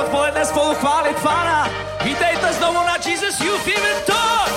odpoledne 0.00 0.44
spolu 0.44 0.74
chválit 0.74 1.16
Pána. 1.22 1.68
Vítejte 2.04 2.52
znovu 2.52 2.74
na 2.74 2.96
Jesus 3.06 3.40
You 3.40 3.58
Fever 3.58 3.96
Talk! 4.06 4.52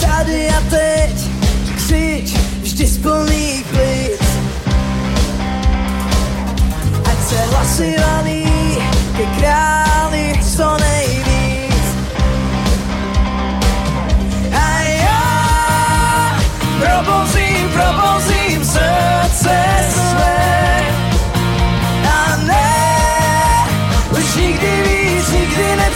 Tady 0.00 0.48
a 0.48 0.60
teď 0.70 1.14
křič 1.76 2.32
vždy 2.62 2.86
z 2.86 2.98
plných 2.98 3.66
plic. 3.66 4.22
Ať 7.04 7.18
se 7.28 7.36
hlasy 7.36 7.96
laný 8.00 8.44
ke 9.16 9.26
králi, 9.40 10.40
co 10.56 10.76
ne 10.78 10.87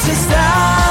przestań 0.03 0.82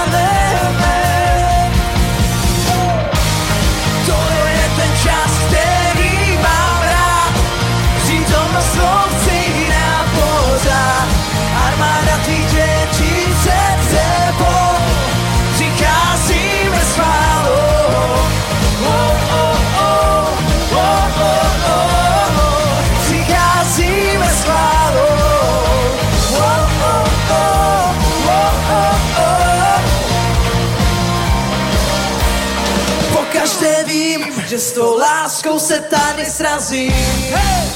s 34.62 34.72
tou 34.72 34.98
láskou 34.98 35.60
se 35.60 35.80
tady 35.80 36.26
srazím. 36.26 36.92
Hey! 36.92 37.70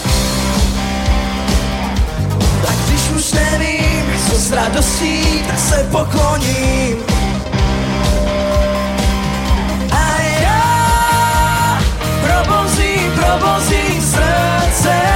Tak 2.62 2.76
když 2.88 3.10
už 3.10 3.32
nevím, 3.32 4.20
co 4.30 4.38
s 4.38 4.52
radostí, 4.52 5.44
tak 5.48 5.60
se 5.60 5.88
pokloním. 5.92 6.98
A 9.92 10.22
já 10.42 11.80
probozím, 12.24 13.12
probozím 13.16 14.02
srdce. 14.02 15.15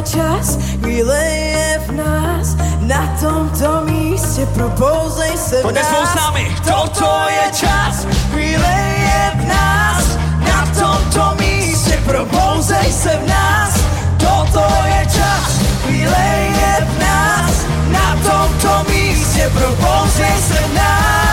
Je 0.00 0.16
čas, 0.16 0.56
chvíle 0.80 1.24
je 1.24 1.80
v 1.86 1.92
nás, 1.92 2.56
na 2.80 3.16
tomto 3.20 3.84
místě 3.84 4.46
propouzej 4.46 5.36
se 5.36 5.58
v 5.58 5.62
Pojďte 5.62 5.84
spolu 5.84 6.06
s 6.06 6.14
námi. 6.14 6.56
Toto 6.64 7.20
je 7.28 7.52
čas, 7.52 8.06
chvíle 8.32 8.74
je 8.96 9.32
v 9.34 9.48
nás, 9.48 10.04
na 10.38 10.66
tomto 10.80 11.36
místě 11.40 12.02
propouzej 12.06 12.92
se 12.92 13.08
v 13.08 13.28
nás. 13.28 13.74
Toto 14.16 14.64
je 14.84 15.06
čas, 15.06 15.60
chvíle 15.84 16.24
je 16.60 16.86
v 16.86 16.98
nás, 17.00 17.52
na 17.88 18.16
tomto 18.24 18.90
místě 18.90 19.50
propouzej 19.54 20.34
se 20.48 20.54
v 20.54 20.74
nás. 20.74 21.29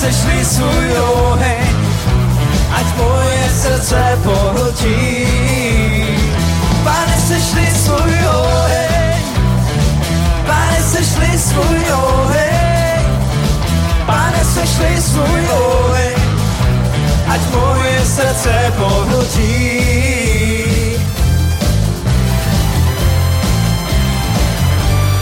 Sešli 0.00 0.44
svůj 0.44 0.88
oheň, 0.98 1.76
ať 2.72 2.86
moje 2.96 3.44
srdce 3.52 4.18
pohltí. 4.24 5.26
Pane, 6.84 7.16
sešli 7.28 7.66
svůj 7.84 8.16
oheň, 8.24 9.22
Pane, 10.46 10.80
sešli 10.82 11.38
svůj 11.38 11.84
oheň, 11.92 13.04
Pane, 14.06 14.44
sešli 14.44 15.02
svůj 15.02 15.44
oheň, 15.52 16.16
ať 17.28 17.40
moje 17.52 18.00
srdce 18.04 18.72
pohltí. 18.76 19.80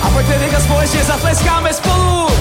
A 0.03 0.11
pojďte 0.11 0.39
teďka 0.39 0.61
společně 0.61 1.05
zatleskáme 1.05 1.73
spolu! 1.75 2.38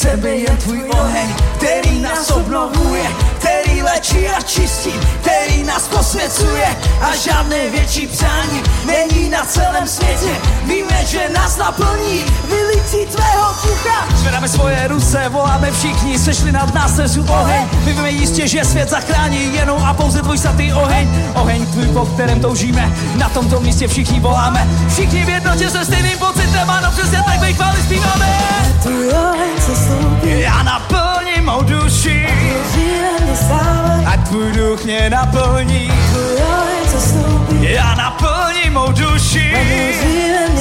My 0.00 0.06
chceme 0.06 0.30
jen 0.30 0.56
tvůj 0.56 0.84
oheň, 0.90 1.34
který 1.56 1.98
nás 1.98 2.30
obnovuje, 2.30 3.02
který 3.80 3.92
léčí 3.92 4.28
a 4.28 4.40
čistí, 4.40 4.90
který 5.20 5.62
nás 5.62 5.88
posvěcuje 5.88 6.76
a 7.00 7.16
žádné 7.16 7.70
větší 7.70 8.06
přání 8.06 8.62
není 8.86 9.30
na 9.30 9.44
celém 9.44 9.88
světě. 9.88 10.36
Víme, 10.64 11.04
že 11.06 11.28
nás 11.34 11.56
naplní 11.56 12.24
vylití 12.48 13.12
tvého 13.12 13.54
ducha. 13.62 14.06
Zvedáme 14.14 14.48
svoje 14.48 14.88
ruce, 14.88 15.28
voláme 15.28 15.72
všichni, 15.72 16.18
sešli 16.18 16.52
nad 16.52 16.74
nás 16.74 16.96
nesu 16.96 17.26
oheň. 17.28 17.68
My 17.84 17.92
víme 17.92 18.10
jistě, 18.10 18.48
že 18.48 18.64
svět 18.64 18.90
zachrání 18.90 19.54
jenom 19.54 19.84
a 19.84 19.94
pouze 19.94 20.22
tvůj 20.22 20.38
svatý 20.38 20.72
oheň. 20.72 21.08
Oheň 21.34 21.66
tvůj, 21.66 21.86
po 21.86 22.06
kterém 22.06 22.40
toužíme, 22.40 22.92
na 23.14 23.28
tomto 23.28 23.60
místě 23.60 23.88
všichni 23.88 24.20
voláme. 24.20 24.68
Všichni 24.92 25.24
v 25.24 25.28
jednotě 25.28 25.70
se 25.70 25.84
stejným 25.84 26.18
pocitem, 26.18 26.70
ano, 26.70 26.90
přesně 26.90 27.22
tak 27.26 27.40
ve 27.40 27.52
chváli 27.52 27.82
zpíváme. 27.82 28.38
Tvůj 28.82 29.08
oheň 29.08 29.60
se 29.60 30.28
Já 30.28 30.62
naplň 30.62 31.09
mou 31.44 31.62
duši, 31.62 32.26
ať 34.06 34.28
tvůj 34.28 34.52
duch 34.52 34.84
mě 34.84 35.10
naplní. 35.10 35.92
Já 37.60 37.94
naplním 37.94 38.72
mou 38.72 38.92
duši. 38.92 39.56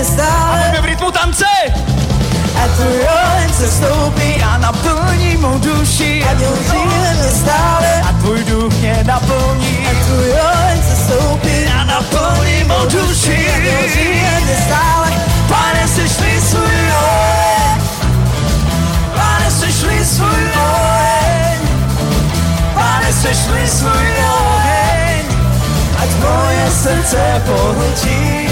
Stále, 0.04 0.60
Pojďme 0.64 0.82
v 0.82 0.86
rytmu 0.86 1.12
tance. 1.12 1.46
ať 2.64 2.72
tvůj 2.72 3.00
oheň 3.14 3.54
se 3.54 3.68
stoupí. 3.72 4.40
Já 4.40 4.58
naplním 4.58 5.42
mou 5.42 5.58
duši. 5.58 6.26
Mě 6.38 7.32
stále, 7.32 8.02
A 8.10 8.14
tvůj 8.14 8.44
duch 8.44 8.74
mě 8.74 9.04
naplní. 9.04 9.88
ať 9.92 9.98
tvůj 10.06 10.32
oheň 10.32 10.82
se 10.90 10.96
stoupí. 11.04 11.66
Já 11.66 11.84
naplním 11.84 12.68
mou 12.68 12.86
duši. 12.86 13.52
Ať 13.56 13.84
on 13.84 13.90
žive 13.90 14.40
mě 14.46 14.58
stále, 14.68 15.12
Pane, 15.48 15.88
svůj 15.88 16.70
oheň. 17.04 17.39
Svůj 20.10 20.46
oheň. 20.56 21.60
Pane, 22.74 23.14
sešli 23.14 23.68
svůj 23.68 24.10
oheň. 24.42 25.26
Ať 26.02 26.10
moje 26.22 26.72
srdce 26.72 27.42
pohltí. 27.46 28.50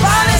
Pane. 0.00 0.38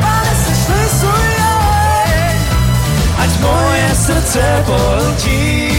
Pane. 0.00 0.36
Ať 3.18 3.40
moje 3.40 3.94
srdce 3.94 4.64
pohltí. 4.66 5.75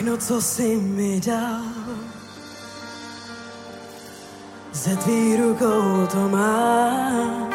Všechno, 0.00 0.16
co 0.16 0.42
jsi 0.42 0.76
mi 0.76 1.20
dal, 1.26 1.62
ze 4.72 4.96
tvých 4.96 5.40
rukou 5.40 6.06
to 6.12 6.28
mám. 6.28 7.50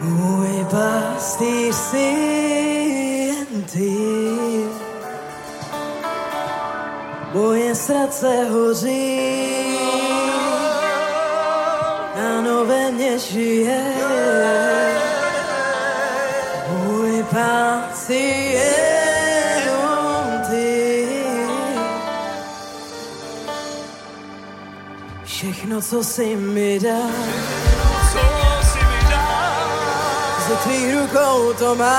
Můj 0.00 0.66
pastýř 0.70 1.74
jsi 1.74 1.98
jen 3.26 3.62
ty. 3.62 3.96
Moje 7.34 7.74
srdce 7.74 8.44
hoří, 8.50 9.20
ano 12.36 12.64
ve 12.64 12.90
mně 12.90 13.18
žije. 13.18 13.94
Můj 16.68 17.24
pán 17.30 17.84
si 17.94 18.14
jenom 18.14 18.85
Všechno, 25.66 25.82
co 25.82 26.04
jsi 26.04 26.36
mi 26.36 26.78
dal, 26.80 27.10
Co 28.12 28.18
jsi 28.66 28.78
mi 28.78 29.10
dal? 29.10 29.68
ze 30.48 30.56
tvých 30.56 30.94
rukou 30.94 31.52
to 31.52 31.74
mám. 31.74 31.96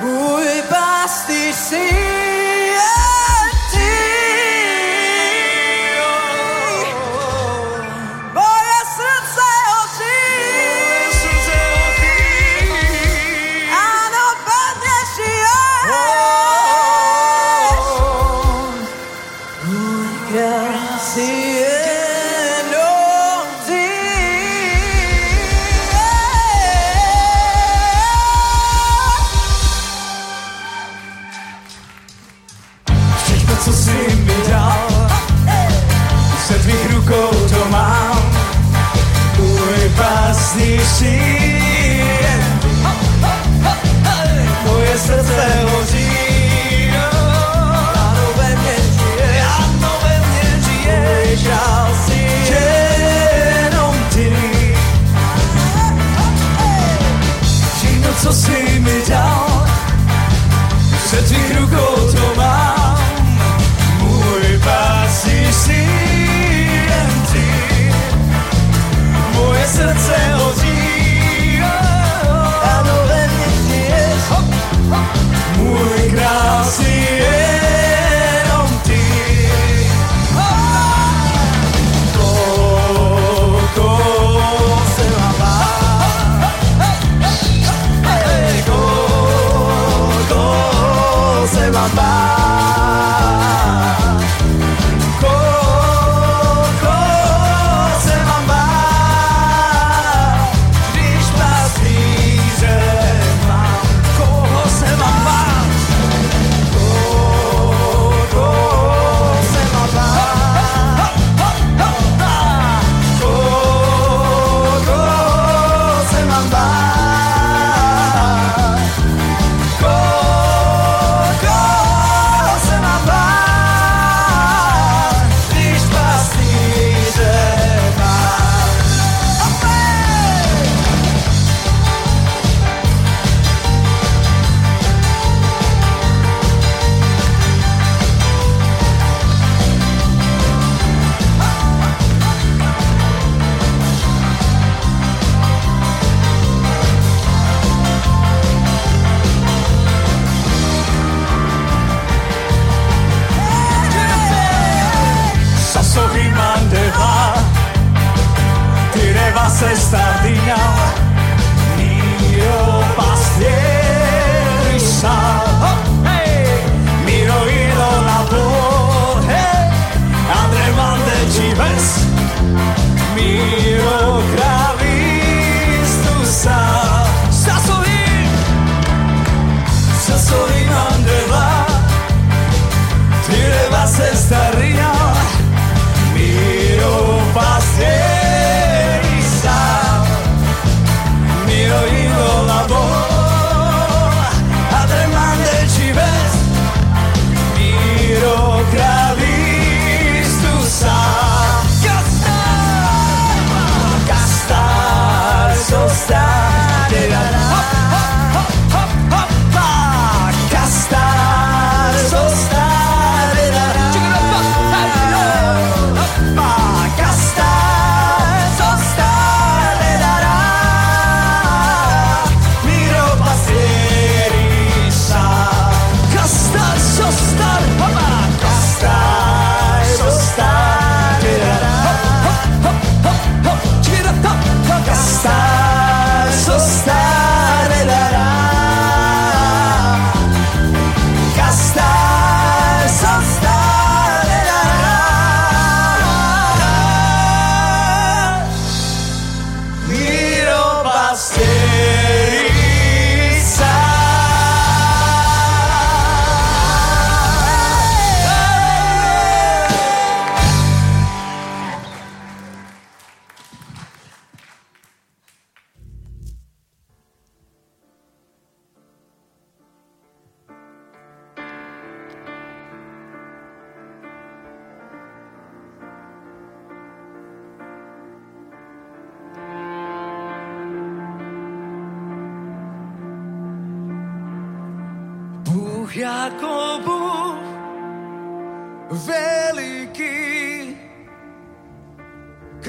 Můj 0.00 0.62
pastýř 0.68 1.54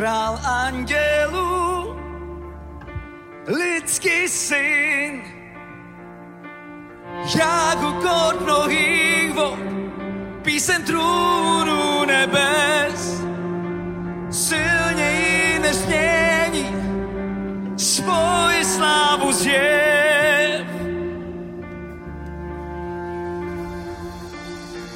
král 0.04 0.40
andělů, 0.44 1.96
lidský 3.48 4.28
syn, 4.28 5.22
jak 7.36 7.80
u 7.84 7.94
kod 7.94 8.42
mnohých 8.42 9.34
vod, 9.34 9.60
písem 10.42 10.84
trůnu 10.84 12.06
nebes, 12.06 13.24
silněji 14.30 15.60
nezmění, 15.60 16.76
svoji 17.78 18.66
slávu 18.66 19.32
zjev. 19.32 20.68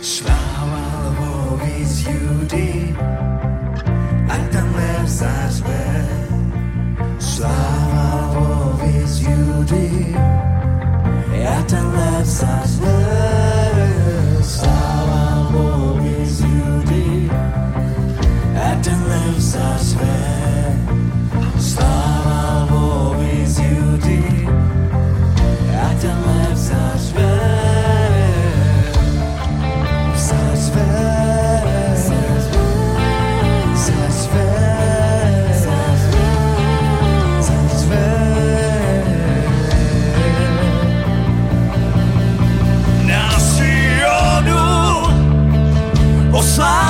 Sláva 0.01 0.81
Lvovi 1.05 1.85
z 1.85 2.07
Judy, 2.07 2.95
ať 4.27 4.43
tam 4.51 4.67
levza 4.75 5.33
zve. 5.49 5.87
Sláva 7.17 8.07
Lvovi 8.31 8.97
z 9.07 9.15
Judy, 9.27 9.89
ať 11.43 11.63
tam 11.71 11.87
levza 11.95 12.53
zve. 12.67 13.56
算 46.57 46.86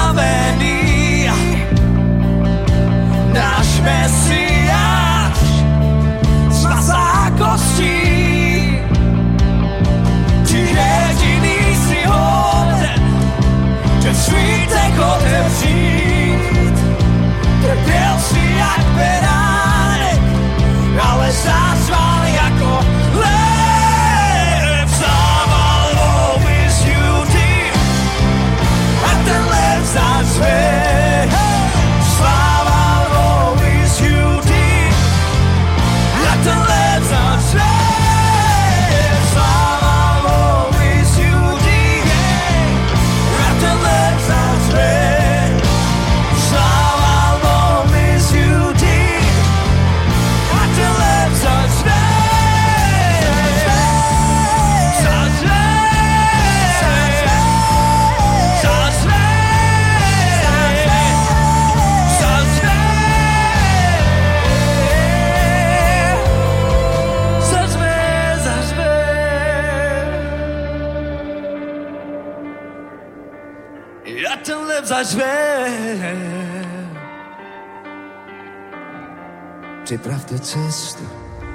Připravte 80.27 80.45
cestu, 80.45 81.03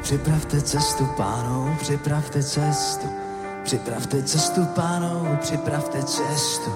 připravte 0.02 0.62
cestu 0.62 1.06
pánou, 1.06 1.76
připravte 1.80 2.42
cestu. 2.42 3.08
Připravte 3.64 4.22
cestu 4.22 4.64
pánou, 4.64 5.36
připravte 5.40 6.02
cestu. 6.02 6.70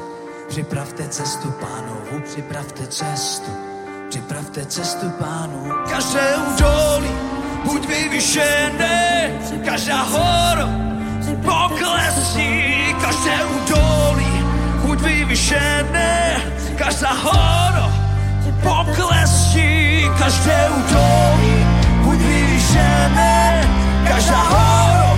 Připravte 0.49 1.09
cestu 1.09 1.51
pánovu, 1.51 2.21
připravte 2.25 2.87
cestu. 2.87 3.51
Připravte 4.09 4.67
cestu 4.67 5.11
pánu. 5.11 5.73
Každé 5.91 6.37
údolí, 6.37 7.11
buď 7.65 7.89
vyvyšené, 7.89 9.31
každá 9.65 10.03
hora, 10.03 10.69
poklesní, 11.45 12.95
každé 13.01 13.45
údolí, 13.45 14.45
buď 14.83 15.01
vyvyšené, 15.01 16.37
každá 16.79 17.13
hora, 17.13 17.93
poklesní, 18.63 20.11
každé 20.19 20.69
údolí, 20.71 21.56
vyvyšené, 22.77 23.61
každá 24.09 24.43
hora, 24.43 25.17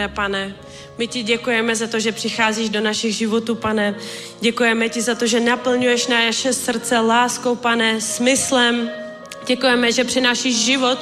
Haleluja, 0.00 0.16
pane. 0.16 0.54
My 0.98 1.06
ti 1.06 1.22
děkujeme 1.22 1.76
za 1.76 1.86
to, 1.86 2.00
že 2.00 2.12
přicházíš 2.12 2.68
do 2.68 2.80
našich 2.80 3.16
životů, 3.16 3.54
pane. 3.54 3.94
Děkujeme 4.40 4.88
ti 4.88 5.02
za 5.02 5.14
to, 5.14 5.26
že 5.26 5.40
naplňuješ 5.40 6.06
naše 6.06 6.52
srdce 6.52 6.98
láskou, 7.00 7.54
pane, 7.54 8.00
smyslem. 8.00 8.90
Děkujeme, 9.46 9.92
že 9.92 10.04
přinášíš 10.04 10.56
život 10.56 10.98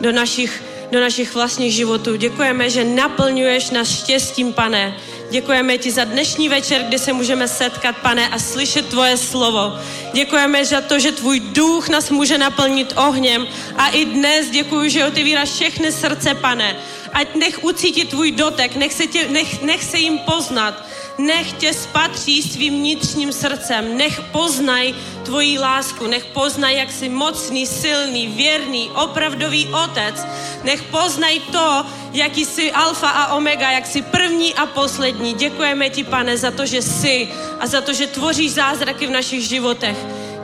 do 0.00 0.12
našich, 0.12 0.62
do 0.92 1.00
našich 1.00 1.34
vlastních 1.34 1.72
životů. 1.72 2.16
Děkujeme, 2.16 2.70
že 2.70 2.84
naplňuješ 2.84 3.70
nás 3.70 3.88
štěstím, 3.88 4.52
pane. 4.52 4.96
Děkujeme 5.30 5.78
ti 5.78 5.90
za 5.90 6.04
dnešní 6.04 6.48
večer, 6.48 6.82
kdy 6.82 6.98
se 6.98 7.12
můžeme 7.12 7.48
setkat, 7.48 7.96
pane, 7.96 8.28
a 8.28 8.38
slyšet 8.38 8.88
tvoje 8.88 9.16
slovo. 9.16 9.76
Děkujeme 10.12 10.64
za 10.64 10.80
to, 10.80 10.98
že 10.98 11.12
tvůj 11.12 11.40
duch 11.40 11.88
nás 11.88 12.10
může 12.10 12.38
naplnit 12.38 12.92
ohněm. 12.96 13.46
A 13.76 13.88
i 13.88 14.04
dnes 14.04 14.50
děkuji, 14.50 14.90
že 14.90 15.06
otevíráš 15.06 15.50
všechny 15.50 15.92
srdce, 15.92 16.34
pane. 16.34 16.76
Ať 17.18 17.34
nech 17.34 17.64
ucítí 17.64 18.04
tvůj 18.04 18.32
dotek, 18.32 18.76
nech 18.76 18.92
se, 18.92 19.06
tě, 19.06 19.28
nech, 19.28 19.62
nech 19.62 19.84
se 19.84 19.98
jim 19.98 20.18
poznat. 20.18 20.86
Nech 21.18 21.52
tě 21.52 21.74
spatří 21.74 22.42
svým 22.42 22.74
vnitřním 22.74 23.32
srdcem. 23.32 23.96
Nech 23.96 24.20
poznaj 24.20 24.94
tvoji 25.22 25.58
lásku. 25.58 26.06
Nech 26.06 26.24
poznaj, 26.24 26.76
jak 26.76 26.92
jsi 26.92 27.08
mocný, 27.08 27.66
silný, 27.66 28.26
věrný, 28.26 28.90
opravdový 28.94 29.66
otec. 29.66 30.26
Nech 30.64 30.82
poznaj 30.82 31.40
to, 31.52 31.86
jaký 32.12 32.44
jsi 32.44 32.72
alfa 32.72 33.10
a 33.10 33.34
omega, 33.34 33.70
jak 33.70 33.86
jsi 33.86 34.02
první 34.02 34.54
a 34.54 34.66
poslední. 34.66 35.34
Děkujeme 35.34 35.90
ti, 35.90 36.04
pane, 36.04 36.38
za 36.38 36.50
to, 36.50 36.66
že 36.66 36.82
jsi 36.82 37.28
a 37.60 37.66
za 37.66 37.80
to, 37.80 37.92
že 37.92 38.06
tvoříš 38.06 38.52
zázraky 38.52 39.06
v 39.06 39.10
našich 39.10 39.48
životech. 39.48 39.96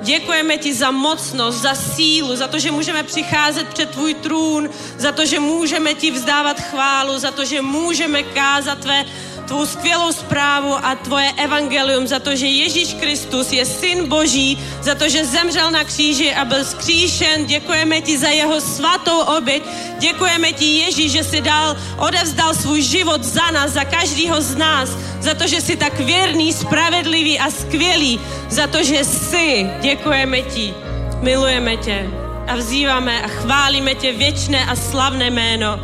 Děkujeme 0.04 0.58
ti 0.58 0.74
za 0.74 0.90
mocnost, 0.90 1.58
za 1.58 1.74
sílu, 1.74 2.36
za 2.36 2.48
to, 2.48 2.58
že 2.58 2.70
můžeme 2.70 3.02
přicházet 3.02 3.68
před 3.68 3.90
tvůj 3.90 4.14
trůn, 4.14 4.70
za 4.98 5.12
to, 5.12 5.26
že 5.26 5.40
můžeme 5.40 5.94
ti 5.94 6.10
vzdávat 6.10 6.60
chválu, 6.60 7.18
za 7.18 7.30
to, 7.30 7.44
že 7.44 7.62
můžeme 7.62 8.22
kázat 8.22 8.78
tvé, 8.78 9.04
tvou 9.46 9.66
skvělou 9.66 10.12
zprávu 10.12 10.74
a 10.82 10.94
tvoje 10.94 11.32
evangelium, 11.36 12.06
za 12.06 12.18
to, 12.18 12.36
že 12.36 12.46
Ježíš 12.46 12.94
Kristus 12.94 13.52
je 13.52 13.66
syn 13.66 14.08
Boží, 14.08 14.58
za 14.82 14.94
to, 14.94 15.08
že 15.08 15.24
zemřel 15.24 15.70
na 15.70 15.84
kříži 15.84 16.34
a 16.34 16.44
byl 16.44 16.64
skříšen. 16.64 17.46
Děkujeme 17.46 18.00
ti 18.00 18.18
za 18.18 18.28
jeho 18.28 18.60
svatou 18.60 19.20
oběť. 19.20 19.62
Děkujeme 19.98 20.52
ti, 20.52 20.64
Ježíš, 20.64 21.12
že 21.12 21.24
si 21.24 21.40
dal, 21.40 21.76
odevzdal 21.98 22.54
svůj 22.54 22.82
život 22.82 23.24
za 23.24 23.50
nás, 23.50 23.70
za 23.70 23.84
každého 23.84 24.40
z 24.40 24.56
nás, 24.56 24.90
za 25.20 25.34
to, 25.34 25.46
že 25.46 25.60
jsi 25.60 25.76
tak 25.76 26.00
věrný, 26.00 26.52
spravedlivý 26.52 27.38
a 27.38 27.50
skvělý, 27.50 28.20
za 28.50 28.66
to, 28.66 28.82
že 28.82 29.04
jsi. 29.04 29.70
Děkujeme 29.80 30.42
ti, 30.42 30.74
milujeme 31.20 31.76
tě 31.76 32.10
a 32.48 32.56
vzýváme 32.56 33.22
a 33.22 33.28
chválíme 33.28 33.94
tě 33.94 34.12
věčné 34.12 34.66
a 34.66 34.76
slavné 34.76 35.30
jméno. 35.30 35.80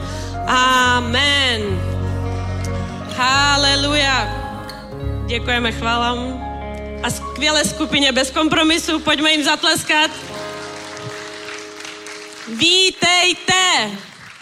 Amen. 0.47 1.90
Haleluja. 3.21 4.29
Děkujeme, 5.27 5.73
chválám. 5.73 6.19
A 7.03 7.11
skvělé 7.11 7.65
skupině 7.65 8.13
bez 8.13 8.31
kompromisu, 8.31 8.99
pojďme 8.99 9.33
jim 9.33 9.45
zatleskat. 9.45 10.11
Vítejte, 12.49 13.91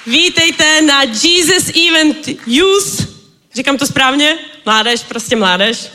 vítejte 0.07 0.83
na 0.83 1.03
Jesus 1.03 1.71
Event 1.89 2.29
Youth. 2.47 3.09
Říkám 3.55 3.79
to 3.79 3.87
správně? 3.87 4.39
Mládež, 4.67 5.03
prostě 5.03 5.37
mládež. 5.37 5.91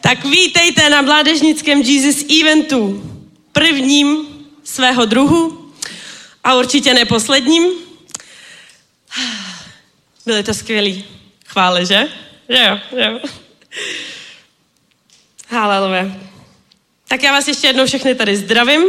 Tak 0.00 0.24
vítejte 0.24 0.90
na 0.90 1.02
mládežnickém 1.02 1.82
Jesus 1.82 2.24
Eventu, 2.40 3.02
prvním 3.52 4.26
svého 4.64 5.04
druhu 5.04 5.72
a 6.44 6.54
určitě 6.54 6.94
neposledním. 6.94 7.64
Byly 10.26 10.42
to 10.42 10.54
skvělý 10.54 11.21
chvály, 11.52 11.86
že? 11.86 12.08
Že 12.48 12.64
jo, 12.68 12.78
že 12.96 13.04
jo. 13.04 13.20
Haleluja. 15.48 16.06
Tak 17.08 17.22
já 17.22 17.32
vás 17.32 17.48
ještě 17.48 17.66
jednou 17.66 17.86
všechny 17.86 18.14
tady 18.14 18.36
zdravím. 18.36 18.84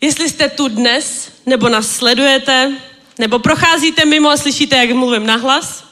Jestli 0.00 0.28
jste 0.28 0.48
tu 0.48 0.68
dnes, 0.68 1.32
nebo 1.46 1.68
nás 1.68 1.96
sledujete, 1.96 2.72
nebo 3.18 3.38
procházíte 3.38 4.04
mimo 4.04 4.30
a 4.30 4.36
slyšíte, 4.36 4.76
jak 4.76 4.90
mluvím 4.90 5.26
nahlas, 5.26 5.84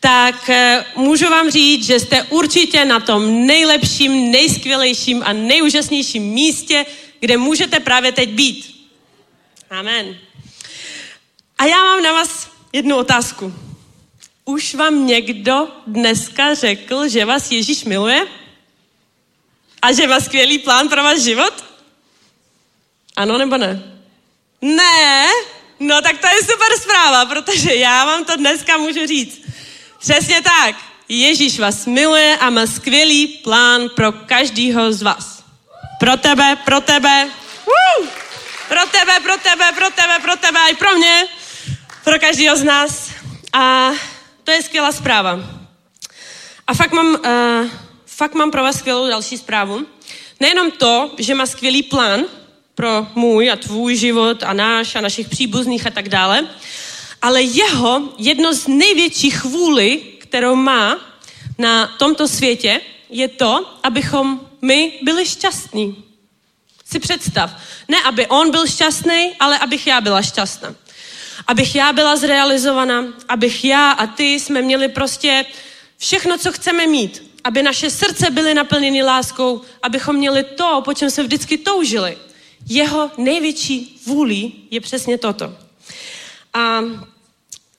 tak 0.00 0.50
eh, 0.50 0.84
můžu 0.96 1.30
vám 1.30 1.50
říct, 1.50 1.86
že 1.86 2.00
jste 2.00 2.22
určitě 2.22 2.84
na 2.84 3.00
tom 3.00 3.46
nejlepším, 3.46 4.30
nejskvělejším 4.30 5.22
a 5.26 5.32
nejúžasnějším 5.32 6.22
místě, 6.22 6.86
kde 7.20 7.36
můžete 7.36 7.80
právě 7.80 8.12
teď 8.12 8.28
být. 8.28 8.88
Amen. 9.70 10.18
A 11.58 11.64
já 11.64 11.84
mám 11.84 12.02
na 12.02 12.12
vás 12.12 12.50
jednu 12.72 12.96
otázku. 12.96 13.54
Už 14.44 14.74
vám 14.74 15.06
někdo 15.06 15.68
dneska 15.86 16.54
řekl, 16.54 17.08
že 17.08 17.24
vás 17.24 17.50
Ježíš 17.50 17.84
miluje? 17.84 18.26
A 19.82 19.92
že 19.92 20.06
má 20.06 20.20
skvělý 20.20 20.58
plán 20.58 20.88
pro 20.88 21.02
váš 21.02 21.20
život? 21.20 21.64
Ano 23.16 23.38
nebo 23.38 23.56
ne? 23.56 23.82
Ne? 24.60 25.26
No 25.80 26.02
tak 26.02 26.18
to 26.18 26.26
je 26.26 26.42
super 26.42 26.78
zpráva, 26.82 27.26
protože 27.26 27.74
já 27.74 28.04
vám 28.04 28.24
to 28.24 28.36
dneska 28.36 28.76
můžu 28.76 29.06
říct. 29.06 29.40
Přesně 29.98 30.42
tak. 30.42 30.76
Ježíš 31.08 31.58
vás 31.58 31.86
miluje 31.86 32.36
a 32.36 32.50
má 32.50 32.66
skvělý 32.66 33.26
plán 33.26 33.88
pro 33.96 34.12
každýho 34.12 34.92
z 34.92 35.02
vás. 35.02 35.44
Pro 35.98 36.16
tebe, 36.16 36.56
pro 36.64 36.80
tebe. 36.80 37.30
Woo! 37.66 38.08
Pro 38.68 38.80
tebe, 38.86 39.20
pro 39.22 39.36
tebe, 39.36 39.72
pro 39.72 39.90
tebe, 39.90 40.18
pro 40.22 40.36
tebe 40.36 40.60
i 40.70 40.74
pro 40.74 40.92
mě. 40.92 41.24
Pro 42.04 42.18
každýho 42.18 42.56
z 42.56 42.62
nás. 42.62 43.10
A 43.52 43.90
to 44.44 44.50
je 44.50 44.62
skvělá 44.62 44.92
zpráva. 44.92 45.40
A 46.66 46.74
fakt 46.74 46.92
mám, 46.92 47.06
uh, 47.06 47.70
fakt 48.06 48.34
mám 48.34 48.50
pro 48.50 48.62
vás 48.62 48.78
skvělou 48.78 49.08
další 49.08 49.38
zprávu. 49.38 49.86
Nejenom 50.40 50.70
to, 50.70 51.10
že 51.18 51.34
má 51.34 51.46
skvělý 51.46 51.82
plán 51.82 52.24
pro 52.74 53.06
můj 53.14 53.50
a 53.50 53.56
tvůj 53.56 53.96
život 53.96 54.42
a 54.42 54.52
náš 54.52 54.96
a 54.96 55.00
našich 55.00 55.28
příbuzných 55.28 55.86
a 55.86 55.90
tak 55.90 56.08
dále, 56.08 56.48
ale 57.22 57.42
jeho 57.42 58.02
jedno 58.18 58.54
z 58.54 58.66
největších 58.66 59.44
vůli, 59.44 59.96
kterou 60.18 60.54
má 60.54 60.98
na 61.58 61.86
tomto 61.86 62.28
světě, 62.28 62.80
je 63.10 63.28
to, 63.28 63.78
abychom 63.82 64.40
my 64.62 64.92
byli 65.02 65.26
šťastní. 65.26 66.04
Si 66.84 66.98
představ. 66.98 67.50
Ne, 67.88 68.02
aby 68.02 68.26
on 68.26 68.50
byl 68.50 68.66
šťastný, 68.66 69.32
ale 69.40 69.58
abych 69.58 69.86
já 69.86 70.00
byla 70.00 70.22
šťastná. 70.22 70.74
Abych 71.46 71.74
já 71.74 71.92
byla 71.92 72.16
zrealizovaná, 72.16 73.04
abych 73.28 73.64
já 73.64 73.90
a 73.90 74.06
ty 74.06 74.24
jsme 74.34 74.62
měli 74.62 74.88
prostě 74.88 75.44
všechno, 75.98 76.38
co 76.38 76.52
chceme 76.52 76.86
mít, 76.86 77.30
aby 77.44 77.62
naše 77.62 77.90
srdce 77.90 78.30
byly 78.30 78.54
naplněny 78.54 79.02
láskou, 79.02 79.60
abychom 79.82 80.16
měli 80.16 80.44
to, 80.44 80.82
po 80.84 80.94
čem 80.94 81.10
jsme 81.10 81.24
vždycky 81.24 81.58
toužili. 81.58 82.18
Jeho 82.68 83.10
největší 83.16 84.00
vůlí 84.06 84.66
je 84.70 84.80
přesně 84.80 85.18
toto. 85.18 85.54
A 86.54 86.80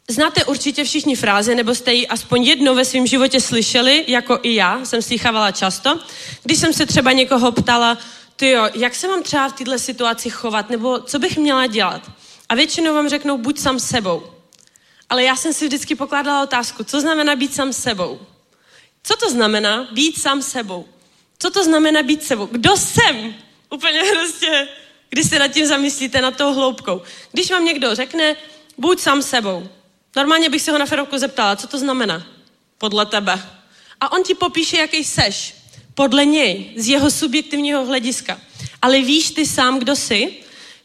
Znáte 0.07 0.45
určitě 0.45 0.84
všichni 0.84 1.16
fráze, 1.16 1.55
nebo 1.55 1.76
jste 1.76 1.93
ji 1.93 2.07
aspoň 2.07 2.43
jednou 2.43 2.76
ve 2.76 2.86
svém 2.86 3.07
životě 3.07 3.41
slyšeli, 3.41 4.03
jako 4.07 4.39
i 4.43 4.55
já, 4.55 4.86
jsem 4.86 5.01
slychávala 5.01 5.51
často. 5.51 5.99
Když 6.43 6.57
jsem 6.57 6.74
se 6.74 6.86
třeba 6.86 7.11
někoho 7.11 7.51
ptala, 7.51 7.97
ty 8.36 8.49
jo, 8.49 8.70
jak 8.76 8.95
se 8.95 9.07
mám 9.07 9.24
třeba 9.24 9.49
v 9.49 9.53
této 9.53 9.80
situaci 9.80 10.30
chovat, 10.30 10.70
nebo 10.70 10.99
co 10.99 11.20
bych 11.20 11.38
měla 11.38 11.68
dělat? 11.68 12.11
A 12.50 12.56
většinou 12.56 12.93
vám 12.93 13.10
řeknou, 13.10 13.38
buď 13.38 13.60
sám 13.60 13.80
sebou. 13.80 14.24
Ale 15.10 15.24
já 15.24 15.36
jsem 15.36 15.54
si 15.54 15.68
vždycky 15.68 15.96
pokládala 15.96 16.43
otázku, 16.43 16.84
co 16.84 17.02
znamená 17.02 17.36
být 17.36 17.54
sám 17.54 17.74
sebou? 17.74 18.20
Co 19.04 19.16
to 19.16 19.30
znamená 19.30 19.88
být 19.91 20.22
sám 20.22 20.41
sebou? 20.41 20.88
Co 21.39 21.52
to 21.52 21.64
znamená 21.64 22.04
být 22.04 22.24
sebou? 22.24 22.46
Kdo 22.46 22.78
jsem? 22.78 23.36
Úplně 23.70 24.02
prostě, 24.14 24.68
když 25.10 25.30
se 25.30 25.39
nad 25.39 25.48
tím 25.48 25.66
zamyslíte, 25.66 26.22
nad 26.22 26.38
tou 26.38 26.54
hloubkou. 26.54 27.02
Když 27.32 27.52
vám 27.52 27.66
někdo 27.66 27.96
řekne, 27.96 28.36
buď 28.78 29.00
sám 29.00 29.22
sebou, 29.22 29.70
Normálně 30.16 30.50
bych 30.50 30.62
se 30.62 30.72
ho 30.72 30.78
na 30.78 30.86
ferovku 30.86 31.18
zeptala, 31.18 31.56
co 31.56 31.68
to 31.68 31.78
znamená 31.78 32.28
podle 32.78 33.06
tebe. 33.06 33.50
A 34.02 34.12
on 34.12 34.24
ti 34.24 34.36
popíše, 34.36 34.78
jaký 34.78 35.04
seš. 35.04 35.56
Podle 35.93 36.26
něj, 36.26 36.74
z 36.76 36.88
jeho 36.88 37.12
subjektivního 37.12 37.86
hlediska. 37.86 38.41
Ale 38.82 39.02
víš 39.02 39.32
ty 39.32 39.46
sám, 39.46 39.80
kdo 39.80 39.96
jsi? 39.96 40.34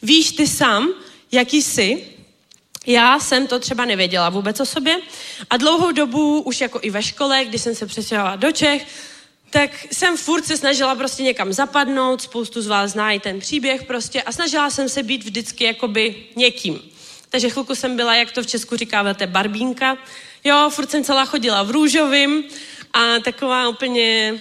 Víš 0.02 0.32
ty 0.32 0.46
sám, 0.46 0.88
jaký 1.32 1.62
jsi? 1.62 2.04
Já 2.86 3.20
jsem 3.20 3.46
to 3.46 3.58
třeba 3.58 3.84
nevěděla 3.84 4.28
vůbec 4.28 4.60
o 4.60 4.66
sobě 4.66 4.96
a 5.50 5.56
dlouhou 5.56 5.92
dobu, 5.92 6.40
už 6.40 6.60
jako 6.60 6.78
i 6.82 6.90
ve 6.90 7.02
škole, 7.02 7.44
když 7.44 7.62
jsem 7.62 7.74
se 7.74 7.86
přestěhovala 7.86 8.36
do 8.36 8.52
Čech, 8.52 8.86
tak 9.50 9.70
jsem 9.92 10.16
furt 10.16 10.44
se 10.44 10.56
snažila 10.56 10.94
prostě 10.94 11.22
někam 11.22 11.52
zapadnout, 11.52 12.22
spoustu 12.22 12.62
z 12.62 12.66
vás 12.66 12.90
zná 12.90 13.12
i 13.12 13.20
ten 13.20 13.40
příběh 13.40 13.84
prostě 13.84 14.22
a 14.22 14.32
snažila 14.32 14.70
jsem 14.70 14.88
se 14.88 15.02
být 15.02 15.24
vždycky 15.24 15.64
jakoby 15.64 16.14
někým. 16.36 16.80
Takže 17.30 17.50
chvilku 17.50 17.74
jsem 17.74 17.96
byla, 17.96 18.14
jak 18.14 18.32
to 18.32 18.42
v 18.42 18.46
Česku 18.46 18.76
říkáváte, 18.76 19.26
barbínka. 19.26 19.98
Jo, 20.44 20.70
furt 20.72 20.90
jsem 20.90 21.04
celá 21.04 21.24
chodila 21.24 21.62
v 21.62 21.70
růžovým 21.70 22.44
a 22.92 23.18
taková 23.18 23.68
úplně 23.68 24.34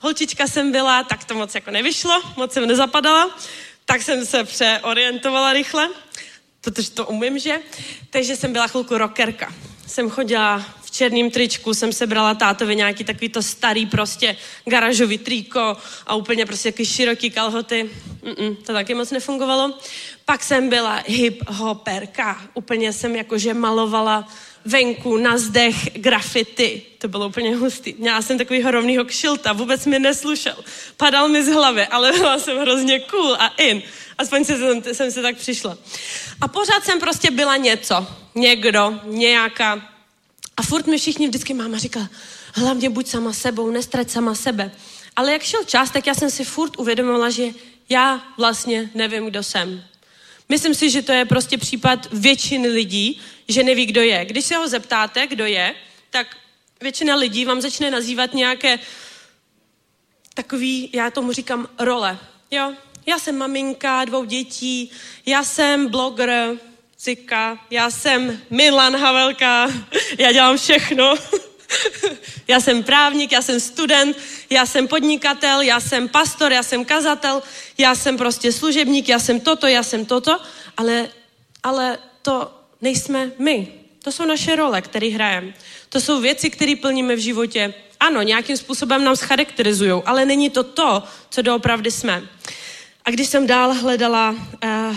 holčička 0.00 0.46
jsem 0.46 0.72
byla, 0.72 1.04
tak 1.04 1.24
to 1.24 1.34
moc 1.34 1.54
jako 1.54 1.70
nevyšlo, 1.70 2.22
moc 2.36 2.52
jsem 2.52 2.66
nezapadala, 2.66 3.38
tak 3.84 4.02
jsem 4.02 4.26
se 4.26 4.44
přeorientovala 4.44 5.52
rychle, 5.52 5.88
protože 6.60 6.90
to 6.90 7.06
umím, 7.06 7.38
že? 7.38 7.60
Takže 8.10 8.36
jsem 8.36 8.52
byla 8.52 8.66
chvilku 8.66 8.98
rockerka. 8.98 9.54
Jsem 9.86 10.10
chodila 10.10 10.66
v 10.82 10.90
černém 10.90 11.30
tričku, 11.30 11.74
jsem 11.74 11.92
se 11.92 12.06
brala 12.06 12.34
tátovi 12.34 12.76
nějaký 12.76 13.04
takový 13.04 13.28
to 13.28 13.42
starý 13.42 13.86
prostě 13.86 14.36
garážový 14.64 15.18
triko 15.18 15.76
a 16.06 16.14
úplně 16.14 16.46
prostě 16.46 16.72
takový 16.72 16.86
široký 16.86 17.30
kalhoty. 17.30 17.90
Mm-mm, 18.22 18.56
to 18.56 18.72
taky 18.72 18.94
moc 18.94 19.10
nefungovalo. 19.10 19.78
Pak 20.24 20.42
jsem 20.42 20.68
byla 20.68 21.02
hip-hoperka. 21.02 22.36
Úplně 22.54 22.92
jsem 22.92 23.16
jakože 23.16 23.54
malovala 23.54 24.28
venku 24.64 25.16
na 25.16 25.38
zdech 25.38 25.76
grafity. 25.94 26.82
To 26.98 27.08
bylo 27.08 27.28
úplně 27.28 27.56
hustý. 27.56 27.94
Měla 27.98 28.22
jsem 28.22 28.38
takový 28.38 28.62
rovnýho 28.62 29.04
kšilta, 29.04 29.52
vůbec 29.52 29.86
mi 29.86 29.98
neslušel. 29.98 30.56
Padal 30.96 31.28
mi 31.28 31.44
z 31.44 31.48
hlavy, 31.48 31.86
ale 31.86 32.12
byla 32.12 32.38
jsem 32.38 32.58
hrozně 32.58 33.00
cool 33.00 33.34
a 33.34 33.48
in. 33.48 33.82
Aspoň 34.20 34.44
jsem, 34.44 34.82
jsem 34.92 35.10
se 35.10 35.22
tak 35.22 35.36
přišla. 35.36 35.78
A 36.40 36.48
pořád 36.48 36.84
jsem 36.84 37.00
prostě 37.00 37.30
byla 37.30 37.56
něco, 37.56 38.06
někdo, 38.34 39.00
nějaká. 39.04 39.88
A 40.56 40.62
furt 40.62 40.86
mi 40.86 40.98
všichni 40.98 41.28
vždycky 41.28 41.54
máma 41.54 41.78
říkala, 41.78 42.10
hlavně 42.54 42.90
buď 42.90 43.06
sama 43.06 43.32
sebou, 43.32 43.70
nestrať 43.70 44.10
sama 44.10 44.34
sebe. 44.34 44.72
Ale 45.16 45.32
jak 45.32 45.42
šel 45.42 45.64
čas, 45.64 45.90
tak 45.90 46.06
já 46.06 46.14
jsem 46.14 46.30
si 46.30 46.44
furt 46.44 46.78
uvědomila, 46.78 47.30
že 47.30 47.46
já 47.88 48.24
vlastně 48.36 48.90
nevím, 48.94 49.26
kdo 49.26 49.42
jsem. 49.42 49.84
Myslím 50.48 50.74
si, 50.74 50.90
že 50.90 51.02
to 51.02 51.12
je 51.12 51.24
prostě 51.24 51.58
případ 51.58 52.08
většiny 52.12 52.68
lidí, 52.68 53.20
že 53.48 53.62
neví, 53.62 53.86
kdo 53.86 54.02
je. 54.02 54.24
Když 54.24 54.44
se 54.44 54.56
ho 54.56 54.68
zeptáte, 54.68 55.26
kdo 55.26 55.46
je, 55.46 55.74
tak 56.10 56.36
většina 56.80 57.14
lidí 57.14 57.44
vám 57.44 57.60
začne 57.60 57.90
nazývat 57.90 58.34
nějaké 58.34 58.78
takový, 60.34 60.90
já 60.92 61.10
tomu 61.10 61.32
říkám, 61.32 61.68
role. 61.78 62.18
Jo, 62.50 62.74
já 63.10 63.18
jsem 63.18 63.38
maminka 63.38 64.04
dvou 64.04 64.24
dětí, 64.24 64.90
já 65.26 65.44
jsem 65.44 65.88
blogger, 65.88 66.56
Cika, 66.96 67.58
já 67.70 67.90
jsem 67.90 68.40
Milan 68.50 68.96
Havelka, 68.96 69.68
já 70.18 70.32
dělám 70.32 70.56
všechno. 70.56 71.14
já 72.48 72.60
jsem 72.60 72.82
právník, 72.82 73.32
já 73.32 73.42
jsem 73.42 73.60
student, 73.60 74.16
já 74.50 74.66
jsem 74.66 74.88
podnikatel, 74.88 75.60
já 75.60 75.80
jsem 75.80 76.08
pastor, 76.08 76.52
já 76.52 76.62
jsem 76.62 76.84
kazatel, 76.84 77.42
já 77.78 77.94
jsem 77.94 78.16
prostě 78.16 78.52
služebník, 78.52 79.08
já 79.08 79.18
jsem 79.18 79.40
toto, 79.40 79.66
já 79.66 79.82
jsem 79.82 80.06
toto, 80.06 80.40
ale, 80.76 81.08
ale 81.62 81.98
to 82.22 82.54
nejsme 82.80 83.32
my. 83.38 83.68
To 84.02 84.12
jsou 84.12 84.24
naše 84.24 84.56
role, 84.56 84.82
které 84.82 85.08
hrajeme. 85.08 85.54
To 85.88 86.00
jsou 86.00 86.20
věci, 86.20 86.50
které 86.50 86.74
plníme 86.76 87.16
v 87.16 87.18
životě. 87.18 87.74
Ano, 88.00 88.22
nějakým 88.22 88.56
způsobem 88.56 89.04
nám 89.04 89.16
charakterizují, 89.16 90.02
ale 90.06 90.26
není 90.26 90.50
to 90.50 90.62
to, 90.62 91.02
co 91.30 91.42
doopravdy 91.42 91.90
jsme. 91.90 92.22
A 93.04 93.10
když 93.10 93.28
jsem 93.28 93.46
dál 93.46 93.74
hledala 93.74 94.30
uh, 94.64 94.96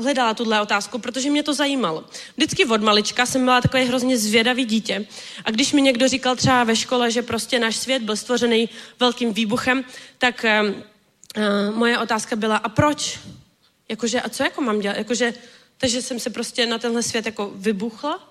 hledala 0.00 0.34
tuhle 0.34 0.60
otázku, 0.60 0.98
protože 0.98 1.30
mě 1.30 1.42
to 1.42 1.54
zajímalo. 1.54 2.04
Vždycky 2.36 2.64
od 2.64 2.82
malička 2.82 3.26
jsem 3.26 3.44
byla 3.44 3.60
takové 3.60 3.84
hrozně 3.84 4.18
zvědavý 4.18 4.64
dítě. 4.64 5.06
A 5.44 5.50
když 5.50 5.72
mi 5.72 5.82
někdo 5.82 6.08
říkal 6.08 6.36
třeba 6.36 6.64
ve 6.64 6.76
škole, 6.76 7.10
že 7.10 7.22
prostě 7.22 7.58
náš 7.58 7.76
svět 7.76 8.02
byl 8.02 8.16
stvořený 8.16 8.68
velkým 9.00 9.32
výbuchem, 9.32 9.84
tak 10.18 10.44
uh, 10.62 10.70
uh, 10.70 11.76
moje 11.76 11.98
otázka 11.98 12.36
byla, 12.36 12.56
a 12.56 12.68
proč? 12.68 13.18
Jakože, 13.88 14.20
a 14.20 14.28
co 14.28 14.42
jako 14.42 14.60
mám 14.60 14.80
dělat? 14.80 14.96
Jakože, 14.96 15.34
takže 15.78 16.02
jsem 16.02 16.20
se 16.20 16.30
prostě 16.30 16.66
na 16.66 16.78
tenhle 16.78 17.02
svět 17.02 17.26
jako 17.26 17.52
vybuchla? 17.54 18.30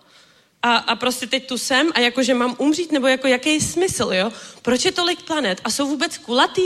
A, 0.64 0.76
a 0.76 0.96
prostě 0.96 1.28
teď 1.28 1.48
tu 1.48 1.58
jsem 1.58 1.90
a 1.94 2.00
jakože 2.00 2.34
mám 2.34 2.56
umřít, 2.58 2.92
nebo 2.92 3.08
jako 3.08 3.28
jaký 3.28 3.54
je 3.54 3.62
smysl, 3.62 4.10
jo? 4.14 4.32
Proč 4.62 4.86
je 4.86 4.92
tolik 4.92 5.22
planet? 5.22 5.62
A 5.64 5.72
jsou 5.72 5.88
vůbec 5.88 6.18
kulatý? 6.18 6.62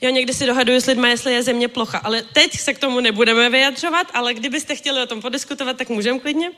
Jo, 0.00 0.10
někdy 0.10 0.34
si 0.34 0.46
dohaduju 0.46 0.80
s 0.80 0.86
lidmi, 0.86 1.08
jestli 1.08 1.32
je 1.32 1.42
země 1.42 1.68
plocha, 1.68 1.98
ale 1.98 2.22
teď 2.32 2.60
se 2.60 2.74
k 2.74 2.78
tomu 2.78 3.00
nebudeme 3.00 3.50
vyjadřovat, 3.50 4.06
ale 4.14 4.34
kdybyste 4.34 4.76
chtěli 4.76 5.02
o 5.02 5.06
tom 5.06 5.20
podiskutovat, 5.20 5.76
tak 5.76 5.88
můžeme 5.88 6.18
klidně. 6.18 6.50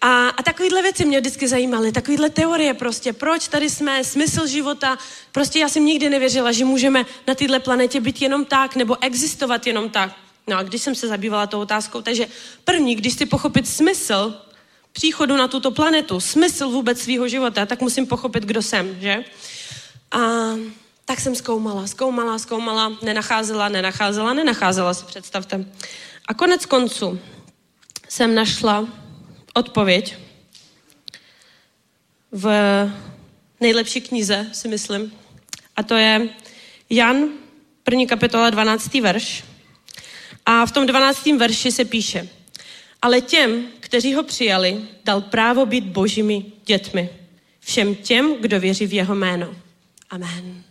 A, 0.00 0.28
a 0.28 0.42
takovýhle 0.42 0.82
věci 0.82 1.04
mě 1.04 1.20
vždycky 1.20 1.48
zajímaly, 1.48 1.92
takovýhle 1.92 2.30
teorie 2.30 2.74
prostě, 2.74 3.12
proč 3.12 3.48
tady 3.48 3.70
jsme, 3.70 4.04
smysl 4.04 4.46
života, 4.46 4.98
prostě 5.32 5.58
já 5.58 5.68
jsem 5.68 5.86
nikdy 5.86 6.10
nevěřila, 6.10 6.52
že 6.52 6.64
můžeme 6.64 7.06
na 7.26 7.34
této 7.34 7.60
planetě 7.60 8.00
být 8.00 8.22
jenom 8.22 8.44
tak, 8.44 8.76
nebo 8.76 8.96
existovat 9.00 9.66
jenom 9.66 9.90
tak. 9.90 10.12
No 10.46 10.58
a 10.58 10.62
když 10.62 10.82
jsem 10.82 10.94
se 10.94 11.08
zabývala 11.08 11.46
tou 11.46 11.60
otázkou, 11.60 12.02
takže 12.02 12.26
první, 12.64 12.94
když 12.94 13.14
si 13.14 13.26
pochopit 13.26 13.68
smysl 13.68 14.34
příchodu 14.92 15.36
na 15.36 15.48
tuto 15.48 15.70
planetu, 15.70 16.20
smysl 16.20 16.68
vůbec 16.68 17.00
svého 17.00 17.28
života, 17.28 17.66
tak 17.66 17.80
musím 17.80 18.06
pochopit, 18.06 18.44
kdo 18.44 18.62
jsem, 18.62 19.00
že? 19.00 19.24
A 20.10 20.18
tak 21.04 21.20
jsem 21.20 21.34
zkoumala, 21.34 21.86
zkoumala, 21.86 22.38
zkoumala, 22.38 22.92
nenacházela, 23.02 23.68
nenacházela, 23.68 24.32
nenacházela 24.32 24.94
si 24.94 25.04
představte. 25.04 25.64
A 26.28 26.34
konec 26.34 26.66
konců 26.66 27.20
jsem 28.08 28.34
našla 28.34 28.88
odpověď 29.54 30.16
v 32.32 32.46
nejlepší 33.60 34.00
knize, 34.00 34.50
si 34.52 34.68
myslím. 34.68 35.12
A 35.76 35.82
to 35.82 35.94
je 35.94 36.28
Jan, 36.90 37.28
první 37.84 38.06
kapitola, 38.06 38.50
12. 38.50 38.94
verš. 38.94 39.44
A 40.46 40.66
v 40.66 40.72
tom 40.72 40.86
12. 40.86 41.26
verši 41.26 41.72
se 41.72 41.84
píše, 41.84 42.28
ale 43.02 43.20
těm, 43.20 43.66
kteří 43.80 44.14
ho 44.14 44.22
přijali, 44.22 44.80
dal 45.04 45.20
právo 45.20 45.66
být 45.66 45.84
božími 45.84 46.44
dětmi. 46.64 47.10
Všem 47.60 47.94
těm, 47.94 48.34
kdo 48.40 48.60
věří 48.60 48.86
v 48.86 48.92
jeho 48.92 49.14
jméno. 49.14 49.54
Amen. 50.10 50.62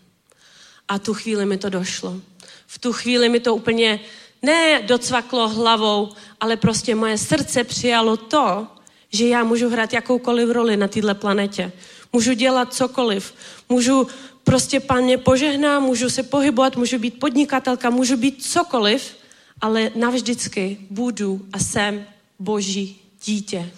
A 0.87 0.99
tu 0.99 1.13
chvíli 1.13 1.45
mi 1.45 1.57
to 1.57 1.69
došlo. 1.69 2.21
V 2.67 2.79
tu 2.79 2.93
chvíli 2.93 3.29
mi 3.29 3.39
to 3.39 3.55
úplně 3.55 3.99
ne 4.41 4.81
docvaklo 4.81 5.49
hlavou, 5.49 6.09
ale 6.39 6.57
prostě 6.57 6.95
moje 6.95 7.17
srdce 7.17 7.63
přijalo 7.63 8.17
to, 8.17 8.67
že 9.09 9.27
já 9.27 9.43
můžu 9.43 9.69
hrát 9.69 9.93
jakoukoliv 9.93 10.49
roli 10.49 10.77
na 10.77 10.87
této 10.87 11.15
planetě. 11.15 11.71
Můžu 12.13 12.33
dělat 12.33 12.73
cokoliv. 12.73 13.33
Můžu 13.69 14.07
prostě 14.43 14.79
paně 14.79 15.17
požehná, 15.17 15.79
můžu 15.79 16.09
se 16.09 16.23
pohybovat, 16.23 16.75
můžu 16.75 16.97
být 16.97 17.19
podnikatelka, 17.19 17.89
můžu 17.89 18.17
být 18.17 18.43
cokoliv, 18.43 19.15
ale 19.61 19.91
navždycky 19.95 20.77
budu 20.89 21.41
a 21.53 21.59
jsem 21.59 22.05
boží 22.41 23.01
dítě. 23.25 23.71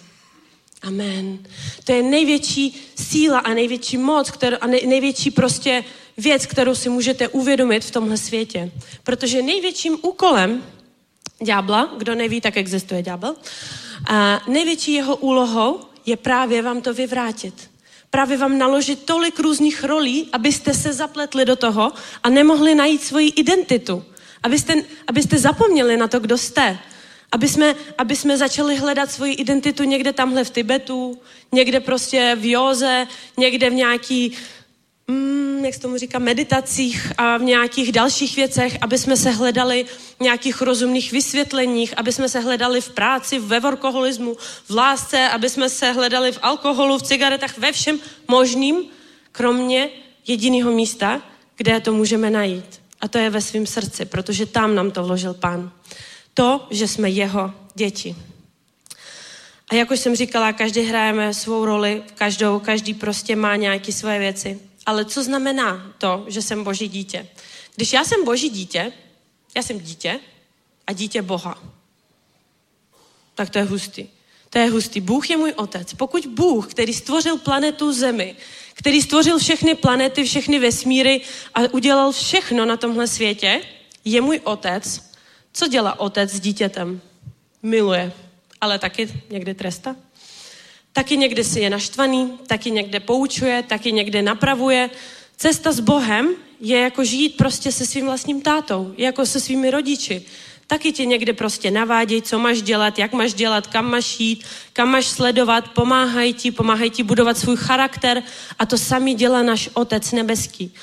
Amen. 0.82 1.38
To 1.84 1.92
je 1.92 2.02
největší 2.02 2.74
síla 2.94 3.38
a 3.38 3.54
největší 3.54 3.96
moc 3.96 4.30
kterou, 4.30 4.56
a 4.60 4.66
největší 4.66 5.30
prostě 5.30 5.84
věc, 6.16 6.46
kterou 6.46 6.74
si 6.74 6.88
můžete 6.88 7.28
uvědomit 7.28 7.84
v 7.84 7.90
tomhle 7.90 8.16
světě. 8.16 8.72
Protože 9.02 9.42
největším 9.42 9.98
úkolem 10.02 10.64
ďábla, 11.42 11.94
kdo 11.98 12.14
neví, 12.14 12.40
tak 12.40 12.56
existuje 12.56 13.02
ďábel, 13.02 13.36
a 14.06 14.40
největší 14.48 14.92
jeho 14.92 15.16
úlohou 15.16 15.80
je 16.06 16.16
právě 16.16 16.62
vám 16.62 16.80
to 16.80 16.94
vyvrátit. 16.94 17.70
právě 18.10 18.36
vám 18.36 18.58
naložit 18.58 19.04
tolik 19.04 19.38
různých 19.38 19.84
rolí, 19.84 20.28
abyste 20.32 20.74
se 20.74 20.92
zapletli 20.92 21.44
do 21.44 21.56
toho 21.56 21.92
a 22.22 22.30
nemohli 22.30 22.74
najít 22.74 23.02
svoji 23.02 23.28
identitu. 23.28 24.04
Abyste, 24.42 24.74
abyste 25.06 25.38
zapomněli 25.38 25.96
na 25.96 26.08
to, 26.08 26.20
kdo 26.20 26.38
jste. 26.38 26.78
Aby 27.34 27.48
jsme, 27.48 27.74
aby 27.98 28.16
jsme 28.16 28.38
začali 28.38 28.76
hledat 28.76 29.10
svoji 29.10 29.34
identitu 29.34 29.84
někde 29.84 30.12
tamhle 30.12 30.44
v 30.44 30.50
Tibetu, 30.50 31.18
někde 31.52 31.80
prostě 31.80 32.36
v 32.40 32.50
józe, 32.50 33.06
někde 33.36 33.70
v 33.70 33.74
nějaký 33.74 34.32
mm, 35.08 35.64
jak 35.64 35.74
se 35.74 35.80
tomu 35.80 35.96
říká, 35.96 36.18
meditacích 36.18 37.12
a 37.18 37.36
v 37.36 37.42
nějakých 37.42 37.92
dalších 37.92 38.36
věcech, 38.36 38.78
aby 38.80 38.98
jsme 38.98 39.16
se 39.16 39.30
hledali 39.30 39.84
v 40.18 40.20
nějakých 40.20 40.62
rozumných 40.62 41.12
vysvětleních, 41.12 41.98
aby 41.98 42.12
jsme 42.12 42.28
se 42.28 42.40
hledali 42.40 42.80
v 42.80 42.90
práci, 42.90 43.38
ve 43.38 43.60
workoholismu, 43.60 44.36
v 44.68 44.74
lásce, 44.74 45.28
aby 45.28 45.50
jsme 45.50 45.68
se 45.68 45.92
hledali 45.92 46.32
v 46.32 46.38
alkoholu, 46.42 46.98
v 46.98 47.02
cigaretách, 47.02 47.58
ve 47.58 47.72
všem 47.72 47.98
možným, 48.28 48.84
kromě 49.32 49.90
jediného 50.26 50.72
místa, 50.72 51.22
kde 51.56 51.80
to 51.80 51.92
můžeme 51.92 52.30
najít. 52.30 52.80
A 53.00 53.08
to 53.08 53.18
je 53.18 53.30
ve 53.30 53.40
svém 53.40 53.66
srdci, 53.66 54.04
protože 54.04 54.46
tam 54.46 54.74
nám 54.74 54.90
to 54.90 55.04
vložil 55.04 55.34
pán. 55.34 55.72
To, 56.34 56.66
že 56.70 56.88
jsme 56.88 57.10
jeho 57.10 57.52
děti. 57.74 58.16
A 59.70 59.74
jak 59.74 59.90
už 59.90 60.00
jsem 60.00 60.16
říkala, 60.16 60.52
každý 60.52 60.80
hrajeme 60.80 61.34
svou 61.34 61.64
roli, 61.64 62.02
každou, 62.14 62.60
každý 62.60 62.94
prostě 62.94 63.36
má 63.36 63.56
nějaké 63.56 63.92
svoje 63.92 64.18
věci. 64.18 64.60
Ale 64.86 65.04
co 65.04 65.22
znamená 65.22 65.92
to, 65.98 66.24
že 66.28 66.42
jsem 66.42 66.64
boží 66.64 66.88
dítě? 66.88 67.28
Když 67.74 67.92
já 67.92 68.04
jsem 68.04 68.24
boží 68.24 68.50
dítě, 68.50 68.92
já 69.56 69.62
jsem 69.62 69.80
dítě 69.80 70.20
a 70.86 70.92
dítě 70.92 71.22
Boha. 71.22 71.62
Tak 73.34 73.50
to 73.50 73.58
je 73.58 73.64
hustý. 73.64 74.06
To 74.50 74.58
je 74.58 74.70
hustý. 74.70 75.00
Bůh 75.00 75.30
je 75.30 75.36
můj 75.36 75.52
otec. 75.56 75.94
Pokud 75.94 76.26
Bůh, 76.26 76.70
který 76.70 76.92
stvořil 76.92 77.38
planetu 77.38 77.92
Zemi, 77.92 78.36
který 78.74 79.02
stvořil 79.02 79.38
všechny 79.38 79.74
planety, 79.74 80.24
všechny 80.24 80.58
vesmíry 80.58 81.20
a 81.54 81.60
udělal 81.72 82.12
všechno 82.12 82.64
na 82.64 82.76
tomhle 82.76 83.06
světě, 83.06 83.60
je 84.04 84.20
můj 84.20 84.40
otec, 84.44 85.13
co 85.54 85.68
dělá 85.68 86.00
otec 86.00 86.30
s 86.30 86.40
dítětem? 86.40 87.00
Miluje, 87.62 88.12
ale 88.60 88.78
taky 88.78 89.22
někdy 89.30 89.54
tresta. 89.54 89.96
Taky 90.92 91.16
někdy 91.16 91.44
si 91.44 91.60
je 91.60 91.70
naštvaný, 91.70 92.38
taky 92.46 92.70
někde 92.70 93.00
poučuje, 93.00 93.62
taky 93.62 93.92
někde 93.92 94.22
napravuje. 94.22 94.90
Cesta 95.36 95.72
s 95.72 95.80
Bohem 95.80 96.28
je 96.60 96.78
jako 96.80 97.04
žít 97.04 97.36
prostě 97.36 97.72
se 97.72 97.86
svým 97.86 98.06
vlastním 98.06 98.42
tátou, 98.42 98.94
jako 98.98 99.26
se 99.26 99.40
svými 99.40 99.70
rodiči. 99.70 100.22
Taky 100.66 100.92
tě 100.92 101.04
někde 101.04 101.32
prostě 101.32 101.70
navádějí, 101.70 102.22
co 102.22 102.38
máš 102.38 102.62
dělat, 102.62 102.98
jak 102.98 103.12
máš 103.12 103.34
dělat, 103.34 103.66
kam 103.66 103.90
máš 103.90 104.20
jít, 104.20 104.44
kam 104.72 104.88
máš 104.88 105.06
sledovat, 105.06 105.68
pomáhají 105.68 106.34
ti, 106.34 106.50
pomáhají 106.50 106.90
ti 106.90 107.02
budovat 107.02 107.38
svůj 107.38 107.56
charakter 107.56 108.22
a 108.58 108.66
to 108.66 108.78
sami 108.78 109.14
dělá 109.14 109.42
náš 109.42 109.70
Otec 109.74 110.12
nebeský. 110.12 110.74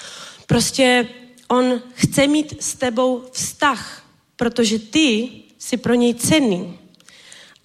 Prostě 0.47 1.07
on 1.47 1.82
chce 1.93 2.28
mít 2.28 2.63
s 2.63 2.76
tebou 2.76 3.24
vztah, 3.32 4.01
protože 4.42 4.80
ty 4.80 5.30
jsi 5.58 5.78
pro 5.78 5.94
něj 5.94 6.14
cenný. 6.14 6.80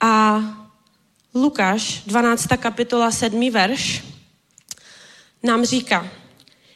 A 0.00 0.42
Lukáš, 1.34 2.02
12. 2.06 2.46
kapitola, 2.56 3.10
7. 3.10 3.50
verš, 3.50 4.04
nám 5.42 5.64
říká, 5.64 6.10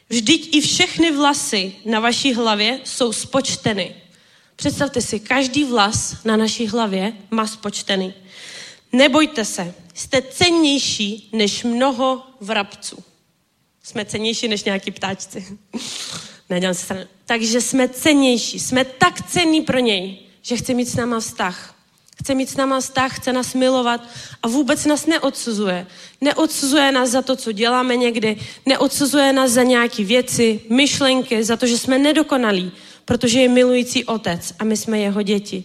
vždyť 0.09 0.55
i 0.55 0.61
všechny 0.61 1.11
vlasy 1.11 1.75
na 1.85 1.99
vaší 1.99 2.33
hlavě 2.33 2.79
jsou 2.83 3.13
spočteny. 3.13 3.95
Představte 4.55 5.01
si, 5.01 5.19
každý 5.19 5.63
vlas 5.63 6.23
na 6.23 6.37
naší 6.37 6.67
hlavě 6.67 7.13
má 7.31 7.47
spočtený. 7.47 8.13
Nebojte 8.91 9.45
se, 9.45 9.73
jste 9.93 10.21
cennější 10.21 11.29
než 11.33 11.63
mnoho 11.63 12.27
vrabců. 12.39 13.03
Jsme 13.83 14.05
cennější 14.05 14.47
než 14.47 14.63
nějaký 14.63 14.91
ptáčci. 14.91 15.57
Nedělám 16.51 16.73
se 16.73 16.83
stranu. 16.83 17.03
Takže 17.25 17.61
jsme 17.61 17.89
cennější. 17.89 18.59
Jsme 18.59 18.85
tak 18.85 19.27
cenní 19.27 19.61
pro 19.61 19.79
něj, 19.79 20.19
že 20.41 20.55
chce 20.55 20.73
mít 20.73 20.85
s 20.85 20.95
náma 20.95 21.19
vztah. 21.19 21.75
Chce 22.19 22.35
mít 22.35 22.49
s 22.49 22.55
náma 22.55 22.79
vztah, 22.79 23.17
chce 23.17 23.33
nás 23.33 23.53
milovat 23.53 24.01
a 24.43 24.47
vůbec 24.47 24.85
nás 24.85 25.05
neodsuzuje. 25.05 25.87
Neodsuzuje 26.21 26.91
nás 26.91 27.09
za 27.09 27.21
to, 27.21 27.35
co 27.35 27.51
děláme 27.51 27.97
někdy, 27.97 28.37
neodsuzuje 28.65 29.33
nás 29.33 29.51
za 29.51 29.63
nějaké 29.63 30.03
věci, 30.03 30.61
myšlenky, 30.69 31.43
za 31.43 31.57
to, 31.57 31.67
že 31.67 31.77
jsme 31.77 31.97
nedokonalí, 31.97 32.71
protože 33.05 33.41
je 33.41 33.49
milující 33.49 34.05
otec 34.05 34.53
a 34.59 34.63
my 34.63 34.77
jsme 34.77 34.99
jeho 34.99 35.21
děti. 35.21 35.63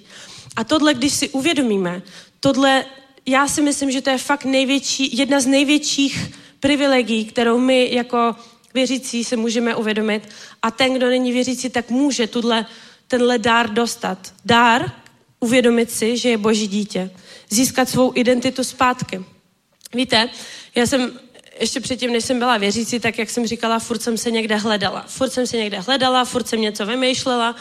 A 0.57 0.64
tohle, 0.64 0.95
když 0.95 1.12
si 1.12 1.28
uvědomíme, 1.28 2.03
tohle, 2.41 2.84
já 3.26 3.49
si 3.49 3.62
myslím, 3.62 3.91
že 3.91 4.03
to 4.03 4.11
je 4.11 4.18
fakt 4.18 4.45
největší, 4.45 5.16
jedna 5.16 5.41
z 5.41 5.47
největších 5.47 6.32
privilegií, 6.61 7.24
kterou 7.24 7.59
my 7.59 7.95
jako 7.95 8.37
věřící 8.76 9.24
se 9.24 9.36
můžeme 9.36 9.74
uvědomit. 9.74 10.28
A 10.62 10.70
ten, 10.70 10.94
kdo 10.94 11.06
není 11.08 11.32
věřící, 11.32 11.70
tak 11.70 11.90
může 11.90 12.26
tuhle, 12.26 12.66
tenhle 13.08 13.38
dár 13.38 13.70
dostat. 13.70 14.18
Dár, 14.44 14.92
uvědomit 15.40 15.90
si, 15.90 16.16
že 16.16 16.28
je 16.28 16.38
boží 16.38 16.68
dítě. 16.68 17.10
Získat 17.48 17.88
svou 17.88 18.12
identitu 18.14 18.64
zpátky. 18.64 19.24
Víte, 19.94 20.28
já 20.74 20.86
jsem 20.86 21.18
ještě 21.60 21.80
předtím, 21.80 22.12
než 22.12 22.24
jsem 22.24 22.38
byla 22.38 22.58
věřící, 22.58 23.00
tak 23.00 23.18
jak 23.18 23.30
jsem 23.30 23.46
říkala, 23.46 23.78
furt 23.78 24.02
jsem 24.02 24.18
se 24.18 24.30
někde 24.30 24.56
hledala. 24.56 25.04
Furt 25.08 25.32
jsem 25.32 25.46
se 25.46 25.56
někde 25.56 25.80
hledala, 25.80 26.24
furt 26.24 26.48
jsem 26.48 26.60
něco 26.60 26.86
vymýšlela 26.86 27.56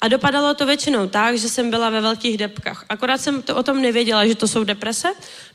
a 0.00 0.08
dopadalo 0.08 0.54
to 0.54 0.66
většinou 0.66 1.08
tak, 1.08 1.38
že 1.38 1.48
jsem 1.48 1.70
byla 1.70 1.90
ve 1.90 2.00
velkých 2.00 2.38
depkách. 2.38 2.84
Akorát 2.88 3.18
jsem 3.18 3.42
to 3.42 3.56
o 3.56 3.62
tom 3.62 3.82
nevěděla, 3.82 4.26
že 4.26 4.34
to 4.34 4.48
jsou 4.48 4.64
deprese. 4.64 5.08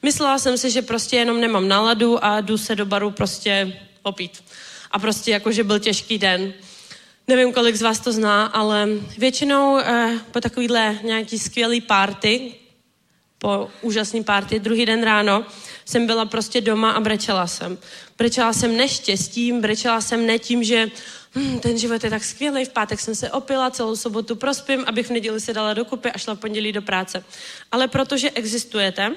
Myslela 0.03 0.39
jsem 0.39 0.57
si, 0.57 0.71
že 0.71 0.81
prostě 0.81 1.15
jenom 1.15 1.41
nemám 1.41 1.67
náladu 1.67 2.25
a 2.25 2.41
jdu 2.41 2.57
se 2.57 2.75
do 2.75 2.85
baru 2.85 3.11
prostě 3.11 3.79
opít. 4.03 4.43
A 4.97 4.99
prostě 4.99 5.31
jako, 5.31 5.51
že 5.51 5.63
byl 5.63 5.79
těžký 5.79 6.17
den. 6.17 6.53
Nevím, 7.27 7.53
kolik 7.53 7.75
z 7.75 7.81
vás 7.81 7.99
to 7.99 8.11
zná, 8.11 8.45
ale 8.45 8.87
většinou 9.17 9.77
eh, 9.77 10.19
po 10.31 10.41
takovýhle 10.41 10.99
nějaký 11.03 11.39
skvělý 11.39 11.81
party, 11.81 12.53
po 13.37 13.69
úžasný 13.81 14.23
party, 14.23 14.59
druhý 14.59 14.85
den 14.85 15.03
ráno, 15.03 15.45
jsem 15.85 16.07
byla 16.07 16.25
prostě 16.25 16.61
doma 16.61 16.91
a 16.91 16.99
brečela 16.99 17.47
jsem. 17.47 17.77
Brečela 18.17 18.53
jsem 18.53 18.77
neštěstím, 18.77 19.61
brečela 19.61 20.01
jsem 20.01 20.25
ne 20.25 20.39
tím, 20.39 20.63
že 20.63 20.91
hm, 21.35 21.59
ten 21.59 21.77
život 21.77 22.03
je 22.03 22.09
tak 22.09 22.23
skvělý, 22.23 22.65
v 22.65 22.69
pátek 22.69 22.99
jsem 22.99 23.15
se 23.15 23.31
opila, 23.31 23.69
celou 23.69 23.95
sobotu 23.95 24.35
prospím, 24.35 24.83
abych 24.87 25.07
v 25.07 25.11
neděli 25.11 25.39
se 25.41 25.53
dala 25.53 25.73
dokupy 25.73 26.11
a 26.11 26.17
šla 26.17 26.35
v 26.35 26.39
pondělí 26.39 26.71
do 26.71 26.81
práce. 26.81 27.23
Ale 27.71 27.87
protože 27.87 28.31
existujete, 28.31 29.15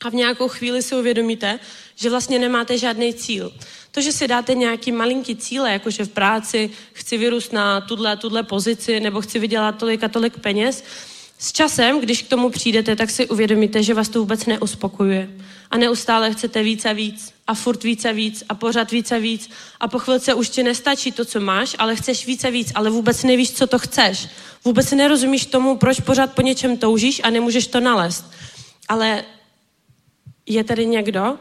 a 0.00 0.08
v 0.08 0.14
nějakou 0.14 0.48
chvíli 0.48 0.82
si 0.82 0.94
uvědomíte, 0.96 1.58
že 1.96 2.10
vlastně 2.10 2.38
nemáte 2.38 2.78
žádný 2.78 3.14
cíl. 3.14 3.52
To, 3.98 4.02
že 4.02 4.12
si 4.12 4.28
dáte 4.28 4.54
nějaký 4.54 4.92
malinký 4.92 5.36
cíle, 5.36 5.72
jakože 5.72 6.04
v 6.04 6.08
práci 6.08 6.70
chci 6.92 7.18
vyrůst 7.18 7.52
na 7.52 7.80
tuhle 7.80 8.16
tuhle 8.16 8.42
pozici 8.42 9.00
nebo 9.00 9.20
chci 9.20 9.38
vydělat 9.38 9.78
tolik 9.78 10.04
a 10.04 10.08
tolik 10.08 10.38
peněz, 10.38 10.84
s 11.38 11.52
časem, 11.52 12.00
když 12.00 12.22
k 12.22 12.28
tomu 12.28 12.50
přijdete, 12.50 12.96
tak 12.96 13.10
si 13.10 13.28
uvědomíte, 13.28 13.82
že 13.82 13.94
vás 13.94 14.08
to 14.08 14.18
vůbec 14.18 14.46
neuspokojuje. 14.46 15.30
A 15.70 15.76
neustále 15.76 16.32
chcete 16.32 16.62
víc 16.62 16.84
a 16.84 16.92
víc 16.92 17.34
a 17.46 17.54
furt 17.54 17.82
víc 17.82 18.04
a 18.04 18.12
víc 18.12 18.44
a 18.48 18.54
pořád 18.54 18.90
víc 18.90 19.12
a 19.12 19.18
víc 19.18 19.50
a 19.80 19.88
po 19.88 19.98
chvilce 19.98 20.34
už 20.34 20.48
ti 20.48 20.62
nestačí 20.62 21.12
to, 21.12 21.24
co 21.24 21.40
máš, 21.40 21.76
ale 21.78 21.96
chceš 21.96 22.26
víc 22.26 22.44
a 22.44 22.50
víc, 22.50 22.72
ale 22.74 22.90
vůbec 22.90 23.22
nevíš, 23.22 23.52
co 23.52 23.66
to 23.66 23.78
chceš. 23.78 24.28
Vůbec 24.64 24.90
nerozumíš 24.90 25.46
tomu, 25.46 25.76
proč 25.76 26.00
pořád 26.00 26.34
po 26.34 26.42
něčem 26.42 26.76
toužíš 26.76 27.20
a 27.24 27.30
nemůžeš 27.30 27.66
to 27.66 27.80
nalézt. 27.80 28.24
Ale 28.88 29.24
je 30.46 30.64
tady 30.64 30.86
někdo, 30.86 31.38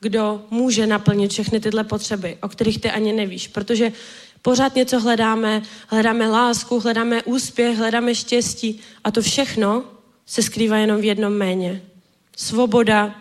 kdo 0.00 0.44
může 0.50 0.86
naplnit 0.86 1.32
všechny 1.32 1.60
tyhle 1.60 1.84
potřeby, 1.84 2.38
o 2.42 2.48
kterých 2.48 2.80
ty 2.80 2.90
ani 2.90 3.12
nevíš, 3.12 3.48
protože 3.48 3.92
pořád 4.42 4.74
něco 4.74 5.00
hledáme, 5.00 5.62
hledáme 5.88 6.28
lásku, 6.28 6.80
hledáme 6.80 7.22
úspěch, 7.22 7.76
hledáme 7.76 8.14
štěstí 8.14 8.80
a 9.04 9.10
to 9.10 9.22
všechno 9.22 9.84
se 10.26 10.42
skrývá 10.42 10.76
jenom 10.76 11.00
v 11.00 11.04
jednom 11.04 11.32
méně. 11.32 11.82
Svoboda, 12.36 13.14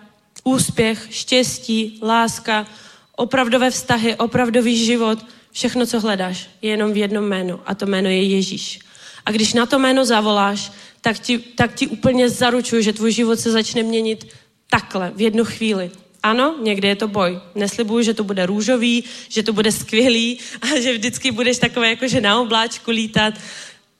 úspěch, 0.43 1.07
štěstí, 1.09 1.99
láska, 2.03 2.67
opravdové 3.15 3.71
vztahy, 3.71 4.15
opravdový 4.15 4.85
život, 4.85 5.19
všechno, 5.51 5.85
co 5.85 5.99
hledáš, 5.99 6.49
je 6.61 6.69
jenom 6.69 6.93
v 6.93 6.97
jednom 6.97 7.25
jménu 7.25 7.59
a 7.65 7.75
to 7.75 7.85
jméno 7.85 8.09
je 8.09 8.23
Ježíš. 8.23 8.79
A 9.25 9.31
když 9.31 9.53
na 9.53 9.65
to 9.65 9.79
jméno 9.79 10.05
zavoláš, 10.05 10.71
tak 11.01 11.19
ti, 11.19 11.37
tak 11.37 11.73
ti 11.75 11.87
úplně 11.87 12.29
zaručuju, 12.29 12.81
že 12.81 12.93
tvůj 12.93 13.11
život 13.11 13.39
se 13.39 13.51
začne 13.51 13.83
měnit 13.83 14.27
takhle, 14.69 15.11
v 15.15 15.21
jednu 15.21 15.45
chvíli. 15.45 15.91
Ano, 16.27 16.55
někde 16.61 16.87
je 16.87 16.95
to 16.95 17.07
boj. 17.07 17.39
Neslibuju, 17.55 18.03
že 18.03 18.13
to 18.13 18.23
bude 18.23 18.45
růžový, 18.45 19.03
že 19.29 19.43
to 19.43 19.53
bude 19.53 19.71
skvělý 19.71 20.39
a 20.61 20.79
že 20.79 20.93
vždycky 20.93 21.31
budeš 21.31 21.57
takové 21.57 21.89
jako, 21.89 22.07
že 22.07 22.21
na 22.21 22.41
obláčku 22.41 22.91
lítat. 22.91 23.33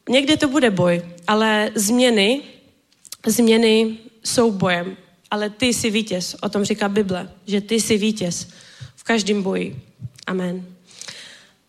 Někde 0.10 0.38
to 0.38 0.48
bude 0.48 0.72
boj, 0.72 1.02
ale 1.28 1.72
změny, 1.76 2.42
změny 3.26 3.98
jsou 4.24 4.52
bojem. 4.52 4.98
Ale 5.32 5.50
ty 5.50 5.66
jsi 5.66 5.90
vítěz, 5.90 6.36
o 6.42 6.50
tom 6.50 6.64
říká 6.64 6.90
Bible, 6.90 7.32
že 7.48 7.62
ty 7.62 7.82
jsi 7.82 7.98
vítěz 7.98 8.48
v 8.96 9.04
každém 9.04 9.44
boji. 9.44 9.76
Amen. 10.28 10.66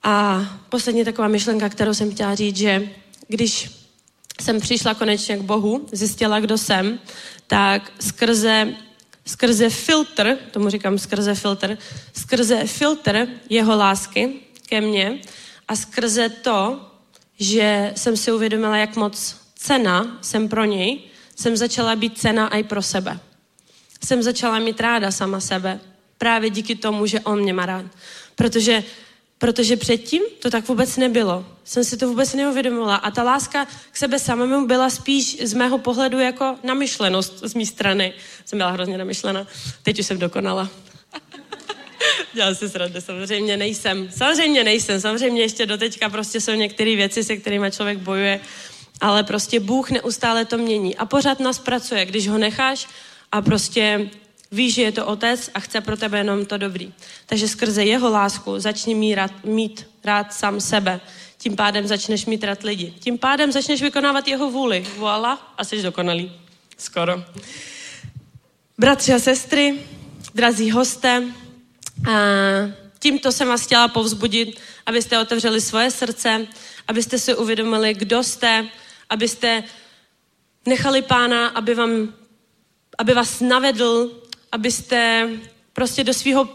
A 0.03 0.43
poslední 0.69 1.05
taková 1.05 1.29
myšlenka, 1.29 1.69
kterou 1.69 1.95
jsem 1.95 2.11
chtěla 2.11 2.35
říct, 2.35 2.57
že 2.57 2.89
když 3.29 3.71
jsem 4.41 4.61
přišla 4.61 4.95
konečně 4.95 5.37
k 5.37 5.43
Bohu, 5.43 5.87
zjistila, 5.93 6.41
kdo 6.41 6.59
jsem, 6.59 6.99
tak 7.47 7.93
skrze 8.01 8.75
skrze 9.29 9.71
filtr, 9.71 10.39
tomu 10.51 10.71
říkám 10.71 10.99
skrze 10.99 11.35
filtr, 11.35 11.79
skrze 12.13 12.67
filtr 12.67 13.27
jeho 13.51 13.77
lásky 13.77 14.35
ke 14.69 14.81
mně 14.81 15.21
a 15.69 15.77
skrze 15.77 16.29
to, 16.29 16.91
že 17.39 17.93
jsem 17.97 18.17
si 18.17 18.33
uvědomila, 18.33 18.77
jak 18.77 18.97
moc 18.97 19.37
cena 19.55 20.19
jsem 20.21 20.49
pro 20.49 20.65
něj, 20.65 21.01
jsem 21.37 21.57
začala 21.57 21.97
být 21.97 22.19
cena 22.19 22.49
i 22.49 22.63
pro 22.63 22.83
sebe. 22.83 23.21
Jsem 24.05 24.23
začala 24.23 24.59
mít 24.59 24.81
ráda 24.81 25.11
sama 25.11 25.41
sebe. 25.41 25.81
Právě 26.19 26.51
díky 26.51 26.75
tomu, 26.75 27.07
že 27.07 27.21
on 27.21 27.41
mě 27.41 27.53
má 27.53 27.67
rád. 27.67 27.85
Protože, 28.35 28.85
protože 29.39 29.77
předtím 29.77 30.23
to 30.39 30.51
tak 30.51 30.69
vůbec 30.69 30.97
nebylo. 30.97 31.47
Jsem 31.65 31.85
si 31.85 31.97
to 31.97 32.09
vůbec 32.09 32.35
neuvědomila. 32.35 32.97
A 32.97 33.11
ta 33.11 33.23
láska 33.23 33.67
k 33.93 33.97
sebe 33.97 34.19
samému 34.19 34.67
byla 34.67 34.91
spíš 34.91 35.43
z 35.43 35.55
mého 35.55 35.79
pohledu 35.79 36.19
jako 36.19 36.57
namyšlenost 36.65 37.39
z 37.43 37.55
mé 37.55 37.67
strany. 37.67 38.13
Jsem 38.45 38.59
byla 38.59 38.71
hrozně 38.71 38.99
namyšlena. 38.99 39.47
Teď 39.83 39.99
už 39.99 40.07
jsem 40.07 40.19
dokonala. 40.19 40.69
Dělám 42.35 42.55
si 42.55 42.69
srandu, 42.69 43.01
samozřejmě 43.01 43.57
nejsem. 43.57 44.11
Samozřejmě 44.17 44.65
nejsem, 44.65 45.01
samozřejmě 45.01 45.43
ještě 45.43 45.67
doteďka 45.67 46.09
prostě 46.09 46.41
jsou 46.41 46.53
některé 46.53 46.97
věci, 46.97 47.25
se 47.25 47.37
kterými 47.37 47.71
člověk 47.71 47.99
bojuje, 47.99 48.41
ale 49.01 49.25
prostě 49.25 49.61
Bůh 49.61 49.91
neustále 49.91 50.45
to 50.45 50.59
mění 50.59 50.97
a 50.97 51.07
pořád 51.07 51.41
nás 51.41 51.59
pracuje, 51.59 52.07
když 52.07 52.29
ho 52.29 52.39
necháš 52.39 52.87
a 53.33 53.43
prostě 53.43 54.11
víš, 54.51 54.75
že 54.75 54.83
je 54.83 54.93
to 54.93 55.07
otec 55.07 55.51
a 55.55 55.61
chce 55.61 55.81
pro 55.81 55.97
tebe 55.97 56.19
jenom 56.19 56.47
to 56.47 56.59
dobrý. 56.59 56.93
Takže 57.27 57.49
skrze 57.49 57.85
jeho 57.85 58.11
lásku 58.11 58.61
začni 58.61 58.95
mít 58.95 59.15
rád, 59.15 59.45
mít 59.45 59.87
rád 60.05 60.35
sám 60.35 60.61
sebe. 60.61 61.01
Tím 61.39 61.57
pádem 61.57 61.87
začneš 61.87 62.27
mít 62.27 62.45
rád 62.45 62.63
lidi. 62.63 62.95
Tím 63.01 63.19
pádem 63.19 63.53
začneš 63.53 63.83
vykonávat 63.83 64.29
jeho 64.29 64.51
vůli. 64.51 64.87
Voila, 64.97 65.55
a 65.59 65.65
jsi 65.65 65.83
dokonalý. 65.83 66.33
Skoro. 66.79 67.25
Bratři 68.79 69.13
a 69.13 69.19
sestry, 69.19 69.81
drazí 70.35 70.71
hosté, 70.71 71.25
a 72.07 72.13
tímto 72.99 73.33
jsem 73.33 73.49
vás 73.49 73.67
chtěla 73.67 73.89
povzbudit, 73.89 74.61
abyste 74.87 75.19
otevřeli 75.19 75.61
svoje 75.61 75.91
srdce, 75.91 76.47
abyste 76.89 77.19
si 77.19 77.35
uvědomili, 77.35 77.95
kdo 77.95 78.23
jste, 78.23 78.69
abyste 79.11 79.65
nechali 80.67 81.03
pána, 81.03 81.49
aby, 81.49 81.75
vám, 81.75 82.15
aby 82.99 83.15
vás 83.15 83.41
navedl, 83.41 84.23
abyste 84.53 85.29
prostě 85.73 86.05
do 86.05 86.15
svého 86.15 86.49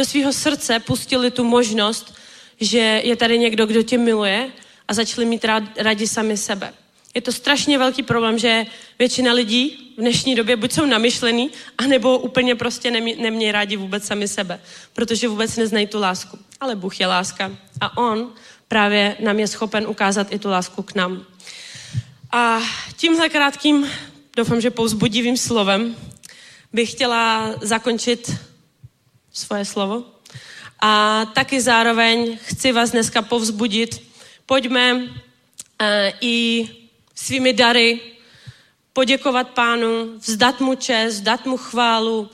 do 0.00 0.04
svýho 0.04 0.32
srdce 0.32 0.80
pustili 0.80 1.30
tu 1.30 1.44
možnost, 1.44 2.14
že 2.60 2.78
je 3.04 3.16
tady 3.16 3.38
někdo, 3.38 3.66
kdo 3.66 3.82
tě 3.82 3.98
miluje 3.98 4.48
a 4.88 4.94
začali 4.94 5.26
mít 5.26 5.44
rád, 5.44 5.62
rádi 5.76 6.06
sami 6.06 6.36
sebe. 6.36 6.72
Je 7.14 7.20
to 7.20 7.32
strašně 7.32 7.78
velký 7.78 8.02
problém, 8.02 8.38
že 8.38 8.66
většina 8.98 9.32
lidí 9.32 9.92
v 9.96 10.00
dnešní 10.00 10.34
době 10.34 10.56
buď 10.56 10.72
jsou 10.72 10.86
namyšlený, 10.86 11.50
anebo 11.78 12.18
úplně 12.18 12.54
prostě 12.54 12.90
nemějí 12.90 13.52
rádi 13.52 13.76
vůbec 13.76 14.04
sami 14.04 14.28
sebe, 14.28 14.60
protože 14.92 15.28
vůbec 15.28 15.56
neznají 15.56 15.86
tu 15.86 16.00
lásku. 16.00 16.38
Ale 16.60 16.76
Bůh 16.76 17.00
je 17.00 17.06
láska 17.06 17.52
a 17.80 17.96
On 17.96 18.32
právě 18.68 19.16
nám 19.20 19.38
je 19.38 19.46
schopen 19.46 19.86
ukázat 19.86 20.32
i 20.32 20.38
tu 20.38 20.48
lásku 20.48 20.82
k 20.82 20.94
nám. 20.94 21.26
A 22.32 22.60
tímhle 22.96 23.28
krátkým, 23.28 23.90
doufám, 24.36 24.60
že 24.60 24.70
pouzbudivým 24.70 25.36
slovem 25.36 25.96
bych 26.72 26.90
chtěla 26.90 27.50
zakončit 27.60 28.32
svoje 29.32 29.64
slovo. 29.64 30.04
A 30.80 31.24
taky 31.34 31.60
zároveň 31.60 32.38
chci 32.42 32.72
vás 32.72 32.90
dneska 32.90 33.22
povzbudit. 33.22 34.02
Pojďme 34.46 34.94
uh, 34.94 35.06
i 36.20 36.68
svými 37.14 37.52
dary 37.52 38.00
poděkovat 38.92 39.48
pánu, 39.48 40.18
vzdat 40.18 40.60
mu 40.60 40.74
čest, 40.74 41.14
vzdat 41.14 41.46
mu 41.46 41.56
chválu, 41.56 42.30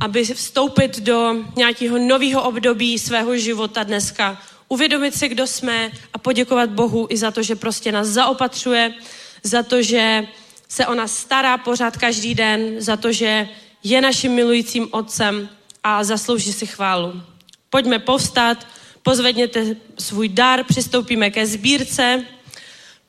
aby 0.00 0.24
vstoupit 0.24 1.00
do 1.00 1.44
nějakého 1.56 1.98
nového 1.98 2.42
období 2.42 2.98
svého 2.98 3.36
života 3.36 3.82
dneska. 3.82 4.42
Uvědomit 4.68 5.14
si, 5.14 5.28
kdo 5.28 5.46
jsme 5.46 5.90
a 6.12 6.18
poděkovat 6.18 6.70
Bohu 6.70 7.06
i 7.10 7.16
za 7.16 7.30
to, 7.30 7.42
že 7.42 7.56
prostě 7.56 7.92
nás 7.92 8.08
zaopatřuje, 8.08 8.94
za 9.42 9.62
to, 9.62 9.82
že 9.82 10.24
se 10.68 10.86
o 10.86 10.94
nás 10.94 11.16
stará 11.16 11.58
pořád 11.58 11.96
každý 11.96 12.34
den, 12.34 12.74
za 12.78 12.96
to, 12.96 13.12
že 13.12 13.48
je 13.84 14.00
naším 14.00 14.32
milujícím 14.32 14.88
otcem 14.90 15.48
a 15.84 16.04
zaslouží 16.04 16.52
si 16.52 16.66
chválu. 16.66 17.22
Pojďme 17.70 17.98
povstat, 17.98 18.66
pozvedněte 19.02 19.76
svůj 19.98 20.28
dar, 20.28 20.64
přistoupíme 20.64 21.30
ke 21.30 21.46
sbírce, 21.46 22.24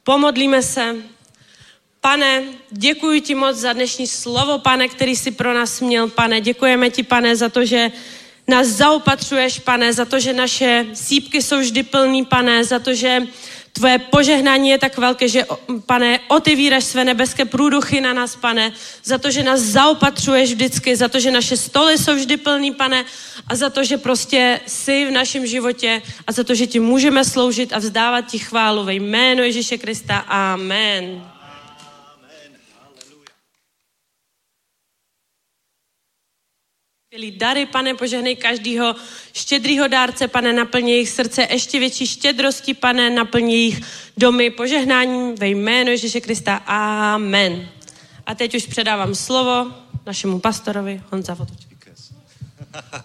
pomodlíme 0.04 0.64
se. 0.64 0.96
Pane, 2.02 2.44
děkuji 2.72 3.22
ti 3.22 3.36
moc 3.36 3.58
za 3.58 3.74
dnešní 3.74 4.08
slovo, 4.08 4.60
pane, 4.60 4.88
který 4.88 5.16
jsi 5.16 5.32
pro 5.32 5.54
nás 5.54 5.82
měl, 5.82 6.08
pane. 6.08 6.42
Děkujeme 6.42 6.90
ti, 6.90 7.04
pane, 7.04 7.36
za 7.36 7.50
to, 7.50 7.66
že 7.66 7.92
nás 8.48 8.68
zaopatřuješ, 8.68 9.60
pane, 9.60 9.94
za 9.94 10.06
to, 10.06 10.20
že 10.20 10.34
naše 10.34 10.86
sípky 10.94 11.42
jsou 11.42 11.60
vždy 11.60 11.84
plný, 11.84 12.26
pane, 12.26 12.64
za 12.64 12.80
to, 12.80 12.94
že 12.94 13.28
Tvoje 13.74 14.00
požehnání 14.00 14.70
je 14.70 14.78
tak 14.78 14.98
velké, 14.98 15.28
že, 15.28 15.46
pane, 15.86 16.20
otevíraš 16.28 16.84
své 16.84 17.06
nebeské 17.06 17.46
průduchy 17.46 18.02
na 18.02 18.14
nás, 18.14 18.36
pane, 18.36 18.72
za 19.04 19.18
to, 19.18 19.32
že 19.32 19.44
nás 19.44 19.60
zaopatřuješ 19.60 20.54
vždycky, 20.54 20.96
za 20.96 21.08
to, 21.08 21.20
že 21.20 21.32
naše 21.32 21.58
stoly 21.58 21.98
jsou 21.98 22.16
vždy 22.16 22.38
plný, 22.38 22.72
pane, 22.72 23.06
a 23.48 23.56
za 23.56 23.70
to, 23.70 23.84
že 23.84 23.98
prostě 23.98 24.60
jsi 24.68 25.06
v 25.06 25.12
našem 25.12 25.48
životě 25.48 26.02
a 26.28 26.32
za 26.32 26.44
to, 26.44 26.56
že 26.56 26.68
ti 26.68 26.80
můžeme 26.80 27.26
sloužit 27.26 27.74
a 27.74 27.80
vzdávat 27.80 28.22
ti 28.22 28.40
chválu 28.40 28.84
ve 28.84 28.94
jménu 28.94 29.44
Ježíše 29.44 29.78
Krista. 29.78 30.18
Amen. 30.18 31.31
Skvělý 37.12 37.32
dary, 37.32 37.66
pane, 37.66 37.94
požehnej 37.94 38.36
každýho 38.36 38.96
štědrýho 39.34 39.88
dárce, 39.88 40.28
pane, 40.28 40.54
naplň 40.54 40.90
jejich 40.90 41.10
srdce 41.10 41.48
ještě 41.50 41.80
větší 41.80 42.08
štědrosti, 42.08 42.74
pane, 42.74 43.10
naplň 43.10 43.50
jejich 43.50 43.82
domy 44.18 44.50
požehnáním 44.50 45.36
ve 45.36 45.48
jménu 45.48 45.92
Ježíše 45.92 46.22
Krista. 46.22 46.56
Amen. 46.56 47.70
A 48.26 48.36
teď 48.36 48.56
už 48.56 48.66
předávám 48.66 49.16
slovo 49.16 49.74
našemu 50.06 50.40
pastorovi 50.40 51.02
Honza 51.12 51.34
Votoč. 51.34 51.58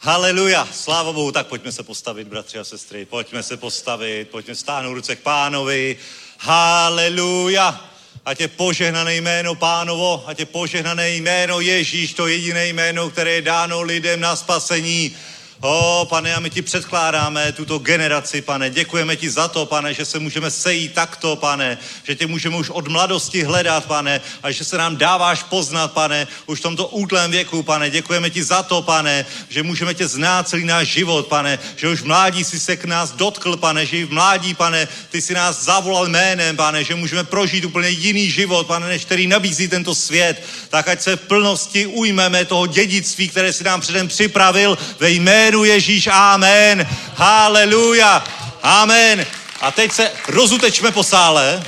Haleluja, 0.00 0.68
sláva 0.72 1.12
Bohu, 1.12 1.32
tak 1.32 1.46
pojďme 1.46 1.72
se 1.72 1.82
postavit, 1.82 2.28
bratři 2.28 2.58
a 2.58 2.64
sestry, 2.64 3.04
pojďme 3.04 3.42
se 3.42 3.56
postavit, 3.56 4.28
pojďme 4.28 4.54
stáhnout 4.54 4.94
ruce 4.94 5.16
k 5.16 5.20
pánovi. 5.20 5.96
Haleluja, 6.38 7.90
ať 8.28 8.40
je 8.40 8.48
požehnané 8.48 9.16
jméno 9.16 9.54
pánovo, 9.54 10.24
ať 10.26 10.38
je 10.38 10.46
požehnané 10.46 11.10
jméno 11.10 11.60
Ježíš, 11.60 12.12
to 12.14 12.26
jediné 12.28 12.68
jméno, 12.68 13.10
které 13.10 13.30
je 13.30 13.42
dáno 13.42 13.80
lidem 13.82 14.20
na 14.20 14.36
spasení. 14.36 15.16
O, 15.60 16.06
pane, 16.10 16.34
a 16.34 16.40
my 16.40 16.50
ti 16.50 16.62
předkládáme 16.62 17.52
tuto 17.52 17.78
generaci, 17.78 18.42
pane. 18.42 18.70
Děkujeme 18.70 19.16
ti 19.16 19.30
za 19.30 19.48
to, 19.48 19.66
pane, 19.66 19.94
že 19.94 20.04
se 20.04 20.18
můžeme 20.18 20.50
sejít 20.50 20.94
takto, 20.94 21.36
pane. 21.36 21.78
Že 22.04 22.14
tě 22.14 22.26
můžeme 22.26 22.56
už 22.56 22.70
od 22.70 22.88
mladosti 22.88 23.42
hledat, 23.42 23.86
pane. 23.86 24.20
A 24.42 24.50
že 24.50 24.64
se 24.64 24.78
nám 24.78 24.96
dáváš 24.96 25.42
poznat, 25.42 25.92
pane, 25.92 26.26
už 26.46 26.58
v 26.58 26.62
tomto 26.62 26.86
útlém 26.86 27.30
věku, 27.30 27.62
pane. 27.62 27.90
Děkujeme 27.90 28.30
ti 28.30 28.44
za 28.44 28.62
to, 28.62 28.82
pane, 28.82 29.26
že 29.48 29.62
můžeme 29.62 29.94
tě 29.94 30.08
znát 30.08 30.48
celý 30.48 30.64
náš 30.64 30.88
život, 30.88 31.26
pane. 31.26 31.58
Že 31.76 31.88
už 31.88 32.00
v 32.00 32.06
mládí 32.06 32.44
si 32.44 32.60
se 32.60 32.76
k 32.76 32.84
nás 32.84 33.10
dotkl, 33.12 33.56
pane. 33.56 33.86
Že 33.86 33.96
i 33.96 34.04
v 34.04 34.12
mládí, 34.12 34.54
pane, 34.54 34.88
ty 35.10 35.22
si 35.22 35.34
nás 35.34 35.64
zavolal 35.64 36.08
jménem, 36.08 36.56
pane. 36.56 36.84
Že 36.84 36.94
můžeme 36.94 37.24
prožít 37.24 37.64
úplně 37.64 37.88
jiný 37.88 38.30
život, 38.30 38.66
pane, 38.66 38.88
než 38.88 39.04
který 39.04 39.26
nabízí 39.26 39.68
tento 39.68 39.94
svět. 39.94 40.42
Tak 40.68 40.88
ať 40.88 41.00
se 41.00 41.16
v 41.16 41.20
plnosti 41.20 41.86
ujmeme 41.86 42.44
toho 42.44 42.66
dědictví, 42.66 43.28
které 43.28 43.52
si 43.52 43.64
nám 43.64 43.80
předem 43.80 44.08
připravil 44.08 44.78
ve 44.98 45.10
jménu 45.10 45.47
Ježíš. 45.54 46.06
Amen. 46.06 46.86
Haleluja. 47.14 48.24
Amen. 48.62 49.26
A 49.60 49.70
teď 49.70 49.92
se 49.92 50.10
rozutečme 50.28 50.92
po 50.92 51.02
sále. 51.02 51.64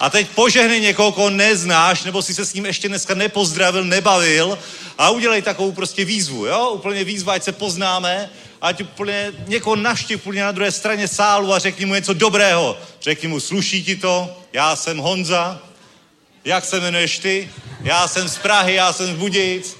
A 0.00 0.10
teď 0.10 0.28
požehnej 0.28 0.80
někoho, 0.80 1.12
koho 1.12 1.30
neznáš, 1.30 2.02
nebo 2.02 2.22
si 2.22 2.34
se 2.34 2.44
s 2.44 2.54
ním 2.54 2.66
ještě 2.66 2.88
dneska 2.88 3.14
nepozdravil, 3.14 3.84
nebavil 3.84 4.58
a 4.98 5.10
udělej 5.10 5.42
takovou 5.42 5.72
prostě 5.72 6.04
výzvu, 6.04 6.46
jo? 6.46 6.70
Úplně 6.70 7.04
výzvu, 7.04 7.30
ať 7.30 7.42
se 7.42 7.52
poznáme, 7.52 8.30
ať 8.60 8.80
úplně 8.80 9.32
někoho 9.46 9.76
naštěv 9.76 10.20
úplně 10.20 10.42
na 10.42 10.52
druhé 10.52 10.72
straně 10.72 11.08
sálu 11.08 11.54
a 11.54 11.58
řekni 11.58 11.86
mu 11.86 11.94
něco 11.94 12.14
dobrého. 12.14 12.78
Řekni 13.02 13.28
mu, 13.28 13.40
sluší 13.40 13.84
ti 13.84 13.96
to, 13.96 14.40
já 14.52 14.76
jsem 14.76 14.98
Honza, 14.98 15.60
jak 16.44 16.64
se 16.64 16.76
jmenuješ 16.76 17.18
ty? 17.18 17.50
Já 17.82 18.08
jsem 18.08 18.28
z 18.28 18.38
Prahy, 18.38 18.74
já 18.74 18.92
jsem 18.92 19.06
z 19.06 19.18
Budějic. 19.18 19.76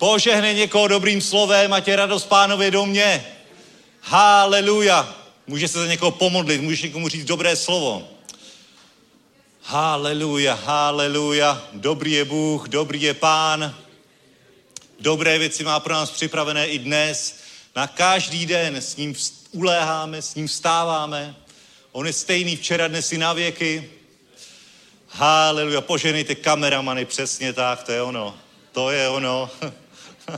Požehnej 0.00 0.54
někoho 0.54 0.88
dobrým 0.88 1.20
slovem, 1.20 1.72
ať 1.72 1.88
je 1.88 1.96
radost 1.96 2.24
pánově 2.24 2.70
do 2.70 2.86
mě. 2.86 3.26
Haleluja. 4.00 5.16
Může 5.46 5.68
se 5.68 5.78
za 5.78 5.86
někoho 5.86 6.10
pomodlit, 6.10 6.60
můžeš 6.60 6.82
někomu 6.82 7.08
říct 7.08 7.24
dobré 7.24 7.56
slovo. 7.56 8.08
Haleluja, 9.62 10.54
haleluja. 10.54 11.68
Dobrý 11.72 12.12
je 12.12 12.24
Bůh, 12.24 12.68
dobrý 12.68 13.02
je 13.02 13.14
Pán. 13.14 13.76
Dobré 15.00 15.38
věci 15.38 15.64
má 15.64 15.80
pro 15.80 15.94
nás 15.94 16.10
připravené 16.10 16.66
i 16.66 16.78
dnes. 16.78 17.36
Na 17.76 17.86
každý 17.86 18.46
den 18.46 18.76
s 18.76 18.96
ním 18.96 19.14
uléháme, 19.52 20.22
s 20.22 20.34
ním 20.34 20.46
vstáváme. 20.46 21.34
On 21.92 22.06
je 22.06 22.12
stejný 22.12 22.56
včera, 22.56 22.88
dnes 22.88 23.12
i 23.12 23.18
na 23.18 23.32
věky. 23.32 23.90
Haleluja, 25.08 25.80
poženejte 25.80 26.34
kameramany, 26.34 27.04
přesně 27.04 27.52
tak, 27.52 27.82
to 27.82 27.92
je 27.92 28.02
ono. 28.02 28.38
To 28.72 28.90
je 28.90 29.08
ono. 29.08 29.50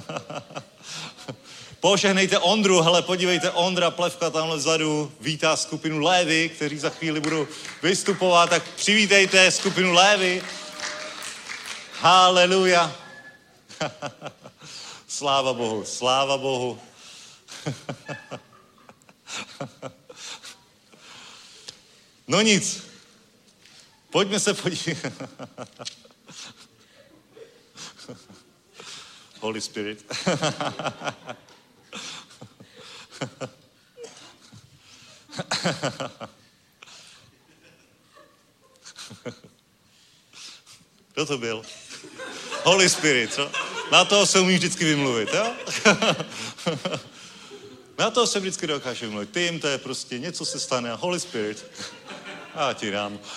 Požehnejte 1.80 2.38
Ondru, 2.38 2.82
hele, 2.82 3.02
podívejte, 3.02 3.50
Ondra 3.50 3.90
Plevka 3.90 4.30
tamhle 4.30 4.56
vzadu 4.56 5.12
vítá 5.20 5.56
skupinu 5.56 5.98
Lévy, 5.98 6.48
kteří 6.48 6.78
za 6.78 6.90
chvíli 6.90 7.20
budou 7.20 7.46
vystupovat, 7.82 8.50
tak 8.50 8.68
přivítejte 8.68 9.50
skupinu 9.50 9.92
Lévy. 9.92 10.42
Haleluja. 12.00 12.96
sláva 15.08 15.52
Bohu, 15.52 15.84
sláva 15.84 16.38
Bohu. 16.38 16.78
no 22.28 22.40
nic, 22.40 22.82
pojďme 24.10 24.40
se 24.40 24.54
podívat. 24.54 25.12
Holy 29.42 29.60
Spirit. 29.60 30.04
Kdo 41.12 41.26
to 41.26 41.38
byl? 41.38 41.62
Holy 42.64 42.88
Spirit, 42.88 43.34
co? 43.34 43.50
Na 43.92 44.04
toho 44.04 44.26
se 44.26 44.40
umí 44.40 44.54
vždycky 44.54 44.84
vymluvit, 44.84 45.28
jo? 45.34 45.52
Na 47.98 48.10
toho 48.10 48.26
se 48.26 48.40
vždycky 48.40 48.66
dokáže 48.66 49.06
vymluvit. 49.06 49.30
Tím 49.32 49.60
to 49.60 49.68
je 49.68 49.78
prostě, 49.78 50.18
něco 50.18 50.44
se 50.44 50.60
stane 50.60 50.92
a 50.92 50.94
Holy 50.94 51.20
Spirit. 51.20 51.66
Já 52.54 52.72
ti 52.72 52.90
dám. 52.90 53.18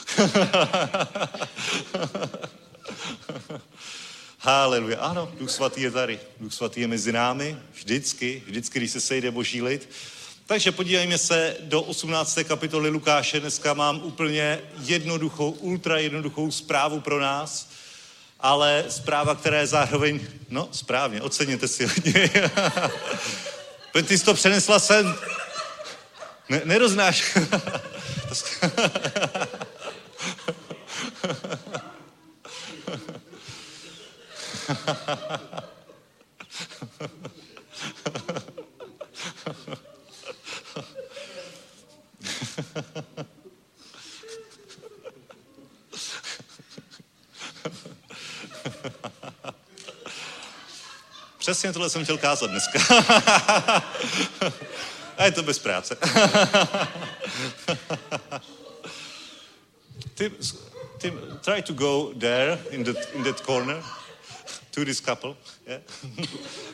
Haleluja. 4.39 4.99
Ano, 4.99 5.31
Duch 5.39 5.51
Svatý 5.51 5.81
je 5.81 5.91
tady. 5.91 6.19
Duch 6.39 6.53
Svatý 6.53 6.81
je 6.81 6.87
mezi 6.87 7.11
námi 7.11 7.57
vždycky, 7.73 8.43
vždycky, 8.45 8.79
když 8.79 8.91
se 8.91 9.01
sejde 9.01 9.31
boží 9.31 9.61
lid. 9.61 9.89
Takže 10.45 10.71
podívejme 10.71 11.17
se 11.17 11.57
do 11.59 11.81
18. 11.81 12.39
kapitoly 12.47 12.89
Lukáše. 12.89 13.39
Dneska 13.39 13.73
mám 13.73 14.01
úplně 14.03 14.61
jednoduchou, 14.79 15.51
ultra 15.51 15.97
jednoduchou 15.97 16.51
zprávu 16.51 16.99
pro 16.99 17.19
nás, 17.19 17.69
ale 18.39 18.85
zpráva, 18.89 19.35
která 19.35 19.59
je 19.59 19.67
zároveň, 19.67 20.19
no 20.49 20.69
správně, 20.71 21.21
oceněte 21.21 21.67
si 21.67 21.85
hodně. 21.85 22.31
Ty 24.07 24.17
jsi 24.17 24.25
to 24.25 24.33
přenesla 24.33 24.79
sem. 24.79 25.15
Ne, 26.49 26.61
neroznáš. 26.65 27.37
Přesně 51.37 51.73
tohle 51.73 51.89
jsem 51.89 52.03
chtěl 52.03 52.17
kázat 52.17 52.49
dneska. 52.49 52.79
A 55.17 55.25
je 55.25 55.31
to 55.31 55.43
bez 55.43 55.59
práce. 55.59 55.97
Tim, 60.15 60.31
Tim, 60.97 61.39
try 61.41 61.61
to 61.61 61.73
go 61.73 62.13
there 62.19 62.59
in 62.69 62.83
that, 62.83 62.97
in 63.13 63.23
that 63.23 63.41
corner 63.41 63.83
to 64.75 64.83
this 64.83 64.99
couple. 64.99 65.37
Yeah. 65.65 65.77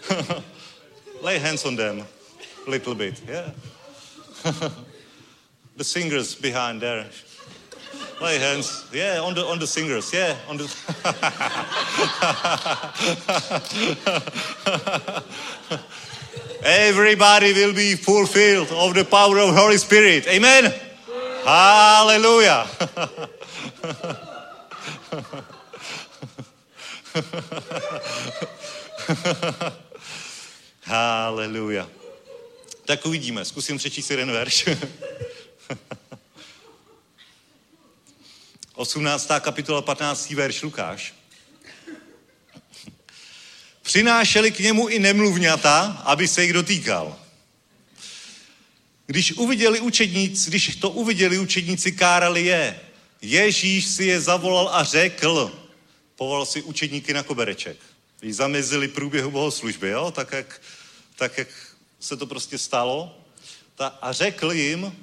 Lay 1.22 1.38
hands 1.38 1.64
on 1.66 1.76
them 1.76 2.02
a 2.66 2.70
little 2.70 2.96
bit. 2.96 3.22
Yeah. 3.28 3.52
the 5.78 5.84
singers 5.84 6.34
behind 6.34 6.82
there. 6.82 7.06
Lay 8.20 8.40
hands. 8.40 8.88
Yeah, 8.92 9.22
on 9.22 9.36
the 9.36 9.46
on 9.46 9.60
the 9.60 9.68
singers. 9.68 10.12
Yeah, 10.12 10.36
on 10.50 10.58
the. 10.58 10.64
Everybody 16.64 17.54
will 17.54 17.74
be 17.74 17.96
fulfilled 17.96 18.72
of 18.72 18.96
the 18.96 19.06
power 19.06 19.40
of 19.40 19.56
Holy 19.56 19.78
Spirit. 19.78 20.28
Amen. 20.28 20.74
Hallelujah. 21.44 22.68
Haleluja. 30.84 31.90
Tak 32.86 33.06
uvidíme. 33.06 33.46
Zkusím 33.46 33.78
přečíst 33.78 34.12
jeden 34.12 34.32
verš. 34.32 34.66
18. 38.76 39.28
kapitola 39.40 39.82
15. 39.82 40.30
verš 40.30 40.62
Lukáš. 40.62 41.14
Přinášeli 43.82 44.52
k 44.52 44.60
němu 44.60 44.88
i 44.88 45.00
nemluvňata, 45.00 46.02
aby 46.06 46.28
se 46.28 46.44
jich 46.44 46.54
dotýkal. 46.54 47.20
Když 49.06 49.32
uviděli 49.32 49.80
učedníci, 49.80 50.50
když 50.50 50.76
to 50.76 50.90
uviděli 50.90 51.40
učedníci, 51.40 51.92
kárali 51.92 52.46
je. 52.46 52.80
Ježíš 53.22 53.86
si 53.86 54.06
je 54.06 54.22
zavolal 54.22 54.70
a 54.70 54.84
řekl, 54.84 55.60
povolal 56.16 56.46
si 56.46 56.62
učedníky 56.62 57.14
na 57.14 57.24
kobereček. 57.24 57.91
Když 58.22 58.36
zamezili 58.36 58.88
průběhu 58.88 59.32
bohoslužby, 59.32 59.90
jo? 59.90 60.12
Tak, 60.12 60.32
jak, 60.32 60.62
tak 61.16 61.38
jak 61.38 61.48
se 62.00 62.18
to 62.18 62.26
prostě 62.26 62.58
stalo. 62.58 63.18
Ta, 63.76 63.88
a 63.88 64.12
řekl 64.12 64.52
jim, 64.52 64.96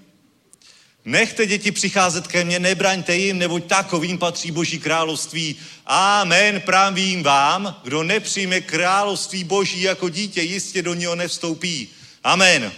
nechte 1.04 1.46
děti 1.46 1.72
přicházet 1.72 2.26
ke 2.26 2.44
mně, 2.44 2.58
nebraňte 2.58 3.16
jim, 3.16 3.38
neboť 3.38 3.64
takovým 3.64 4.18
patří 4.18 4.50
Boží 4.50 4.78
království. 4.78 5.56
Amen, 5.86 6.60
pravím 6.60 7.22
vám, 7.22 7.80
kdo 7.84 8.02
nepřijme 8.02 8.60
království 8.60 9.44
Boží 9.44 9.82
jako 9.82 10.08
dítě, 10.08 10.42
jistě 10.42 10.82
do 10.82 10.94
něho 10.94 11.14
nevstoupí. 11.14 11.88
Amen. 12.24 12.72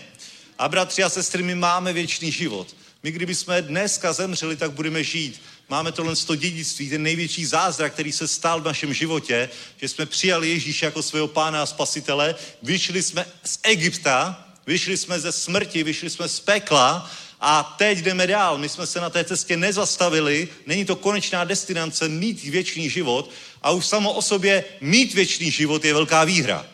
A 0.59 0.69
bratři 0.69 1.03
a 1.03 1.09
sestry, 1.09 1.43
my 1.43 1.55
máme 1.55 1.93
věčný 1.93 2.33
život. 2.33 2.77
My 3.03 3.11
kdyby 3.13 3.35
jsme 3.35 3.63
dneska 3.63 4.13
zemřeli, 4.13 4.57
tak 4.57 4.73
budeme 4.73 5.05
žít. 5.05 5.43
Máme 5.71 5.93
tohle 5.93 6.17
to 6.17 6.37
dědictví, 6.37 6.91
ten 6.91 7.03
největší 7.03 7.47
zázrak, 7.47 7.93
který 7.93 8.13
se 8.13 8.29
stal 8.29 8.61
v 8.61 8.65
našem 8.65 8.95
životě, 8.95 9.51
že 9.77 9.89
jsme 9.89 10.07
přijali 10.07 10.49
Ježíše 10.49 10.85
jako 10.85 11.03
svého 11.03 11.29
pána 11.29 11.63
a 11.63 11.67
spasitele, 11.67 12.35
vyšli 12.63 13.03
jsme 13.03 13.27
z 13.45 13.59
Egypta, 13.63 14.47
vyšli 14.67 14.97
jsme 14.97 15.21
ze 15.21 15.33
smrti, 15.33 15.83
vyšli 15.83 16.11
jsme 16.11 16.29
z 16.29 16.41
pekla 16.41 17.11
a 17.41 17.75
teď 17.79 17.99
jdeme 17.99 18.27
dál. 18.27 18.59
My 18.59 18.69
jsme 18.69 18.87
se 18.87 19.01
na 19.01 19.11
té 19.11 19.25
cestě 19.25 19.57
nezastavili, 19.57 20.49
není 20.67 20.85
to 20.85 20.97
konečná 20.97 21.45
destinace 21.45 22.09
mít 22.09 22.43
věčný 22.43 22.91
život 22.91 23.31
a 23.63 23.71
už 23.71 23.87
samo 23.87 24.13
o 24.13 24.23
sobě 24.23 24.65
mít 24.81 25.15
věčný 25.15 25.51
život 25.51 25.85
je 25.85 25.95
velká 25.95 26.25
výhra. 26.25 26.67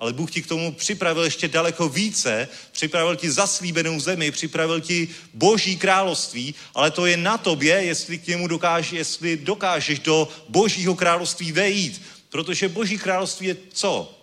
Ale 0.00 0.12
Bůh 0.12 0.30
ti 0.30 0.42
k 0.42 0.46
tomu 0.46 0.72
připravil 0.72 1.24
ještě 1.24 1.48
daleko 1.48 1.88
více, 1.88 2.48
připravil 2.72 3.16
ti 3.16 3.30
zaslíbenou 3.30 4.00
zemi, 4.00 4.30
připravil 4.30 4.80
ti 4.80 5.08
boží 5.34 5.76
království, 5.76 6.54
ale 6.74 6.90
to 6.90 7.06
je 7.06 7.16
na 7.16 7.38
tobě, 7.38 7.74
jestli 7.74 8.18
k 8.18 8.26
němu 8.26 8.48
dokážeš, 8.48 8.92
jestli 8.92 9.36
dokážeš 9.36 9.98
do 9.98 10.28
božího 10.48 10.94
království 10.94 11.52
vejít. 11.52 12.02
Protože 12.28 12.68
boží 12.68 12.98
království 12.98 13.46
je 13.46 13.56
co? 13.72 14.13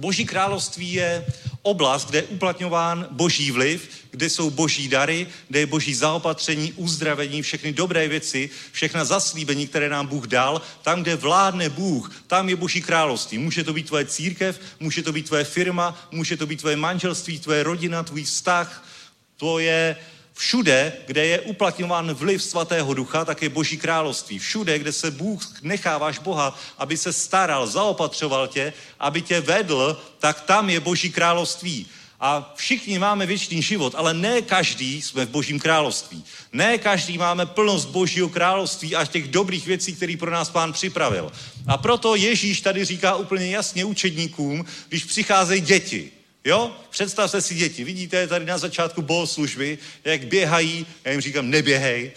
Boží 0.00 0.24
království 0.24 0.92
je 0.92 1.26
oblast, 1.62 2.08
kde 2.08 2.18
je 2.18 2.22
uplatňován 2.22 3.06
boží 3.10 3.50
vliv, 3.50 3.88
kde 4.10 4.30
jsou 4.30 4.50
boží 4.50 4.88
dary, 4.88 5.26
kde 5.48 5.58
je 5.60 5.66
boží 5.66 5.94
zaopatření, 5.94 6.72
uzdravení, 6.72 7.42
všechny 7.42 7.72
dobré 7.72 8.08
věci, 8.08 8.50
všechna 8.72 9.04
zaslíbení, 9.04 9.66
které 9.66 9.88
nám 9.88 10.06
Bůh 10.06 10.26
dal. 10.26 10.62
Tam, 10.82 11.02
kde 11.02 11.16
vládne 11.16 11.68
Bůh, 11.68 12.24
tam 12.26 12.48
je 12.48 12.56
boží 12.56 12.82
království. 12.82 13.38
Může 13.38 13.64
to 13.64 13.72
být 13.72 13.86
tvoje 13.86 14.04
církev, 14.04 14.60
může 14.80 15.02
to 15.02 15.12
být 15.12 15.26
tvoje 15.26 15.44
firma, 15.44 16.08
může 16.10 16.36
to 16.36 16.46
být 16.46 16.60
tvoje 16.60 16.76
manželství, 16.76 17.38
tvoje 17.38 17.62
rodina, 17.62 18.02
tvůj 18.02 18.24
vztah, 18.24 18.88
tvoje 19.36 19.96
Všude, 20.40 20.92
kde 21.06 21.26
je 21.26 21.40
uplatňován 21.40 22.14
vliv 22.14 22.42
svatého 22.42 22.94
ducha, 22.94 23.24
tak 23.24 23.42
je 23.42 23.48
boží 23.48 23.76
království. 23.76 24.38
Všude, 24.38 24.78
kde 24.78 24.92
se 24.92 25.10
Bůh 25.10 25.40
necháváš 25.62 26.18
Boha, 26.18 26.58
aby 26.78 26.96
se 26.96 27.12
staral, 27.12 27.66
zaopatřoval 27.66 28.48
tě, 28.48 28.72
aby 29.00 29.22
tě 29.22 29.40
vedl, 29.40 30.00
tak 30.18 30.40
tam 30.40 30.70
je 30.70 30.80
boží 30.80 31.12
království. 31.12 31.86
A 32.20 32.52
všichni 32.56 32.98
máme 32.98 33.26
věčný 33.26 33.62
život, 33.62 33.94
ale 33.96 34.14
ne 34.14 34.42
každý 34.42 35.02
jsme 35.02 35.26
v 35.26 35.28
božím 35.28 35.60
království. 35.60 36.24
Ne 36.52 36.78
každý 36.78 37.18
máme 37.18 37.46
plnost 37.46 37.88
božího 37.88 38.28
království 38.28 38.96
a 38.96 39.04
těch 39.06 39.28
dobrých 39.28 39.66
věcí, 39.66 39.92
které 39.92 40.16
pro 40.16 40.30
nás 40.30 40.50
pán 40.50 40.72
připravil. 40.72 41.32
A 41.66 41.76
proto 41.76 42.14
Ježíš 42.14 42.60
tady 42.60 42.84
říká 42.84 43.16
úplně 43.16 43.50
jasně 43.50 43.84
učedníkům, 43.84 44.64
když 44.88 45.04
přicházejí 45.04 45.60
děti, 45.60 46.12
Jo? 46.44 46.76
Představte 46.90 47.40
si 47.40 47.54
děti. 47.54 47.84
Vidíte 47.84 48.26
tady 48.26 48.44
na 48.44 48.58
začátku 48.58 49.02
bohoslužby, 49.02 49.78
jak 50.04 50.24
běhají. 50.24 50.86
Já 51.04 51.12
jim 51.12 51.20
říkám, 51.20 51.50
neběhej. 51.50 52.12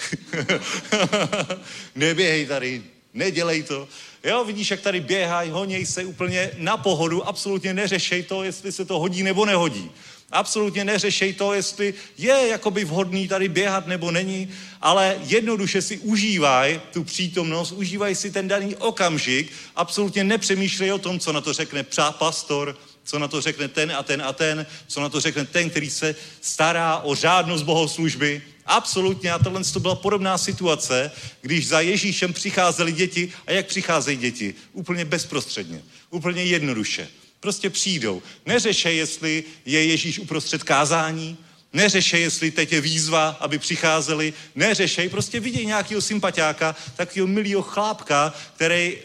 neběhej 1.95 2.45
tady. 2.45 2.84
Nedělej 3.13 3.63
to. 3.63 3.88
Jo, 4.24 4.43
vidíš, 4.43 4.71
jak 4.71 4.82
tady 4.82 4.99
běhají, 4.99 5.49
honěj 5.51 5.86
se 5.86 6.05
úplně 6.05 6.51
na 6.57 6.78
pohodu, 6.78 7.28
absolutně 7.28 7.74
neřešej 7.74 8.24
to, 8.24 8.43
jestli 8.43 8.71
se 8.71 8.86
to 8.86 8.99
hodí 8.99 9.24
nebo 9.24 9.45
nehodí. 9.45 9.91
Absolutně 10.32 10.86
neřešej 10.86 11.34
to, 11.34 11.53
jestli 11.53 11.93
je 12.17 12.47
jakoby 12.47 12.86
vhodný 12.86 13.28
tady 13.28 13.47
běhat 13.47 13.88
nebo 13.88 14.11
není, 14.11 14.49
ale 14.82 15.17
jednoduše 15.24 15.82
si 15.82 15.97
užívaj 15.97 16.82
tu 16.93 17.03
přítomnost, 17.03 17.71
užívaj 17.71 18.15
si 18.15 18.32
ten 18.32 18.47
daný 18.47 18.76
okamžik, 18.76 19.51
absolutně 19.76 20.24
nepřemýšlej 20.24 20.93
o 20.93 20.97
tom, 20.97 21.19
co 21.19 21.32
na 21.32 21.41
to 21.41 21.53
řekne 21.53 21.86
pastor, 22.11 22.78
co 23.04 23.20
na 23.20 23.28
to 23.28 23.41
řekne 23.41 23.68
ten 23.68 23.91
a 23.91 24.04
ten 24.04 24.22
a 24.22 24.34
ten, 24.34 24.66
co 24.88 25.01
na 25.01 25.10
to 25.10 25.20
řekne 25.20 25.45
ten, 25.45 25.70
který 25.70 25.89
se 25.89 26.16
stará 26.41 26.97
o 26.97 27.16
řádnost 27.16 27.66
bohoslužby. 27.66 28.41
Absolutně, 28.66 29.32
a 29.32 29.39
tohle 29.39 29.64
to 29.64 29.80
byla 29.80 29.95
podobná 29.95 30.38
situace, 30.38 31.12
když 31.41 31.68
za 31.68 31.80
Ježíšem 31.80 32.34
přicházely 32.34 32.91
děti 32.91 33.32
a 33.47 33.51
jak 33.51 33.68
přicházejí 33.68 34.18
děti? 34.18 34.56
Úplně 34.74 35.06
bezprostředně, 35.06 35.82
úplně 36.10 36.43
jednoduše. 36.43 37.08
Prostě 37.39 37.70
přijdou. 37.70 38.22
Neřešej, 38.45 38.97
jestli 38.97 39.43
je 39.66 39.86
Ježíš 39.86 40.20
uprostřed 40.20 40.64
kázání, 40.64 41.38
neřešej, 41.74 42.21
jestli 42.21 42.51
teď 42.51 42.71
je 42.71 42.82
výzva, 42.82 43.38
aby 43.39 43.59
přicházeli, 43.59 44.34
neřešej, 44.55 45.09
prostě 45.09 45.39
viděj 45.39 45.65
nějakého 45.65 46.01
sympatiáka, 46.01 46.76
takového 46.95 47.28
milého 47.28 47.61
chlápka, 47.61 48.34
který 48.55 48.97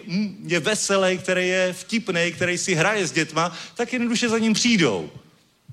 je 0.47 0.61
veselý, 0.61 1.19
který 1.19 1.49
je 1.49 1.73
vtipný, 1.73 2.33
který 2.33 2.59
si 2.59 2.75
hraje 2.75 3.07
s 3.07 3.13
dětma, 3.13 3.57
tak 3.75 3.93
jednoduše 3.93 4.29
za 4.29 4.39
ním 4.39 4.55
přijdou. 4.55 5.11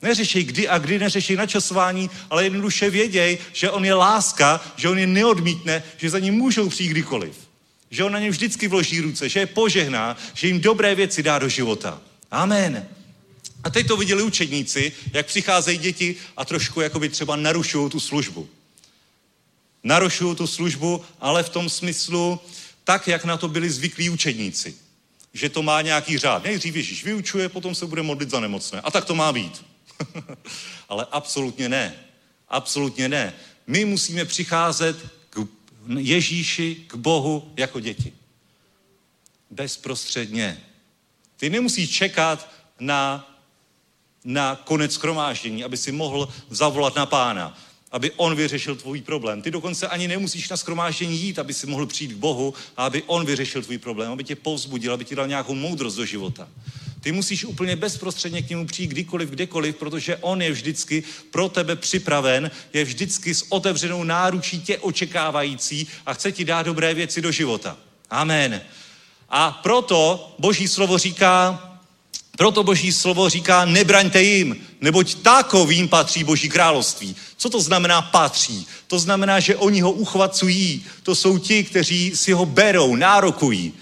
Neřešej 0.02 0.44
kdy 0.44 0.68
a 0.68 0.78
kdy, 0.78 1.00
neřešej 1.00 1.36
načasování, 1.36 2.10
ale 2.30 2.44
jednoduše 2.44 2.90
věděj, 2.90 3.38
že 3.54 3.72
on 3.72 3.86
je 3.86 3.94
láska, 3.94 4.62
že 4.76 4.90
on 4.90 4.98
je 4.98 5.08
neodmítne, 5.08 5.84
že 5.98 6.10
za 6.10 6.20
ním 6.20 6.34
můžou 6.34 6.70
přijít 6.70 6.90
kdykoliv. 6.90 7.36
Že 7.90 8.04
on 8.04 8.12
na 8.12 8.20
ně 8.20 8.30
vždycky 8.30 8.68
vloží 8.68 9.02
ruce, 9.02 9.30
že 9.30 9.40
je 9.40 9.46
požehná, 9.46 10.18
že 10.34 10.48
jim 10.48 10.60
dobré 10.60 10.96
věci 10.96 11.24
dá 11.24 11.40
do 11.40 11.50
života. 11.50 12.02
Amen. 12.32 12.88
A 13.66 13.70
teď 13.70 13.88
to 13.88 13.98
viděli 13.98 14.24
učedníci, 14.24 14.92
jak 15.14 15.26
přicházejí 15.26 15.78
děti 15.78 16.16
a 16.38 16.46
trošku 16.46 16.82
jakoby 16.82 17.10
třeba 17.10 17.36
narušují 17.36 17.90
tu 17.90 18.00
službu. 18.00 18.50
Narušují 19.84 20.36
tu 20.36 20.48
službu, 20.48 21.06
ale 21.20 21.44
v 21.44 21.50
tom 21.50 21.70
smyslu 21.70 22.40
tak, 22.84 23.08
jak 23.08 23.26
na 23.26 23.38
to 23.38 23.48
byli 23.48 23.70
zvyklí 23.70 24.10
učedníci. 24.10 24.76
Že 25.34 25.50
to 25.50 25.64
má 25.64 25.82
nějaký 25.82 26.18
řád. 26.18 26.44
Nejdřív 26.44 26.76
Ježíš 26.76 27.04
vyučuje, 27.04 27.50
potom 27.50 27.76
se 27.76 27.86
bude 27.86 28.02
modlit 28.02 28.30
za 28.30 28.40
nemocné. 28.40 28.82
A 28.82 28.92
tak 28.92 29.06
to 29.06 29.16
má 29.16 29.34
být. 29.34 29.66
ale 30.90 31.08
absolutně 31.12 31.70
ne. 31.70 31.96
Absolutně 32.50 33.10
ne. 33.10 33.34
My 33.68 33.86
musíme 33.86 34.26
přicházet 34.26 35.08
k 35.30 35.48
Ježíši, 35.98 36.76
k 36.88 36.96
Bohu 36.96 37.54
jako 37.58 37.80
děti. 37.80 38.14
Bezprostředně. 39.50 40.62
Ty 41.38 41.50
nemusíš 41.50 41.90
čekat 41.90 42.52
na, 42.80 43.32
na 44.26 44.56
konec 44.56 44.94
schromáždění, 44.94 45.64
aby 45.64 45.78
si 45.78 45.92
mohl 45.92 46.30
zavolat 46.50 46.96
na 46.96 47.06
pána, 47.06 47.58
aby 47.92 48.12
on 48.12 48.36
vyřešil 48.36 48.76
tvůj 48.76 49.02
problém. 49.02 49.42
Ty 49.42 49.52
dokonce 49.52 49.88
ani 49.88 50.08
nemusíš 50.08 50.50
na 50.50 50.58
schromáždění 50.58 51.18
jít, 51.18 51.40
aby 51.40 51.54
si 51.54 51.68
mohl 51.68 51.86
přijít 51.86 52.14
k 52.14 52.18
Bohu 52.18 52.54
a 52.78 52.86
aby 52.86 53.04
on 53.04 53.26
vyřešil 53.26 53.62
tvůj 53.62 53.78
problém, 53.78 54.12
aby 54.12 54.24
tě 54.24 54.36
povzbudil, 54.36 54.94
aby 54.94 55.06
ti 55.06 55.16
dal 55.16 55.28
nějakou 55.28 55.56
moudrost 55.56 55.98
do 55.98 56.06
života. 56.06 56.48
Ty 57.02 57.12
musíš 57.12 57.46
úplně 57.46 57.76
bezprostředně 57.76 58.42
k 58.42 58.50
němu 58.50 58.66
přijít 58.66 58.88
kdykoliv, 58.88 59.30
kdekoliv, 59.30 59.76
protože 59.76 60.18
on 60.18 60.42
je 60.42 60.52
vždycky 60.52 61.04
pro 61.32 61.50
tebe 61.50 61.76
připraven, 61.76 62.52
je 62.74 62.84
vždycky 62.84 63.36
s 63.36 63.46
otevřenou 63.50 64.04
náručí 64.04 64.62
tě 64.62 64.78
očekávající 64.78 65.88
a 66.06 66.14
chce 66.14 66.32
ti 66.32 66.46
dát 66.46 66.62
dobré 66.62 66.94
věci 66.94 67.22
do 67.22 67.32
života. 67.32 67.78
Amen. 68.10 68.62
A 69.30 69.52
proto 69.52 70.34
Boží 70.40 70.68
slovo 70.68 70.98
říká, 70.98 71.75
proto 72.38 72.64
Boží 72.64 72.92
slovo 72.92 73.30
říká, 73.30 73.66
nebraňte 73.66 74.24
jim, 74.24 74.58
neboť 74.82 75.16
takovým 75.16 75.88
patří 75.88 76.24
Boží 76.24 76.50
království. 76.50 77.16
Co 77.38 77.50
to 77.50 77.62
znamená 77.62 78.02
patří? 78.02 78.68
To 78.88 79.00
znamená, 79.00 79.40
že 79.40 79.56
oni 79.56 79.82
ho 79.82 79.92
uchvacují. 79.92 80.86
To 81.04 81.16
jsou 81.16 81.38
ti, 81.38 81.64
kteří 81.64 82.12
si 82.16 82.32
ho 82.32 82.46
berou, 82.46 82.96
nárokují. 82.96 83.74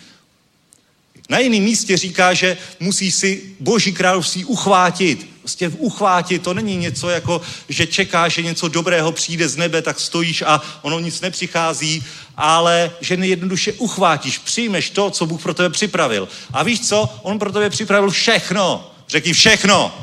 Na 1.29 1.39
jiném 1.39 1.63
místě 1.63 1.97
říká, 1.97 2.33
že 2.33 2.57
musí 2.79 3.11
si 3.11 3.55
Boží 3.59 3.93
království 3.93 4.45
uchvátit. 4.45 5.33
Prostě 5.39 5.69
uchvátit, 5.69 6.41
to 6.41 6.53
není 6.53 6.77
něco 6.77 7.09
jako, 7.09 7.41
že 7.69 7.87
čekáš, 7.87 8.33
že 8.33 8.41
něco 8.41 8.67
dobrého 8.67 9.11
přijde 9.11 9.49
z 9.49 9.57
nebe, 9.57 9.81
tak 9.81 9.99
stojíš 9.99 10.41
a 10.41 10.61
ono 10.81 10.99
nic 10.99 11.21
nepřichází, 11.21 12.03
ale 12.37 12.91
že 13.01 13.17
nejednoduše 13.17 13.73
uchvátíš, 13.73 14.37
přijmeš 14.37 14.89
to, 14.89 15.11
co 15.11 15.25
Bůh 15.25 15.41
pro 15.41 15.53
tebe 15.53 15.69
připravil. 15.69 16.29
A 16.53 16.63
víš 16.63 16.87
co? 16.87 17.19
On 17.21 17.39
pro 17.39 17.51
tebe 17.51 17.69
připravil 17.69 18.09
všechno. 18.09 18.91
Řekni 19.07 19.33
všechno. 19.33 19.95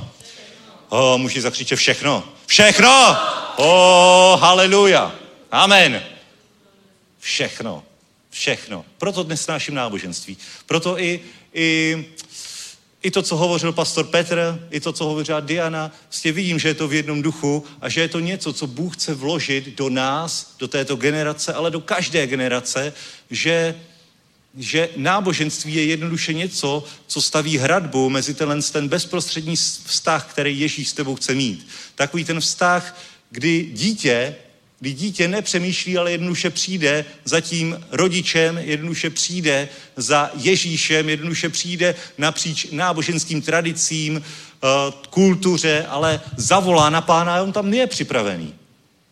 O, 0.89 1.19
můžeš 1.19 1.43
zakřičet 1.43 1.79
všechno. 1.79 2.25
Všechno! 2.47 3.17
O, 3.57 4.39
haleluja. 4.41 5.15
Amen. 5.51 6.03
Všechno. 7.19 7.83
Všechno. 8.31 8.85
Proto 8.99 9.23
dnes 9.23 9.47
náším 9.47 9.75
náboženství. 9.75 10.37
Proto 10.67 10.99
i, 10.99 11.21
i, 11.55 12.05
i 13.03 13.11
to, 13.11 13.23
co 13.23 13.37
hovořil 13.37 13.73
pastor 13.73 14.07
Petr, 14.07 14.67
i 14.71 14.81
to, 14.81 14.93
co 14.93 15.05
hovořila 15.05 15.41
Diana, 15.41 15.91
prostě 16.09 16.33
vidím, 16.33 16.59
že 16.59 16.69
je 16.69 16.75
to 16.75 16.89
v 16.89 16.95
jednom 16.95 17.23
duchu 17.23 17.65
a 17.81 17.89
že 17.89 18.01
je 18.01 18.09
to 18.09 18.21
něco, 18.21 18.53
co 18.53 18.67
Bůh 18.67 18.97
chce 18.97 19.15
vložit 19.15 19.77
do 19.77 19.89
nás, 19.89 20.55
do 20.59 20.69
této 20.69 20.97
generace, 20.97 21.55
ale 21.55 21.71
do 21.71 21.81
každé 21.81 22.27
generace, 22.27 22.93
že 23.31 23.75
že 24.59 24.89
náboženství 24.97 25.75
je 25.75 25.85
jednoduše 25.85 26.33
něco, 26.33 26.85
co 27.07 27.23
staví 27.23 27.59
hradbu 27.59 28.11
mezi 28.11 28.35
tenhle 28.35 28.63
ten 28.63 28.89
bezprostřední 28.89 29.57
vztah, 29.57 30.31
který 30.31 30.61
Ježíš 30.61 30.89
s 30.89 30.93
tebou 30.93 31.15
chce 31.15 31.35
mít. 31.35 31.69
Takový 31.95 32.25
ten 32.25 32.41
vztah, 32.41 33.01
kdy 33.31 33.71
dítě 33.73 34.37
kdy 34.81 34.93
dítě 34.93 35.29
nepřemýšlí, 35.29 35.99
ale 35.99 36.13
jednoduše 36.13 36.51
přijde 36.51 37.05
za 37.25 37.41
tím 37.41 37.81
rodičem, 37.91 38.59
jednoduše 38.59 39.11
přijde 39.11 39.69
za 39.97 40.31
Ježíšem, 40.35 41.09
jednoduše 41.09 41.49
přijde 41.49 41.95
napříč 42.19 42.67
náboženským 42.73 43.43
tradicím, 43.43 44.23
eh, 44.23 44.67
kultuře, 45.11 45.87
ale 45.89 46.21
zavolá 46.37 46.91
na 46.91 47.01
pána 47.01 47.35
a 47.35 47.43
on 47.43 47.53
tam 47.53 47.75
je 47.75 47.87
připravený. 47.87 48.55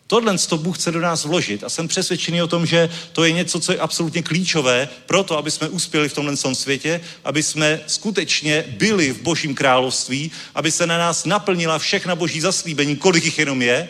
Tohle 0.06 0.38
to 0.38 0.58
Bůh 0.58 0.78
chce 0.78 0.92
do 0.92 1.00
nás 1.00 1.24
vložit 1.24 1.64
a 1.64 1.68
jsem 1.68 1.88
přesvědčený 1.88 2.42
o 2.42 2.46
tom, 2.46 2.66
že 2.66 2.88
to 3.12 3.24
je 3.24 3.32
něco, 3.32 3.60
co 3.60 3.72
je 3.72 3.78
absolutně 3.78 4.22
klíčové 4.22 4.88
pro 5.06 5.22
to, 5.22 5.38
aby 5.38 5.50
jsme 5.50 5.68
uspěli 5.68 6.08
v 6.08 6.14
tomhle 6.14 6.36
světě, 6.36 7.00
aby 7.24 7.42
jsme 7.42 7.80
skutečně 7.86 8.64
byli 8.68 9.12
v 9.12 9.20
Božím 9.22 9.54
království, 9.54 10.30
aby 10.54 10.72
se 10.72 10.86
na 10.86 10.98
nás 10.98 11.24
naplnila 11.24 11.78
všechna 11.78 12.14
Boží 12.14 12.40
zaslíbení, 12.40 12.96
kolik 12.96 13.24
jich 13.24 13.38
jenom 13.38 13.62
je, 13.62 13.88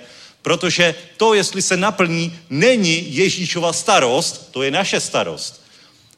Protože 0.48 0.94
to, 1.16 1.34
jestli 1.34 1.62
se 1.62 1.76
naplní, 1.76 2.38
není 2.50 3.16
Ježíšova 3.16 3.72
starost, 3.72 4.48
to 4.50 4.62
je 4.62 4.70
naše 4.70 5.00
starost. 5.00 5.62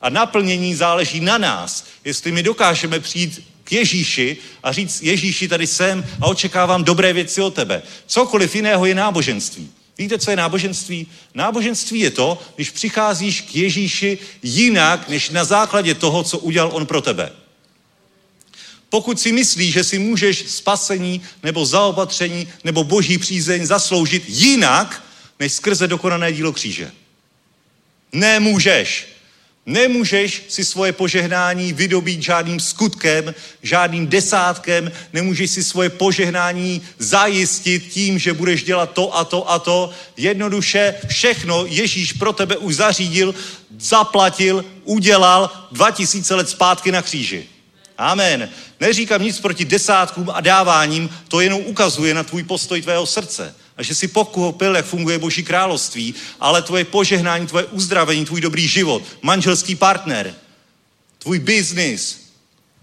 A 0.00 0.08
naplnění 0.10 0.74
záleží 0.74 1.20
na 1.20 1.38
nás. 1.38 1.84
Jestli 2.04 2.32
my 2.32 2.42
dokážeme 2.42 3.00
přijít 3.00 3.42
k 3.64 3.72
Ježíši 3.72 4.36
a 4.62 4.72
říct, 4.72 5.02
Ježíši, 5.02 5.48
tady 5.48 5.66
jsem 5.66 6.06
a 6.20 6.26
očekávám 6.26 6.84
dobré 6.84 7.12
věci 7.12 7.42
od 7.42 7.54
tebe. 7.54 7.82
Cokoliv 8.06 8.54
jiného 8.54 8.86
je 8.86 8.94
náboženství. 8.94 9.70
Víte, 9.98 10.18
co 10.18 10.30
je 10.30 10.36
náboženství? 10.36 11.06
Náboženství 11.34 12.00
je 12.00 12.10
to, 12.10 12.38
když 12.56 12.70
přicházíš 12.70 13.40
k 13.40 13.56
Ježíši 13.56 14.18
jinak, 14.42 15.08
než 15.08 15.30
na 15.30 15.44
základě 15.44 15.94
toho, 15.94 16.22
co 16.22 16.38
udělal 16.38 16.70
on 16.72 16.86
pro 16.86 17.00
tebe. 17.00 17.32
Pokud 18.90 19.20
si 19.20 19.32
myslíš, 19.32 19.72
že 19.72 19.84
si 19.84 19.98
můžeš 19.98 20.44
spasení 20.48 21.22
nebo 21.42 21.66
zaopatření 21.66 22.48
nebo 22.64 22.84
boží 22.84 23.18
přízeň 23.18 23.66
zasloužit 23.66 24.24
jinak, 24.28 25.04
než 25.40 25.52
skrze 25.52 25.88
dokonané 25.88 26.32
dílo 26.32 26.52
kříže. 26.52 26.92
Nemůžeš. 28.12 29.06
Nemůžeš 29.66 30.42
si 30.48 30.64
svoje 30.64 30.92
požehnání 30.92 31.72
vydobít 31.72 32.22
žádným 32.22 32.60
skutkem, 32.60 33.34
žádným 33.62 34.06
desátkem, 34.06 34.92
nemůžeš 35.12 35.50
si 35.50 35.64
svoje 35.64 35.88
požehnání 35.88 36.82
zajistit 36.98 37.88
tím, 37.88 38.18
že 38.18 38.32
budeš 38.32 38.64
dělat 38.64 38.92
to 38.92 39.16
a 39.16 39.24
to 39.24 39.50
a 39.50 39.58
to. 39.58 39.90
Jednoduše 40.16 40.94
všechno 41.06 41.66
Ježíš 41.66 42.12
pro 42.12 42.32
tebe 42.32 42.56
už 42.56 42.76
zařídil, 42.76 43.34
zaplatil, 43.78 44.64
udělal 44.84 45.50
2000 45.72 46.34
let 46.34 46.48
zpátky 46.48 46.92
na 46.92 47.02
kříži. 47.02 47.46
Amen. 48.00 48.48
Neříkám 48.80 49.22
nic 49.22 49.40
proti 49.40 49.64
desátkům 49.64 50.30
a 50.32 50.40
dáváním, 50.40 51.10
to 51.28 51.40
jenom 51.40 51.60
ukazuje 51.60 52.14
na 52.14 52.22
tvůj 52.22 52.42
postoj 52.42 52.82
tvého 52.82 53.06
srdce. 53.06 53.54
A 53.76 53.82
že 53.82 53.94
si 53.94 54.08
pochopil, 54.08 54.76
jak 54.76 54.86
funguje 54.86 55.18
Boží 55.18 55.42
království, 55.42 56.14
ale 56.40 56.62
tvoje 56.62 56.84
požehnání, 56.84 57.46
tvoje 57.46 57.64
uzdravení, 57.64 58.24
tvůj 58.24 58.40
dobrý 58.40 58.68
život, 58.68 59.02
manželský 59.22 59.74
partner, 59.74 60.34
tvůj 61.18 61.38
biznis, 61.38 62.30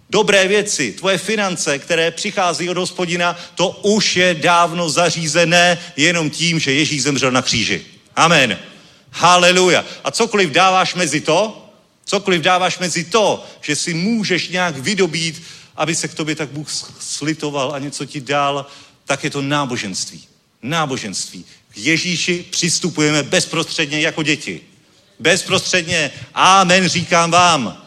dobré 0.09 0.47
věci, 0.47 0.91
tvoje 0.91 1.17
finance, 1.17 1.79
které 1.79 2.11
přichází 2.11 2.69
od 2.69 2.77
hospodina, 2.77 3.35
to 3.55 3.69
už 3.69 4.15
je 4.15 4.33
dávno 4.33 4.89
zařízené 4.89 5.77
jenom 5.95 6.29
tím, 6.29 6.59
že 6.59 6.73
Ježíš 6.73 7.03
zemřel 7.03 7.31
na 7.31 7.41
kříži. 7.41 7.85
Amen. 8.15 8.59
Haleluja. 9.11 9.85
A 10.03 10.11
cokoliv 10.11 10.49
dáváš 10.49 10.95
mezi 10.95 11.21
to, 11.21 11.66
Cokoliv 12.07 12.41
dáváš 12.41 12.79
mezi 12.79 13.03
to, 13.03 13.45
že 13.61 13.75
si 13.75 13.93
můžeš 13.93 14.49
nějak 14.49 14.77
vydobít, 14.77 15.43
aby 15.75 15.95
se 15.95 16.07
k 16.07 16.13
tobě 16.13 16.35
tak 16.35 16.49
Bůh 16.49 16.67
slitoval 16.99 17.73
a 17.73 17.79
něco 17.79 18.05
ti 18.05 18.21
dal, 18.21 18.65
tak 19.05 19.23
je 19.23 19.29
to 19.29 19.41
náboženství. 19.41 20.23
Náboženství. 20.61 21.45
K 21.69 21.77
Ježíši 21.77 22.45
přistupujeme 22.49 23.23
bezprostředně 23.23 24.01
jako 24.01 24.23
děti. 24.23 24.61
Bezprostředně. 25.19 26.11
Amen, 26.33 26.87
říkám 26.87 27.31
vám. 27.31 27.86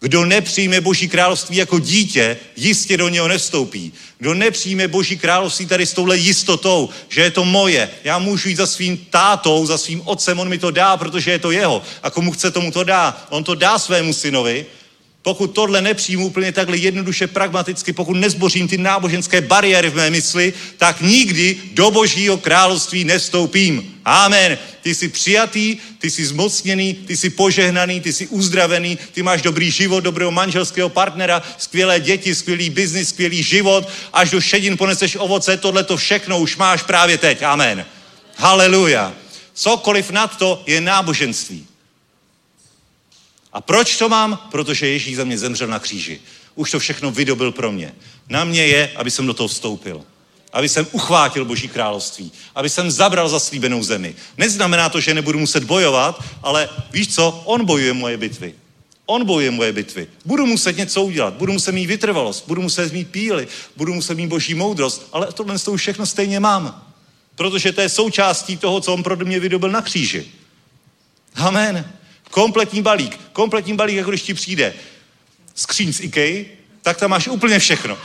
Kdo 0.00 0.24
nepřijme 0.24 0.80
Boží 0.80 1.08
království 1.08 1.56
jako 1.56 1.78
dítě, 1.78 2.36
jistě 2.56 2.96
do 2.96 3.08
něho 3.08 3.28
nevstoupí. 3.28 3.92
Kdo 4.18 4.34
nepřijme 4.34 4.88
Boží 4.88 5.18
království 5.18 5.66
tady 5.66 5.86
s 5.86 5.92
touhle 5.92 6.16
jistotou, 6.16 6.88
že 7.08 7.20
je 7.20 7.30
to 7.30 7.44
moje, 7.44 7.90
já 8.04 8.18
můžu 8.18 8.48
jít 8.48 8.56
za 8.56 8.66
svým 8.66 9.06
tátou, 9.10 9.66
za 9.66 9.78
svým 9.78 10.02
otcem, 10.04 10.40
on 10.40 10.48
mi 10.48 10.58
to 10.58 10.70
dá, 10.70 10.96
protože 10.96 11.30
je 11.30 11.38
to 11.38 11.50
jeho. 11.50 11.82
A 12.02 12.10
komu 12.10 12.32
chce, 12.32 12.50
tomu 12.50 12.70
to 12.70 12.84
dá. 12.84 13.26
On 13.30 13.44
to 13.44 13.54
dá 13.54 13.78
svému 13.78 14.12
synovi. 14.12 14.66
Pokud 15.22 15.46
tohle 15.46 15.82
nepřijmu 15.82 16.26
úplně 16.26 16.52
takhle 16.52 16.76
jednoduše, 16.76 17.26
pragmaticky, 17.26 17.92
pokud 17.92 18.14
nezbořím 18.14 18.68
ty 18.68 18.78
náboženské 18.78 19.40
bariéry 19.40 19.90
v 19.90 19.94
mé 19.94 20.10
mysli, 20.10 20.52
tak 20.76 21.00
nikdy 21.00 21.56
do 21.72 21.90
Božího 21.90 22.36
království 22.36 23.04
nevstoupím. 23.04 23.94
Amen. 24.04 24.58
Ty 24.82 24.94
jsi 24.94 25.08
přijatý, 25.08 25.76
ty 25.98 26.10
jsi 26.10 26.26
zmocněný, 26.26 26.94
ty 26.94 27.16
jsi 27.16 27.30
požehnaný, 27.30 28.00
ty 28.00 28.12
jsi 28.12 28.26
uzdravený, 28.26 28.98
ty 29.12 29.22
máš 29.22 29.42
dobrý 29.42 29.70
život, 29.70 30.00
dobrého 30.00 30.30
manželského 30.30 30.88
partnera, 30.88 31.42
skvělé 31.58 32.00
děti, 32.00 32.34
skvělý 32.34 32.70
biznis, 32.70 33.08
skvělý 33.08 33.42
život, 33.42 33.88
až 34.12 34.30
do 34.30 34.40
šedin 34.40 34.76
poneseš 34.76 35.16
ovoce, 35.16 35.56
tohle 35.56 35.84
to 35.84 35.96
všechno 35.96 36.40
už 36.40 36.56
máš 36.56 36.82
právě 36.82 37.18
teď. 37.18 37.42
Amen. 37.42 37.86
Haleluja. 38.36 39.12
Cokoliv 39.54 40.10
nad 40.10 40.36
to 40.36 40.62
je 40.66 40.80
náboženství. 40.80 41.69
A 43.52 43.60
proč 43.60 43.96
to 43.96 44.08
mám? 44.08 44.48
Protože 44.50 44.88
Ježíš 44.88 45.16
za 45.16 45.24
mě 45.24 45.38
zemřel 45.38 45.68
na 45.68 45.78
kříži. 45.78 46.20
Už 46.54 46.70
to 46.70 46.78
všechno 46.78 47.10
vydobil 47.10 47.52
pro 47.52 47.72
mě. 47.72 47.94
Na 48.28 48.44
mě 48.44 48.66
je, 48.66 48.92
aby 48.96 49.10
jsem 49.10 49.26
do 49.26 49.34
toho 49.34 49.48
vstoupil. 49.48 50.04
Aby 50.52 50.68
jsem 50.68 50.86
uchvátil 50.92 51.44
Boží 51.44 51.68
království. 51.68 52.32
Aby 52.54 52.68
jsem 52.68 52.90
zabral 52.90 53.28
zaslíbenou 53.28 53.82
zemi. 53.82 54.14
Neznamená 54.38 54.88
to, 54.88 55.00
že 55.00 55.14
nebudu 55.14 55.38
muset 55.38 55.64
bojovat, 55.64 56.24
ale 56.42 56.68
víš 56.92 57.14
co? 57.14 57.42
On 57.44 57.64
bojuje 57.64 57.92
moje 57.92 58.16
bitvy. 58.16 58.54
On 59.06 59.24
bojuje 59.24 59.50
moje 59.50 59.72
bitvy. 59.72 60.06
Budu 60.24 60.46
muset 60.46 60.76
něco 60.76 61.02
udělat, 61.02 61.34
budu 61.34 61.52
muset 61.52 61.72
mít 61.72 61.86
vytrvalost, 61.86 62.46
budu 62.46 62.62
muset 62.62 62.92
mít 62.92 63.10
píly, 63.10 63.48
budu 63.76 63.94
muset 63.94 64.14
mít 64.14 64.26
boží 64.26 64.54
moudrost, 64.54 65.08
ale 65.12 65.32
tohle 65.32 65.58
to 65.58 65.72
už 65.72 65.80
všechno 65.80 66.06
stejně 66.06 66.40
mám. 66.40 66.92
Protože 67.34 67.72
to 67.72 67.80
je 67.80 67.88
součástí 67.88 68.56
toho, 68.56 68.80
co 68.80 68.94
on 68.94 69.02
pro 69.02 69.16
mě 69.16 69.40
vydobil 69.40 69.70
na 69.70 69.82
kříži. 69.82 70.26
Amen. 71.34 71.92
Kompletní 72.30 72.82
balík. 72.82 73.20
Kompletní 73.32 73.76
balík, 73.76 73.96
jako 73.96 74.10
když 74.10 74.22
ti 74.22 74.34
přijde 74.34 74.74
skříň 75.54 75.92
z 75.92 76.00
IKEA, 76.00 76.44
tak 76.82 76.98
tam 76.98 77.10
máš 77.10 77.28
úplně 77.28 77.58
všechno. 77.58 77.98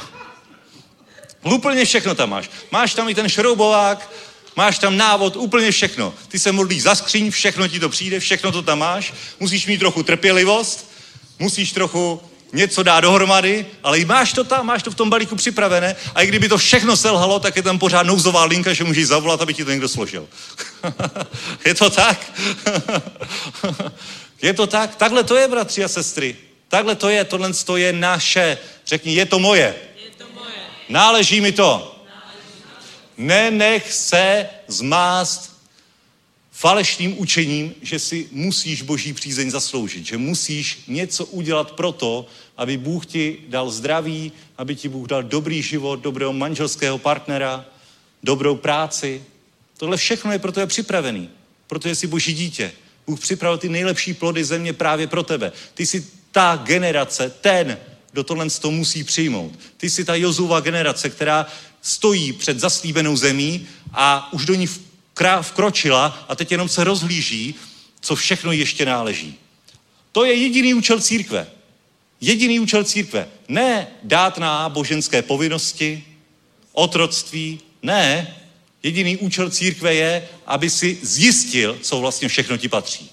Úplně 1.43 1.85
všechno 1.85 2.15
tam 2.15 2.29
máš. 2.29 2.49
Máš 2.71 2.93
tam 2.93 3.09
i 3.09 3.15
ten 3.15 3.29
šroubovák, 3.29 4.11
máš 4.55 4.79
tam 4.79 4.97
návod, 4.97 5.35
úplně 5.35 5.71
všechno. 5.71 6.13
Ty 6.27 6.39
se 6.39 6.51
modlíš 6.51 6.83
za 6.83 6.95
skříň, 6.95 7.31
všechno 7.31 7.67
ti 7.67 7.79
to 7.79 7.89
přijde, 7.89 8.19
všechno 8.19 8.51
to 8.51 8.61
tam 8.61 8.79
máš. 8.79 9.13
Musíš 9.39 9.67
mít 9.67 9.77
trochu 9.77 10.03
trpělivost, 10.03 10.91
musíš 11.39 11.71
trochu 11.71 12.21
něco 12.53 12.83
dát 12.83 12.99
dohromady, 12.99 13.65
ale 13.83 13.99
i 13.99 14.05
máš 14.05 14.33
to 14.33 14.43
tam, 14.43 14.65
máš 14.65 14.83
to 14.83 14.91
v 14.91 14.95
tom 14.95 15.09
balíku 15.09 15.35
připravené 15.35 15.95
a 16.15 16.21
i 16.21 16.27
kdyby 16.27 16.49
to 16.49 16.57
všechno 16.57 16.97
selhalo, 16.97 17.39
tak 17.39 17.55
je 17.55 17.61
tam 17.61 17.79
pořád 17.79 18.03
nouzová 18.03 18.45
linka, 18.45 18.73
že 18.73 18.83
můžeš 18.83 19.07
zavolat, 19.07 19.41
aby 19.41 19.53
ti 19.53 19.65
to 19.65 19.71
někdo 19.71 19.89
složil. 19.89 20.27
je 21.65 21.75
to 21.75 21.89
tak? 21.89 22.31
je 24.41 24.53
to 24.53 24.67
tak? 24.67 24.95
Takhle 24.95 25.23
to 25.23 25.35
je, 25.35 25.47
bratři 25.47 25.83
a 25.83 25.87
sestry. 25.87 26.35
Takhle 26.67 26.95
to 26.95 27.09
je, 27.09 27.23
tohle 27.23 27.53
to 27.53 27.77
je 27.77 27.93
naše. 27.93 28.57
Řekni, 28.85 29.15
je 29.15 29.25
to 29.25 29.39
moje. 29.39 29.75
Je 30.05 30.11
to 30.17 30.25
moje. 30.33 30.55
Náleží 30.89 31.41
mi 31.41 31.51
to. 31.51 31.95
Nenech 33.17 33.93
se 33.93 34.49
zmást 34.67 35.54
falešným 36.55 37.19
učením, 37.19 37.73
že 37.81 37.99
si 37.99 38.27
musíš 38.31 38.81
boží 38.81 39.13
přízeň 39.13 39.51
zasloužit, 39.51 40.05
že 40.05 40.17
musíš 40.17 40.83
něco 40.87 41.25
udělat 41.25 41.71
pro 41.71 41.91
to, 41.91 42.27
aby 42.57 42.77
Bůh 42.77 43.05
ti 43.05 43.37
dal 43.47 43.71
zdraví, 43.71 44.31
aby 44.57 44.75
ti 44.75 44.89
Bůh 44.89 45.07
dal 45.07 45.23
dobrý 45.23 45.61
život, 45.61 45.99
dobrého 45.99 46.33
manželského 46.33 46.97
partnera, 46.97 47.65
dobrou 48.23 48.55
práci. 48.55 49.23
Tohle 49.77 49.97
všechno 49.97 50.31
je 50.31 50.39
pro 50.39 50.51
tebe 50.51 50.67
připravený, 50.67 51.29
protože 51.67 51.95
jsi 51.95 52.07
boží 52.07 52.33
dítě. 52.33 52.71
Bůh 53.07 53.19
připravil 53.19 53.57
ty 53.57 53.69
nejlepší 53.69 54.13
plody 54.13 54.43
země 54.43 54.73
právě 54.73 55.07
pro 55.07 55.23
tebe. 55.23 55.51
Ty 55.73 55.85
jsi 55.85 56.07
ta 56.31 56.61
generace, 56.63 57.29
ten, 57.41 57.77
kdo 58.11 58.23
tohle 58.23 58.49
to 58.49 58.71
musí 58.71 59.03
přijmout. 59.03 59.59
Ty 59.77 59.89
jsi 59.89 60.05
ta 60.05 60.15
Jozua 60.15 60.59
generace, 60.59 61.09
která 61.09 61.47
stojí 61.81 62.33
před 62.33 62.59
zaslíbenou 62.59 63.17
zemí 63.17 63.67
a 63.93 64.33
už 64.33 64.45
do 64.45 64.53
ní 64.53 64.67
vkročila 65.41 66.25
a 66.29 66.35
teď 66.35 66.51
jenom 66.51 66.69
se 66.69 66.83
rozhlíží, 66.83 67.55
co 68.01 68.15
všechno 68.15 68.51
ještě 68.51 68.85
náleží. 68.85 69.35
To 70.11 70.25
je 70.25 70.33
jediný 70.33 70.73
účel 70.73 70.99
církve. 70.99 71.47
Jediný 72.21 72.59
účel 72.59 72.83
církve. 72.83 73.27
Ne 73.47 73.87
dát 74.03 74.37
na 74.37 74.69
boženské 74.69 75.21
povinnosti, 75.21 76.03
otroctví, 76.71 77.59
ne. 77.83 78.35
Jediný 78.83 79.17
účel 79.17 79.49
církve 79.49 79.93
je, 79.93 80.27
aby 80.45 80.69
si 80.69 80.97
zjistil, 81.01 81.77
co 81.81 81.99
vlastně 81.99 82.27
všechno 82.27 82.57
ti 82.57 82.69
patří. 82.69 83.11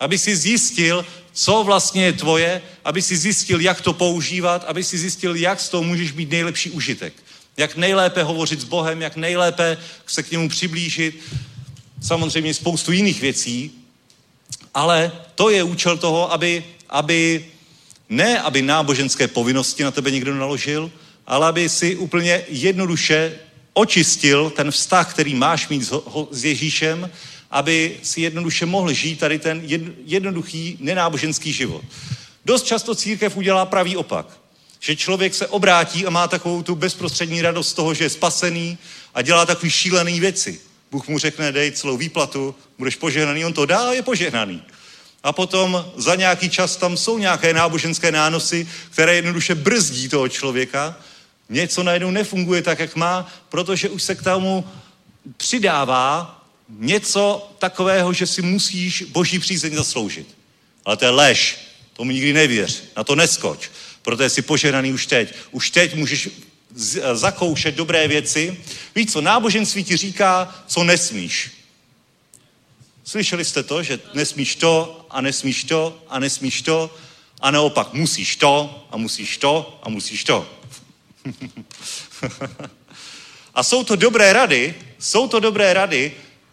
Aby 0.00 0.18
si 0.18 0.36
zjistil, 0.36 1.06
co 1.32 1.64
vlastně 1.64 2.04
je 2.04 2.12
tvoje, 2.12 2.62
aby 2.84 3.02
si 3.02 3.16
zjistil, 3.16 3.60
jak 3.60 3.80
to 3.80 3.92
používat, 3.92 4.64
aby 4.64 4.84
si 4.84 4.98
zjistil, 4.98 5.36
jak 5.36 5.60
z 5.60 5.68
toho 5.68 5.82
můžeš 5.82 6.12
mít 6.12 6.30
nejlepší 6.30 6.70
užitek. 6.70 7.14
Jak 7.56 7.76
nejlépe 7.76 8.22
hovořit 8.22 8.60
s 8.60 8.64
Bohem, 8.64 9.02
jak 9.02 9.16
nejlépe 9.16 9.78
se 10.06 10.22
k 10.22 10.30
němu 10.30 10.48
přiblížit. 10.48 11.20
Samozřejmě 12.02 12.54
spoustu 12.54 12.92
jiných 12.92 13.20
věcí, 13.20 13.70
ale 14.74 15.12
to 15.34 15.50
je 15.50 15.62
účel 15.62 15.96
toho, 15.96 16.32
aby, 16.32 16.64
aby 16.90 17.44
ne, 18.08 18.40
aby 18.40 18.62
náboženské 18.62 19.28
povinnosti 19.28 19.84
na 19.84 19.90
tebe 19.90 20.10
někdo 20.10 20.34
naložil, 20.34 20.90
ale 21.26 21.46
aby 21.46 21.68
si 21.68 21.96
úplně 21.96 22.42
jednoduše 22.48 23.38
očistil 23.72 24.50
ten 24.50 24.70
vztah, 24.70 25.10
který 25.10 25.34
máš 25.34 25.68
mít 25.68 25.82
s, 25.82 25.90
ho- 25.90 26.28
s 26.30 26.44
Ježíšem, 26.44 27.10
aby 27.50 27.96
si 28.02 28.20
jednoduše 28.20 28.66
mohl 28.66 28.92
žít 28.92 29.18
tady 29.18 29.38
ten 29.38 29.60
jed- 29.60 29.92
jednoduchý 30.04 30.76
nenáboženský 30.80 31.52
život. 31.52 31.84
Dost 32.44 32.66
často 32.66 32.94
církev 32.94 33.36
udělá 33.36 33.66
pravý 33.66 33.96
opak. 33.96 34.26
Že 34.84 34.96
člověk 34.96 35.34
se 35.34 35.46
obrátí 35.46 36.06
a 36.06 36.10
má 36.10 36.28
takovou 36.28 36.62
tu 36.62 36.74
bezprostřední 36.74 37.42
radost 37.42 37.68
z 37.68 37.72
toho, 37.72 37.94
že 37.94 38.04
je 38.04 38.10
spasený 38.10 38.78
a 39.14 39.22
dělá 39.22 39.46
takový 39.46 39.70
šílený 39.70 40.20
věci. 40.20 40.60
Bůh 40.90 41.08
mu 41.08 41.18
řekne, 41.18 41.52
dej 41.52 41.72
celou 41.72 41.96
výplatu, 41.96 42.54
budeš 42.78 42.96
požehnaný, 42.96 43.44
on 43.44 43.52
to 43.52 43.66
dá 43.66 43.88
a 43.88 43.92
je 43.92 44.02
požehnaný. 44.02 44.62
A 45.22 45.32
potom 45.32 45.92
za 45.96 46.14
nějaký 46.14 46.50
čas 46.50 46.76
tam 46.76 46.96
jsou 46.96 47.18
nějaké 47.18 47.54
náboženské 47.54 48.12
nánosy, 48.12 48.68
které 48.90 49.14
jednoduše 49.14 49.54
brzdí 49.54 50.08
toho 50.08 50.28
člověka. 50.28 50.96
Něco 51.48 51.82
najednou 51.82 52.10
nefunguje 52.10 52.62
tak, 52.62 52.78
jak 52.78 52.96
má, 52.96 53.32
protože 53.48 53.88
už 53.88 54.02
se 54.02 54.14
k 54.14 54.22
tomu 54.22 54.64
přidává 55.36 56.42
něco 56.68 57.50
takového, 57.58 58.12
že 58.12 58.26
si 58.26 58.42
musíš 58.42 59.02
boží 59.02 59.38
přízeň 59.38 59.74
zasloužit. 59.74 60.36
Ale 60.84 60.96
to 60.96 61.04
je 61.04 61.10
lež. 61.10 61.58
Tomu 61.92 62.10
nikdy 62.10 62.32
nevěř. 62.32 62.82
Na 62.96 63.04
to 63.04 63.14
neskoč. 63.14 63.70
Protože 64.04 64.30
jsi 64.30 64.42
požehnaný 64.42 64.92
už 64.92 65.06
teď. 65.06 65.34
Už 65.50 65.70
teď 65.70 65.94
můžeš 65.94 66.28
z- 66.74 67.02
zakoušet 67.12 67.74
dobré 67.74 68.08
věci. 68.08 68.60
Víš 68.94 69.12
co, 69.12 69.20
náboženství 69.20 69.84
ti 69.84 69.96
říká, 69.96 70.54
co 70.66 70.84
nesmíš. 70.84 71.50
Slyšeli 73.04 73.44
jste 73.44 73.62
to, 73.62 73.82
že 73.82 74.00
nesmíš 74.14 74.56
to 74.56 75.06
a 75.10 75.20
nesmíš 75.20 75.64
to 75.64 76.02
a 76.08 76.18
nesmíš 76.18 76.62
to 76.62 76.96
a 77.40 77.50
naopak 77.50 77.92
musíš 77.92 78.36
to 78.36 78.86
a 78.90 78.96
musíš 78.96 79.38
to 79.38 79.80
a 79.82 79.88
musíš 79.88 80.24
to. 80.24 80.48
a 83.54 83.62
jsou 83.62 83.84
to 83.84 83.96
dobré 83.96 84.32
rady, 84.32 84.74
jsou 84.98 85.28
to 85.28 85.40
dobré 85.40 85.74
rady, 85.74 86.12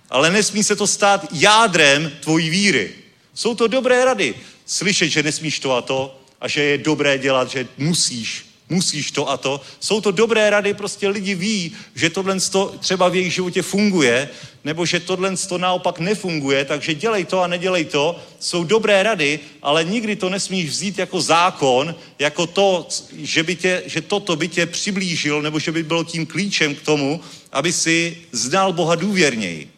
ale 0.09 0.31
nesmí 0.31 0.63
se 0.63 0.75
to 0.75 0.87
stát 0.87 1.25
jádrem 1.31 2.11
tvojí 2.19 2.49
víry. 2.49 2.95
Jsou 3.33 3.55
to 3.55 3.67
dobré 3.67 4.05
rady. 4.05 4.35
Slyšet, 4.65 5.09
že 5.09 5.23
nesmíš 5.23 5.59
to 5.59 5.75
a 5.75 5.81
to 5.81 6.20
a 6.41 6.47
že 6.47 6.63
je 6.63 6.77
dobré 6.77 7.17
dělat, 7.17 7.49
že 7.49 7.67
musíš, 7.77 8.45
musíš 8.69 9.11
to 9.11 9.29
a 9.29 9.37
to. 9.37 9.61
Jsou 9.79 10.01
to 10.01 10.11
dobré 10.11 10.49
rady, 10.49 10.73
prostě 10.73 11.07
lidi 11.07 11.35
ví, 11.35 11.71
že 11.95 12.09
tohle 12.09 12.39
to 12.39 12.75
třeba 12.79 13.09
v 13.09 13.15
jejich 13.15 13.33
životě 13.33 13.61
funguje, 13.61 14.29
nebo 14.63 14.85
že 14.85 14.99
tohle 14.99 15.37
to 15.37 15.57
naopak 15.57 15.99
nefunguje, 15.99 16.65
takže 16.65 16.93
dělej 16.93 17.25
to 17.25 17.41
a 17.41 17.47
nedělej 17.47 17.85
to. 17.85 18.19
Jsou 18.39 18.63
dobré 18.63 19.03
rady, 19.03 19.39
ale 19.61 19.83
nikdy 19.83 20.15
to 20.15 20.29
nesmíš 20.29 20.69
vzít 20.69 20.97
jako 20.97 21.21
zákon, 21.21 21.95
jako 22.19 22.47
to, 22.47 22.87
že, 23.17 23.43
by 23.43 23.55
tě, 23.55 23.83
že 23.85 24.01
toto 24.01 24.35
by 24.35 24.47
tě 24.47 24.65
přiblížil, 24.65 25.41
nebo 25.41 25.59
že 25.59 25.71
by 25.71 25.83
bylo 25.83 26.03
tím 26.03 26.25
klíčem 26.25 26.75
k 26.75 26.81
tomu, 26.81 27.21
aby 27.51 27.73
si 27.73 28.17
znal 28.31 28.73
Boha 28.73 28.95
důvěrněji. 28.95 29.71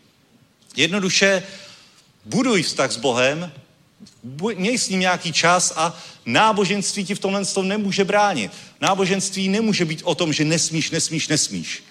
Jednoduše 0.76 1.43
buduj 2.26 2.64
vztah 2.64 2.91
s 2.91 2.97
Bohem, 2.97 3.51
Měj 4.56 4.78
s 4.78 4.89
ním 4.89 4.99
nějaký 4.99 5.34
čas 5.34 5.74
a 5.76 5.97
náboženství 6.26 7.06
ti 7.06 7.16
v 7.16 7.20
tomhle 7.20 7.45
tom 7.45 7.68
nemůže 7.68 8.04
bránit. 8.04 8.51
Náboženství 8.82 9.47
nemůže 9.47 9.86
být 9.86 10.01
o 10.04 10.16
tom, 10.16 10.34
že 10.34 10.45
nesmíš, 10.45 10.91
nesmíš, 10.91 11.28
nesmíš. 11.28 11.84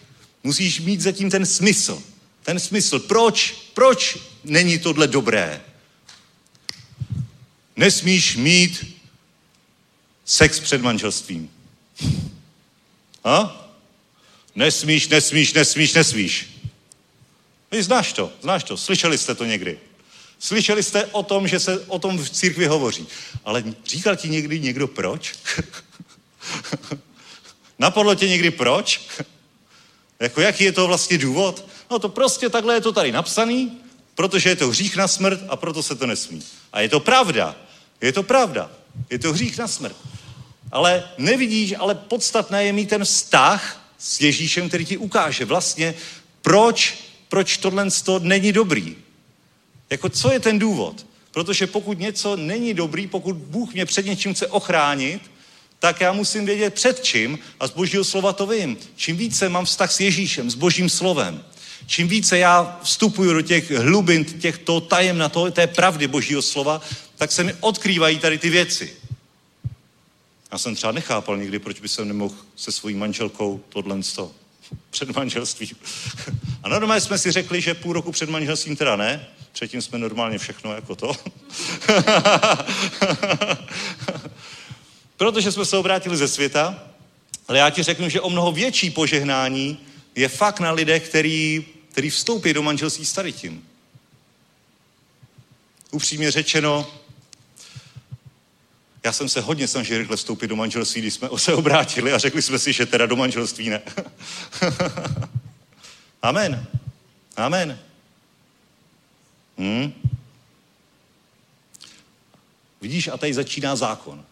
Musíš 0.43 0.81
mít 0.81 1.01
zatím 1.01 1.31
ten 1.31 1.47
smysl. 1.47 2.03
Ten 2.43 2.61
smysl. 2.61 2.99
Proč? 2.99 3.55
Proč 3.75 4.19
není 4.45 4.79
tohle 4.79 5.09
dobré? 5.09 5.61
Nesmíš 7.77 8.37
mít 8.37 8.97
sex 10.25 10.61
před 10.61 10.83
manželstvím. 10.83 11.51
A? 13.25 13.59
Nesmíš, 14.55 15.09
nesmíš, 15.09 15.53
nesmíš, 15.53 15.93
nesmíš. 15.93 16.49
Vy 17.71 17.83
znáš 17.83 18.13
to, 18.13 18.33
znáš 18.43 18.65
to, 18.65 18.77
slyšeli 18.77 19.19
jste 19.19 19.35
to 19.35 19.45
někdy. 19.45 19.79
Slyšeli 20.43 20.83
jste 20.83 21.07
o 21.07 21.23
tom, 21.23 21.49
že 21.49 21.61
se 21.61 21.81
o 21.81 21.99
tom 21.99 22.19
v 22.19 22.31
církvi 22.31 22.67
hovoří. 22.67 23.07
Ale 23.45 23.65
říkal 23.87 24.17
ti 24.17 24.29
někdy 24.29 24.61
někdo 24.61 24.89
proč? 24.89 25.35
Napadlo 27.79 28.15
tě 28.15 28.29
někdy 28.29 28.51
proč? 28.51 29.01
jako 30.21 30.41
jaký 30.41 30.65
je 30.65 30.73
to 30.73 30.87
vlastně 30.87 31.19
důvod? 31.19 31.69
No 31.91 31.99
to 31.99 32.09
prostě 32.09 32.49
takhle 32.49 32.75
je 32.75 32.81
to 32.81 32.93
tady 32.93 33.13
napsaný, 33.13 33.81
protože 34.15 34.49
je 34.49 34.57
to 34.57 34.69
hřích 34.69 34.97
na 34.97 35.09
smrt 35.09 35.41
a 35.49 35.57
proto 35.57 35.83
se 35.83 35.95
to 35.95 36.07
nesmí. 36.07 36.43
A 36.73 36.81
je 36.81 36.89
to 36.89 37.01
pravda. 37.01 37.57
Je 38.01 38.13
to 38.13 38.23
pravda. 38.23 38.71
Je 39.11 39.19
to 39.19 39.33
hřích 39.33 39.59
na 39.59 39.69
smrt. 39.69 39.97
Ale 40.73 41.11
nevidíš, 41.19 41.75
ale 41.79 41.95
podstatné 41.95 42.65
je 42.65 42.73
mít 42.73 42.89
ten 42.89 43.05
vztah 43.05 43.91
s 43.99 44.21
Ježíšem, 44.21 44.69
který 44.69 44.87
ti 44.87 44.97
ukáže 44.97 45.45
vlastně, 45.45 45.95
proč, 46.41 46.99
proč 47.29 47.57
tohle 47.57 47.87
není 48.21 48.53
dobrý. 48.53 48.97
Jako 49.93 50.09
co 50.09 50.33
je 50.33 50.41
ten 50.41 50.59
důvod? 50.59 51.07
Protože 51.31 51.67
pokud 51.67 51.99
něco 51.99 52.37
není 52.37 52.75
dobrý, 52.75 53.07
pokud 53.07 53.37
Bůh 53.37 53.75
mě 53.75 53.87
před 53.87 54.07
něčím 54.07 54.35
chce 54.35 54.47
ochránit, 54.47 55.31
tak 55.79 56.01
já 56.01 56.13
musím 56.13 56.47
vědět 56.47 56.75
před 56.75 57.05
čím 57.05 57.39
a 57.61 57.67
z 57.67 57.71
božího 57.71 58.05
slova 58.05 58.33
to 58.33 58.47
vím. 58.47 58.79
Čím 58.97 59.17
více 59.17 59.49
mám 59.49 59.65
vztah 59.65 59.93
s 59.93 60.01
Ježíšem, 60.01 60.51
s 60.51 60.55
božím 60.55 60.89
slovem, 60.89 61.45
čím 61.87 62.09
více 62.09 62.39
já 62.39 62.81
vstupuju 62.83 63.33
do 63.33 63.43
těch 63.43 63.71
hlubin, 63.71 64.25
těchto 64.25 64.81
tajem 64.81 65.19
na 65.19 65.29
to, 65.29 65.51
té 65.51 65.67
pravdy 65.67 66.09
božího 66.09 66.43
slova, 66.43 66.81
tak 67.17 67.33
se 67.33 67.45
mi 67.45 67.55
odkrývají 67.61 68.19
tady 68.19 68.39
ty 68.39 68.51
věci. 68.51 68.97
Já 70.53 70.59
jsem 70.59 70.75
třeba 70.75 70.93
nechápal 70.93 71.37
někdy, 71.37 71.59
proč 71.59 71.81
by 71.81 71.89
jsem 71.89 72.09
nemohl 72.09 72.35
se 72.57 72.73
svojí 72.73 72.95
manželkou 72.95 73.61
tohle 73.69 74.01
to 74.15 74.33
před 74.91 75.17
manželstvím. 75.17 75.77
A 76.63 76.69
normálně 76.69 77.01
jsme 77.01 77.19
si 77.19 77.33
řekli, 77.33 77.61
že 77.61 77.75
půl 77.75 77.93
roku 77.93 78.13
před 78.13 78.29
manželstvím 78.29 78.77
teda 78.77 78.97
ne, 78.97 79.27
předtím 79.53 79.83
jsme 79.83 79.99
normálně 79.99 80.39
všechno 80.39 80.75
jako 80.75 80.97
to. 80.97 81.13
Protože 85.17 85.53
jsme 85.53 85.65
se 85.65 85.77
obrátili 85.77 86.17
ze 86.17 86.29
světa, 86.29 86.83
ale 87.49 87.59
já 87.59 87.71
ti 87.71 87.83
řeknu, 87.83 88.09
že 88.09 88.21
o 88.21 88.31
mnoho 88.31 88.53
větší 88.53 88.91
požehnání 88.91 89.79
je 90.15 90.29
fakt 90.29 90.61
na 90.61 90.73
lidech, 90.73 91.09
který, 91.09 91.65
který 91.91 92.11
vstoupí 92.11 92.53
do 92.53 92.63
manželství 92.63 93.07
s 93.07 93.13
tady 93.13 93.33
tím. 93.33 93.69
Upřímně 95.91 96.31
řečeno, 96.31 96.91
já 99.05 99.13
jsem 99.13 99.29
se 99.29 99.41
hodně 99.41 99.69
snažil 99.69 99.99
rychle 99.99 100.17
vstoupit 100.17 100.47
do 100.47 100.57
manželství, 100.57 101.01
když 101.01 101.15
jsme 101.15 101.29
se 101.37 101.55
obrátili 101.55 102.13
a 102.13 102.19
řekli 102.19 102.43
jsme 102.43 102.59
si, 102.59 102.73
že 102.73 102.87
teda 102.87 103.07
do 103.07 103.17
manželství 103.17 103.71
ne. 103.71 103.83
Amen. 106.23 106.67
Amen. 107.37 107.79
Hmm? 109.59 109.93
Vidíš, 112.81 113.09
a 113.09 113.17
tady 113.17 113.35
začíná 113.35 113.77
zákon. 113.77 114.25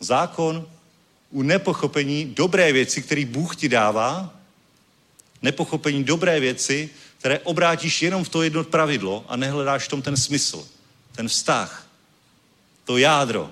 Zákon 0.00 0.68
u 1.30 1.42
nepochopení 1.42 2.24
dobré 2.24 2.72
věci, 2.72 3.02
který 3.02 3.24
Bůh 3.24 3.56
ti 3.56 3.68
dává, 3.68 4.34
nepochopení 5.42 6.04
dobré 6.04 6.40
věci, 6.40 6.90
které 7.18 7.38
obrátíš 7.38 8.02
jenom 8.02 8.24
v 8.24 8.28
to 8.28 8.42
jedno 8.42 8.64
pravidlo 8.64 9.24
a 9.28 9.36
nehledáš 9.36 9.84
v 9.84 9.88
tom 9.88 10.02
ten 10.02 10.16
smysl, 10.16 10.68
ten 11.12 11.28
vztah, 11.28 11.86
to 12.84 12.98
jádro. 12.98 13.50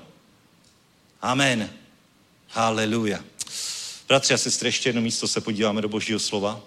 Amen. 1.22 1.70
Haleluja. 2.48 3.24
Bratři 4.08 4.34
a 4.34 4.38
sestry, 4.38 4.68
ještě 4.68 4.88
jedno 4.88 5.02
místo 5.02 5.28
se 5.28 5.40
podíváme 5.40 5.82
do 5.82 5.88
Božího 5.88 6.18
slova. 6.18 6.60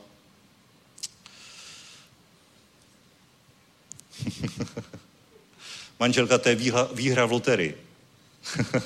Manželka, 5.99 6.37
to 6.37 6.49
je 6.49 6.55
výhra, 6.55 6.89
výhra 6.93 7.25
v 7.25 7.31
loterii. 7.31 7.77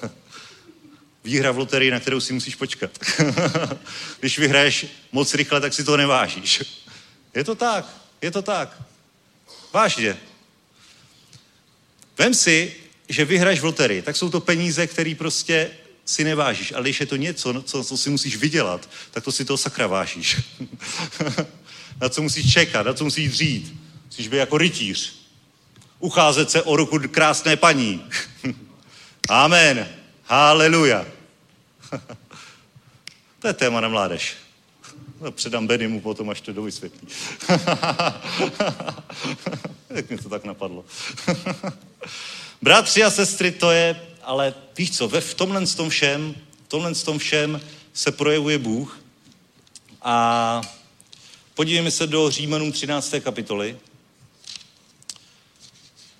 výhra 1.24 1.52
v 1.52 1.58
loterii, 1.58 1.92
na 1.92 2.00
kterou 2.00 2.20
si 2.20 2.34
musíš 2.34 2.56
počkat. 2.56 2.92
Když 4.20 4.40
vyhraješ 4.40 4.86
moc 5.12 5.34
rychle, 5.34 5.62
tak 5.62 5.74
si 5.74 5.84
to 5.84 5.98
nevážíš. 5.98 6.62
Je 7.36 7.44
to 7.44 7.56
tak, 7.56 7.86
je 8.22 8.32
to 8.32 8.42
tak. 8.42 8.82
Vážně. 9.74 10.18
Vem 12.18 12.34
si, 12.34 12.76
že 13.10 13.26
vyhraješ 13.26 13.60
v 13.60 13.66
loterii, 13.66 14.02
tak 14.02 14.16
jsou 14.16 14.30
to 14.30 14.40
peníze, 14.40 14.88
které 14.88 15.16
prostě 15.18 15.72
si 16.06 16.24
nevážíš. 16.24 16.72
Ale 16.72 16.84
když 16.84 17.00
je 17.00 17.06
to 17.06 17.16
něco, 17.16 17.64
co, 17.66 17.84
co 17.84 17.98
si 17.98 18.10
musíš 18.10 18.36
vydělat, 18.36 18.90
tak 19.12 19.24
to 19.24 19.32
si 19.32 19.46
toho 19.46 19.58
sakra 19.58 19.88
vážíš. 19.88 20.42
na 22.02 22.10
co 22.10 22.22
musíš 22.22 22.54
čekat, 22.54 22.86
na 22.86 22.94
co 22.94 23.04
musíš 23.04 23.32
dřít. 23.32 23.74
Musíš 24.06 24.28
být 24.28 24.38
jako 24.38 24.58
rytíř. 24.58 25.23
Ucházet 26.04 26.52
se 26.52 26.62
o 26.62 26.76
ruku 26.76 27.00
krásné 27.12 27.56
paní. 27.56 28.06
Amen. 29.30 29.88
Haleluja. 30.24 31.06
to 33.40 33.48
je 33.48 33.54
téma 33.54 33.82
na 33.82 33.88
mládež. 33.88 34.34
To 35.20 35.32
předám 35.32 35.68
Bennymu 35.68 36.02
potom, 36.02 36.30
až 36.30 36.42
to 36.42 36.54
dovysvětlí. 36.54 37.08
Jak 39.90 40.10
mi 40.10 40.18
to 40.18 40.30
tak 40.30 40.44
napadlo. 40.44 40.86
Bratři 42.62 43.04
a 43.04 43.12
sestry, 43.12 43.52
to 43.52 43.72
je, 43.72 44.02
ale 44.24 44.54
víš 44.78 44.98
co, 44.98 45.08
ve 45.08 45.22
v 45.22 45.34
tomhle 45.34 45.68
tom 45.68 45.90
všem, 45.90 46.36
v 46.66 46.68
tomhle 46.68 46.96
tom 46.96 47.20
všem 47.20 47.62
se 47.94 48.12
projevuje 48.12 48.58
Bůh. 48.58 49.00
A 50.02 50.62
podívejme 51.54 51.92
se 51.92 52.08
do 52.08 52.30
Římanům 52.30 52.72
13. 52.72 53.14
kapitoly. 53.20 53.78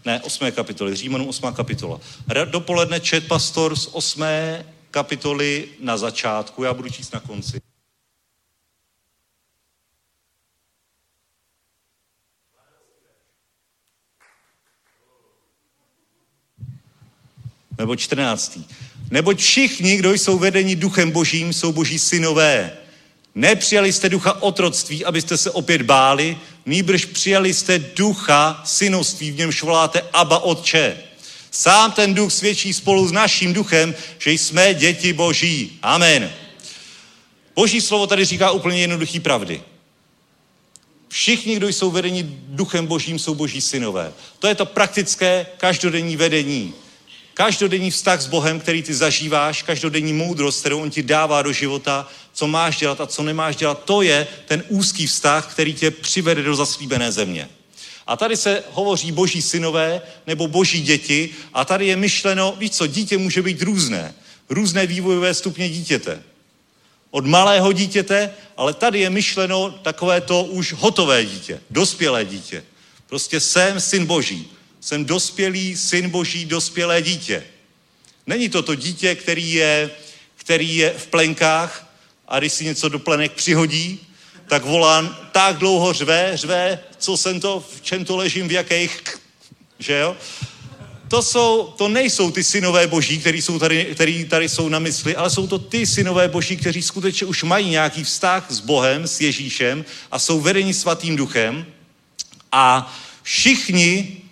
Ne, 0.06 0.22
8. 0.22 0.52
kapitoly, 0.52 0.96
Římanům 0.96 1.28
8. 1.28 1.54
kapitola. 1.54 2.00
Dopoledne 2.46 3.00
čet 3.00 3.28
pastor 3.28 3.76
z 3.76 3.90
8. 3.92 4.24
kapitoly 4.92 5.70
na 5.80 5.98
začátku, 5.98 6.64
já 6.64 6.74
budu 6.74 6.90
číst 6.90 7.14
na 7.14 7.20
konci. 7.20 7.62
Nebo 17.78 17.96
14. 17.96 18.60
Neboť 19.12 19.40
všichni, 19.40 19.98
kdo 19.98 20.14
jsou 20.14 20.40
vedeni 20.40 20.76
duchem 20.76 21.12
božím, 21.12 21.54
jsou 21.54 21.74
boží 21.74 22.00
synové. 22.00 22.83
Nepřijali 23.36 23.94
jste 23.94 24.10
ducha 24.10 24.42
otroctví, 24.42 25.06
abyste 25.06 25.38
se 25.38 25.52
opět 25.52 25.82
báli, 25.82 26.38
nýbrž 26.66 27.06
přijali 27.06 27.54
jste 27.54 27.80
ducha 27.80 28.62
synoství, 28.66 29.32
v 29.32 29.38
němž 29.38 29.64
voláte 29.64 30.02
Abba 30.14 30.40
Otče. 30.40 30.98
Sám 31.52 31.92
ten 31.92 32.14
duch 32.14 32.34
svědčí 32.34 32.74
spolu 32.74 33.08
s 33.08 33.12
naším 33.12 33.54
duchem, 33.54 33.96
že 34.20 34.32
jsme 34.32 34.74
děti 34.74 35.14
boží. 35.14 35.80
Amen. 35.82 36.32
Boží 37.56 37.82
slovo 37.82 38.08
tady 38.08 38.26
říká 38.26 38.52
úplně 38.52 38.82
jednoduchý 38.82 39.20
pravdy. 39.20 39.62
Všichni, 41.10 41.56
kdo 41.56 41.68
jsou 41.68 41.92
vedeni 41.92 42.24
duchem 42.48 42.88
božím, 42.88 43.20
jsou 43.20 43.36
boží 43.36 43.62
synové. 43.62 44.14
To 44.40 44.48
je 44.48 44.56
to 44.56 44.66
praktické 44.66 45.46
každodenní 45.58 46.16
vedení. 46.16 46.74
Každodenní 47.34 47.92
vztah 47.92 48.22
s 48.22 48.28
Bohem, 48.28 48.60
který 48.60 48.84
ty 48.84 48.94
zažíváš, 48.94 49.64
každodenní 49.64 50.14
moudrost, 50.14 50.60
kterou 50.60 50.82
on 50.82 50.90
ti 50.90 51.04
dává 51.04 51.42
do 51.42 51.52
života, 51.54 52.10
co 52.34 52.48
máš 52.48 52.78
dělat 52.78 53.02
a 53.02 53.08
co 53.08 53.24
nemáš 53.24 53.56
dělat, 53.56 53.84
to 53.84 54.02
je 54.02 54.28
ten 54.46 54.64
úzký 54.70 55.08
vztah, 55.08 55.52
který 55.52 55.74
tě 55.74 55.92
přivede 55.92 56.44
do 56.44 56.56
zaslíbené 56.56 57.12
země. 57.12 57.50
A 58.08 58.18
tady 58.18 58.38
se 58.38 58.64
hovoří 58.72 59.12
boží 59.12 59.42
synové 59.42 60.02
nebo 60.28 60.48
boží 60.48 60.82
děti 60.82 61.30
a 61.54 61.66
tady 61.66 61.88
je 61.88 61.96
myšleno, 61.96 62.56
víš 62.58 62.72
co, 62.72 62.88
dítě 62.88 63.18
může 63.18 63.42
být 63.42 63.62
různé. 63.62 64.14
Různé 64.50 64.88
vývojové 64.88 65.34
stupně 65.34 65.70
dítěte. 65.70 66.24
Od 67.12 67.26
malého 67.26 67.72
dítěte, 67.72 68.32
ale 68.58 68.74
tady 68.74 69.00
je 69.00 69.10
myšleno 69.10 69.72
takové 69.72 70.22
to 70.22 70.44
už 70.44 70.74
hotové 70.74 71.26
dítě, 71.26 71.62
dospělé 71.70 72.26
dítě. 72.26 72.64
Prostě 73.08 73.40
jsem 73.40 73.80
syn 73.80 74.06
boží. 74.06 74.53
Jsem 74.84 75.06
dospělý 75.06 75.78
syn 75.78 76.10
boží, 76.10 76.46
dospělé 76.46 77.02
dítě. 77.02 77.44
Není 78.28 78.50
to 78.50 78.62
to 78.62 78.76
dítě, 78.76 79.16
který 79.16 79.54
je, 79.54 79.92
který 80.36 80.76
je 80.76 80.94
v 80.98 81.08
plenkách 81.08 81.88
a 82.28 82.40
když 82.40 82.54
si 82.54 82.66
něco 82.66 82.90
do 82.90 83.00
plenek 83.00 83.32
přihodí, 83.32 84.00
tak 84.48 84.66
volá, 84.66 85.02
tak 85.32 85.58
dlouho 85.58 85.94
řve, 85.94 86.32
řve, 86.34 86.80
co 86.98 87.18
jsem 87.18 87.40
to, 87.40 87.66
v 87.76 87.82
čem 87.82 88.06
to 88.06 88.18
ležím, 88.18 88.48
v 88.48 88.52
jakých, 88.52 89.02
že 89.80 89.98
jo? 89.98 90.18
to, 91.08 91.22
jsou, 91.22 91.74
to 91.78 91.88
nejsou 91.88 92.32
ty 92.32 92.44
synové 92.44 92.88
boží, 92.88 93.20
který 93.20 93.42
jsou 93.42 93.60
tady, 93.60 93.86
který 93.86 94.26
tady 94.26 94.50
jsou 94.50 94.70
na 94.70 94.80
mysli, 94.80 95.16
ale 95.16 95.30
jsou 95.30 95.48
to 95.48 95.60
ty 95.60 95.86
synové 95.86 96.28
boží, 96.28 96.58
kteří 96.58 96.82
skutečně 96.82 97.28
už 97.28 97.44
mají 97.44 97.70
nějaký 97.70 98.04
vztah 98.04 98.46
s 98.50 98.60
Bohem, 98.60 99.08
s 99.08 99.22
Ježíšem 99.22 99.86
a 100.12 100.20
jsou 100.20 100.42
vedeni 100.42 100.74
svatým 100.74 101.16
duchem. 101.16 101.66
A 102.52 102.96
všichni 103.22 104.23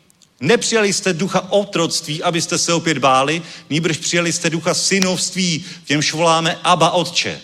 nepřijali 0.42 0.94
jste 0.94 1.14
ducha 1.14 1.52
otroctví, 1.52 2.24
abyste 2.24 2.58
se 2.58 2.74
opět 2.74 2.98
báli, 2.98 3.42
nýbrž 3.70 3.98
přijali 3.98 4.34
jste 4.34 4.50
ducha 4.50 4.74
synovství, 4.74 5.66
v 5.86 5.90
němž 5.90 6.14
voláme 6.14 6.60
Abba 6.64 6.92
Otče. 6.92 7.42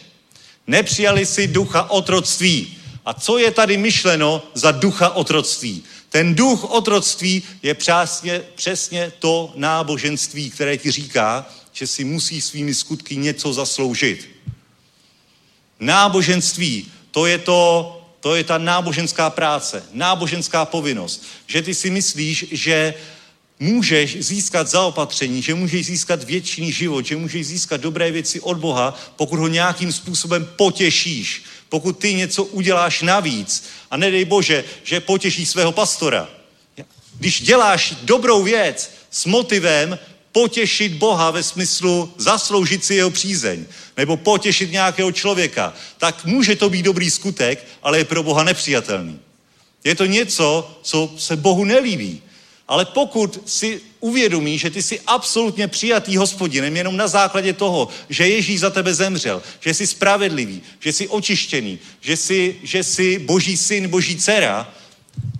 Nepřijali 0.68 1.26
si 1.26 1.48
ducha 1.48 1.90
otroctví. 1.90 2.78
A 3.06 3.14
co 3.14 3.38
je 3.38 3.52
tady 3.52 3.78
myšleno 3.78 4.44
za 4.53 4.72
ducha 4.72 5.10
otroctví? 5.10 5.84
Ten 6.10 6.36
duch 6.36 6.64
otroctví 6.64 7.44
je 7.64 7.74
přesně, 7.74 8.41
přesně 8.56 9.11
to 9.19 9.53
náboženství, 9.56 10.49
které 10.49 10.78
ti 10.78 10.91
říká, 10.91 11.45
že 11.74 11.88
si 11.88 12.03
musí 12.03 12.41
svými 12.41 12.76
skutky 12.76 13.15
něco 13.15 13.53
zasloužit. 13.53 14.30
Náboženství, 15.80 16.91
to 17.11 17.26
je 17.26 17.38
to, 17.38 17.94
to 18.19 18.35
je 18.35 18.44
ta 18.44 18.57
náboženská 18.57 19.30
práce, 19.30 19.84
náboženská 19.94 20.65
povinnost. 20.65 21.23
Že 21.48 21.61
ty 21.61 21.76
si 21.76 21.89
myslíš, 21.89 22.45
že 22.52 22.94
můžeš 23.60 24.18
získat 24.19 24.68
zaopatření, 24.68 25.41
že 25.41 25.56
můžeš 25.56 25.85
získat 25.85 26.23
věčný 26.23 26.72
život, 26.72 27.06
že 27.06 27.18
můžeš 27.18 27.48
získat 27.48 27.81
dobré 27.81 28.11
věci 28.11 28.39
od 28.39 28.57
Boha, 28.57 28.99
pokud 29.15 29.39
ho 29.39 29.48
nějakým 29.48 29.91
způsobem 29.91 30.49
potěšíš, 30.56 31.44
pokud 31.69 31.99
ty 31.99 32.14
něco 32.14 32.44
uděláš 32.44 33.02
navíc 33.02 33.64
a 33.91 33.98
nedej 33.98 34.26
Bože, 34.26 34.64
že 34.84 34.99
potěšíš 34.99 35.49
svého 35.49 35.72
pastora. 35.72 36.30
Když 37.19 37.41
děláš 37.41 37.94
dobrou 38.02 38.44
věc 38.44 38.91
s 39.11 39.26
motivem 39.26 39.99
potěšit 40.31 40.93
Boha 40.93 41.31
ve 41.31 41.43
smyslu 41.43 42.13
zasloužit 42.17 42.85
si 42.85 42.95
jeho 42.95 43.09
přízeň, 43.09 43.65
nebo 43.97 44.17
potěšit 44.17 44.71
nějakého 44.71 45.11
člověka, 45.11 45.73
tak 45.97 46.25
může 46.25 46.55
to 46.55 46.69
být 46.69 46.83
dobrý 46.83 47.11
skutek, 47.11 47.65
ale 47.83 47.97
je 47.97 48.05
pro 48.05 48.23
Boha 48.23 48.43
nepřijatelný. 48.43 49.19
Je 49.83 49.95
to 49.95 50.05
něco, 50.05 50.79
co 50.81 51.13
se 51.17 51.35
Bohu 51.35 51.65
nelíbí. 51.65 52.21
Ale 52.67 52.85
pokud 52.85 53.41
si 53.45 53.81
uvědomí, 53.99 54.59
že 54.59 54.69
ty 54.69 54.83
jsi 54.83 54.99
absolutně 55.07 55.67
přijatý 55.67 56.17
hospodinem 56.17 56.77
jenom 56.77 56.97
na 56.97 57.07
základě 57.07 57.53
toho, 57.53 57.87
že 58.09 58.27
Ježíš 58.27 58.59
za 58.59 58.69
tebe 58.69 58.93
zemřel, 58.93 59.43
že 59.59 59.73
jsi 59.73 59.87
spravedlivý, 59.87 60.61
že 60.79 60.93
jsi 60.93 61.07
očištěný, 61.07 61.79
že 62.01 62.17
jsi, 62.17 62.55
že 62.63 62.83
jsi 62.83 63.19
boží 63.19 63.57
syn, 63.57 63.87
boží 63.87 64.15
dcera, 64.15 64.73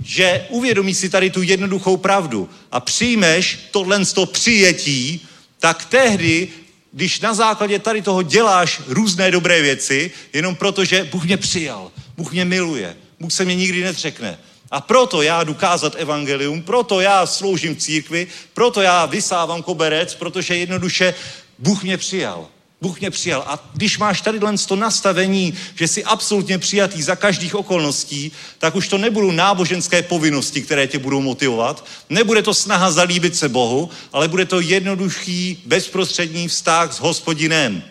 že 0.08 0.46
uvědomí 0.50 0.94
si 0.94 1.10
tady 1.10 1.30
tu 1.30 1.42
jednoduchou 1.42 1.98
pravdu 1.98 2.50
a 2.72 2.80
přijmeš 2.80 3.60
tohle 3.72 4.06
z 4.06 4.14
toho 4.14 4.26
přijetí, 4.26 5.28
tak 5.60 5.86
tehdy, 5.86 6.48
když 6.92 7.20
na 7.20 7.34
základě 7.34 7.80
tady 7.80 8.02
toho 8.02 8.22
děláš 8.24 8.82
různé 8.88 9.32
dobré 9.32 9.62
věci, 9.62 10.12
jenom 10.34 10.56
proto, 10.56 10.86
že 10.86 11.04
Bůh 11.04 11.24
mě 11.24 11.38
přijal, 11.38 11.92
Bůh 12.18 12.32
mě 12.32 12.46
miluje, 12.46 12.96
Bůh 13.20 13.32
se 13.32 13.46
mě 13.46 13.56
nikdy 13.56 13.84
netřekne, 13.84 14.40
a 14.72 14.82
proto 14.82 15.22
já 15.22 15.44
jdu 15.44 15.54
kázat 15.54 15.96
evangelium, 15.98 16.62
proto 16.62 17.02
já 17.02 17.26
sloužím 17.26 17.76
církvi, 17.76 18.28
proto 18.54 18.82
já 18.82 19.06
vysávám 19.06 19.64
koberec, 19.64 20.16
protože 20.16 20.56
jednoduše 20.56 21.14
Bůh 21.60 21.84
mě 21.84 21.98
přijal. 21.98 22.48
Bůh 22.82 23.00
mě 23.00 23.12
přijal. 23.12 23.44
A 23.48 23.70
když 23.74 23.98
máš 23.98 24.22
tady 24.22 24.40
to 24.68 24.76
nastavení, 24.76 25.54
že 25.76 25.88
jsi 25.88 26.04
absolutně 26.04 26.58
přijatý 26.58 27.02
za 27.02 27.16
každých 27.16 27.56
okolností, 27.56 28.32
tak 28.58 28.76
už 28.76 28.88
to 28.88 28.98
nebudou 28.98 29.32
náboženské 29.32 30.02
povinnosti, 30.02 30.62
které 30.62 30.88
tě 30.88 31.00
budou 31.00 31.22
motivovat. 31.22 31.86
Nebude 32.10 32.42
to 32.42 32.54
snaha 32.54 32.92
zalíbit 32.92 33.36
se 33.36 33.50
Bohu, 33.50 33.90
ale 34.14 34.28
bude 34.28 34.46
to 34.46 34.60
jednoduchý, 34.60 35.62
bezprostřední 35.66 36.48
vztah 36.48 36.94
s 36.94 37.00
hospodinem. 37.00 37.84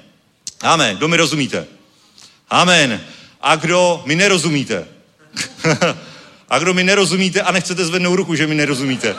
Amen. 0.61 0.97
Kdo 0.97 1.09
mi 1.09 1.17
rozumíte? 1.17 1.67
Amen. 2.51 3.01
A 3.41 3.57
kdo 3.57 4.03
mi 4.05 4.15
nerozumíte? 4.15 4.89
A 6.49 6.59
kdo 6.59 6.75
mi 6.75 6.85
nerozumíte 6.85 7.43
a 7.43 7.53
nechcete 7.53 7.85
zvednout 7.85 8.17
ruku, 8.17 8.35
že 8.35 8.47
mi 8.47 8.55
nerozumíte. 8.55 9.15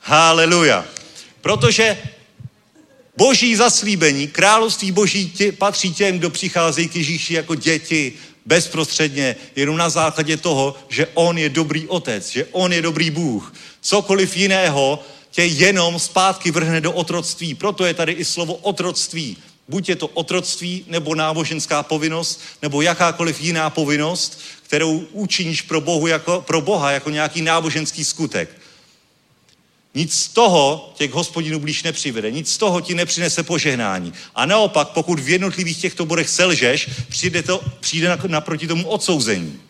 Haleluja. 0.00 0.84
Protože 1.40 1.98
boží 3.16 3.56
zaslíbení, 3.56 4.28
království 4.28 4.92
boží 4.92 5.30
tě, 5.30 5.52
patří 5.52 5.94
těm, 5.94 6.18
kdo 6.18 6.30
přicházejí 6.30 6.88
k 6.88 6.96
Ježíši 6.96 7.34
jako 7.34 7.54
děti 7.54 8.12
bezprostředně, 8.46 9.36
jenom 9.56 9.76
na 9.76 9.90
základě 9.90 10.36
toho, 10.36 10.76
že 10.88 11.06
on 11.14 11.38
je 11.38 11.48
dobrý 11.48 11.88
otec, 11.88 12.28
že 12.28 12.46
on 12.52 12.72
je 12.72 12.82
dobrý 12.82 13.10
Bůh. 13.10 13.54
Cokoliv 13.80 14.36
jiného 14.36 15.02
tě 15.30 15.44
jenom 15.44 15.98
zpátky 15.98 16.50
vrhne 16.50 16.80
do 16.80 16.92
otroctví. 16.92 17.54
Proto 17.54 17.84
je 17.84 17.94
tady 17.94 18.12
i 18.12 18.24
slovo 18.24 18.54
otroctví. 18.54 19.36
Buď 19.68 19.88
je 19.88 19.96
to 19.96 20.08
otroctví, 20.08 20.84
nebo 20.88 21.14
náboženská 21.14 21.82
povinnost, 21.82 22.40
nebo 22.62 22.82
jakákoliv 22.82 23.40
jiná 23.40 23.70
povinnost, 23.70 24.40
kterou 24.62 24.98
učiníš 25.12 25.62
pro, 25.62 25.80
Bohu 25.80 26.06
jako, 26.06 26.40
pro 26.46 26.60
Boha 26.60 26.90
jako 26.90 27.10
nějaký 27.10 27.42
náboženský 27.42 28.04
skutek. 28.04 28.61
Nic 29.94 30.14
z 30.14 30.28
toho 30.28 30.92
tě 30.96 31.08
k 31.08 31.12
hospodinu 31.12 31.60
blíž 31.60 31.82
nepřivede, 31.82 32.30
nic 32.30 32.52
z 32.52 32.58
toho 32.58 32.80
ti 32.80 32.94
nepřinese 32.94 33.42
požehnání. 33.42 34.12
A 34.34 34.46
naopak, 34.46 34.88
pokud 34.88 35.20
v 35.20 35.28
jednotlivých 35.28 35.80
těchto 35.80 36.06
bodech 36.06 36.28
selžeš, 36.28 36.90
přijde, 37.08 37.42
to, 37.42 37.64
přijde 37.80 38.18
naproti 38.26 38.66
tomu 38.66 38.88
odsouzení. 38.88 39.60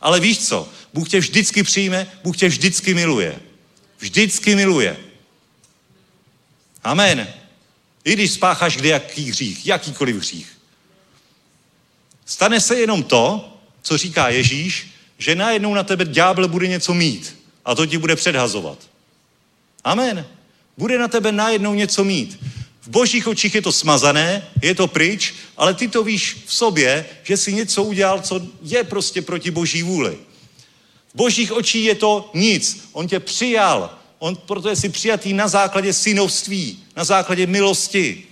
Ale 0.00 0.20
víš 0.20 0.38
co? 0.38 0.68
Bůh 0.94 1.08
tě 1.08 1.20
vždycky 1.20 1.62
přijme, 1.62 2.06
Bůh 2.24 2.36
tě 2.36 2.48
vždycky 2.48 2.94
miluje. 2.94 3.38
Vždycky 3.98 4.54
miluje. 4.54 4.96
Amen. 6.84 7.28
I 8.04 8.12
když 8.12 8.30
spácháš 8.30 8.76
kde 8.76 8.88
jaký 8.88 9.30
hřích, 9.30 9.66
jakýkoliv 9.66 10.16
hřích. 10.16 10.58
Stane 12.26 12.60
se 12.60 12.80
jenom 12.80 13.02
to, 13.02 13.54
co 13.82 13.98
říká 13.98 14.28
Ježíš, 14.28 14.90
že 15.18 15.34
najednou 15.34 15.74
na 15.74 15.82
tebe 15.82 16.04
ďábel 16.04 16.48
bude 16.48 16.68
něco 16.68 16.94
mít 16.94 17.36
a 17.64 17.74
to 17.74 17.86
ti 17.86 17.98
bude 17.98 18.16
předhazovat. 18.16 18.78
Amen. 19.84 20.26
Bude 20.78 20.98
na 20.98 21.08
tebe 21.08 21.32
najednou 21.32 21.74
něco 21.74 22.04
mít. 22.04 22.38
V 22.82 22.88
božích 22.88 23.26
očích 23.26 23.54
je 23.54 23.62
to 23.62 23.72
smazané, 23.72 24.46
je 24.62 24.74
to 24.74 24.86
pryč, 24.86 25.34
ale 25.56 25.74
ty 25.74 25.88
to 25.88 26.02
víš 26.02 26.36
v 26.46 26.54
sobě, 26.54 27.06
že 27.22 27.36
si 27.36 27.52
něco 27.52 27.82
udělal, 27.82 28.20
co 28.20 28.40
je 28.62 28.84
prostě 28.84 29.22
proti 29.22 29.50
boží 29.50 29.82
vůli. 29.82 30.18
V 31.12 31.14
božích 31.14 31.52
očích 31.52 31.84
je 31.84 31.94
to 31.94 32.30
nic. 32.34 32.88
On 32.92 33.08
tě 33.08 33.20
přijal. 33.20 33.98
On, 34.18 34.36
proto 34.36 34.68
je 34.68 34.76
si 34.76 34.88
přijatý 34.88 35.32
na 35.32 35.48
základě 35.48 35.92
synovství, 35.92 36.84
na 36.96 37.04
základě 37.04 37.46
milosti. 37.46 38.24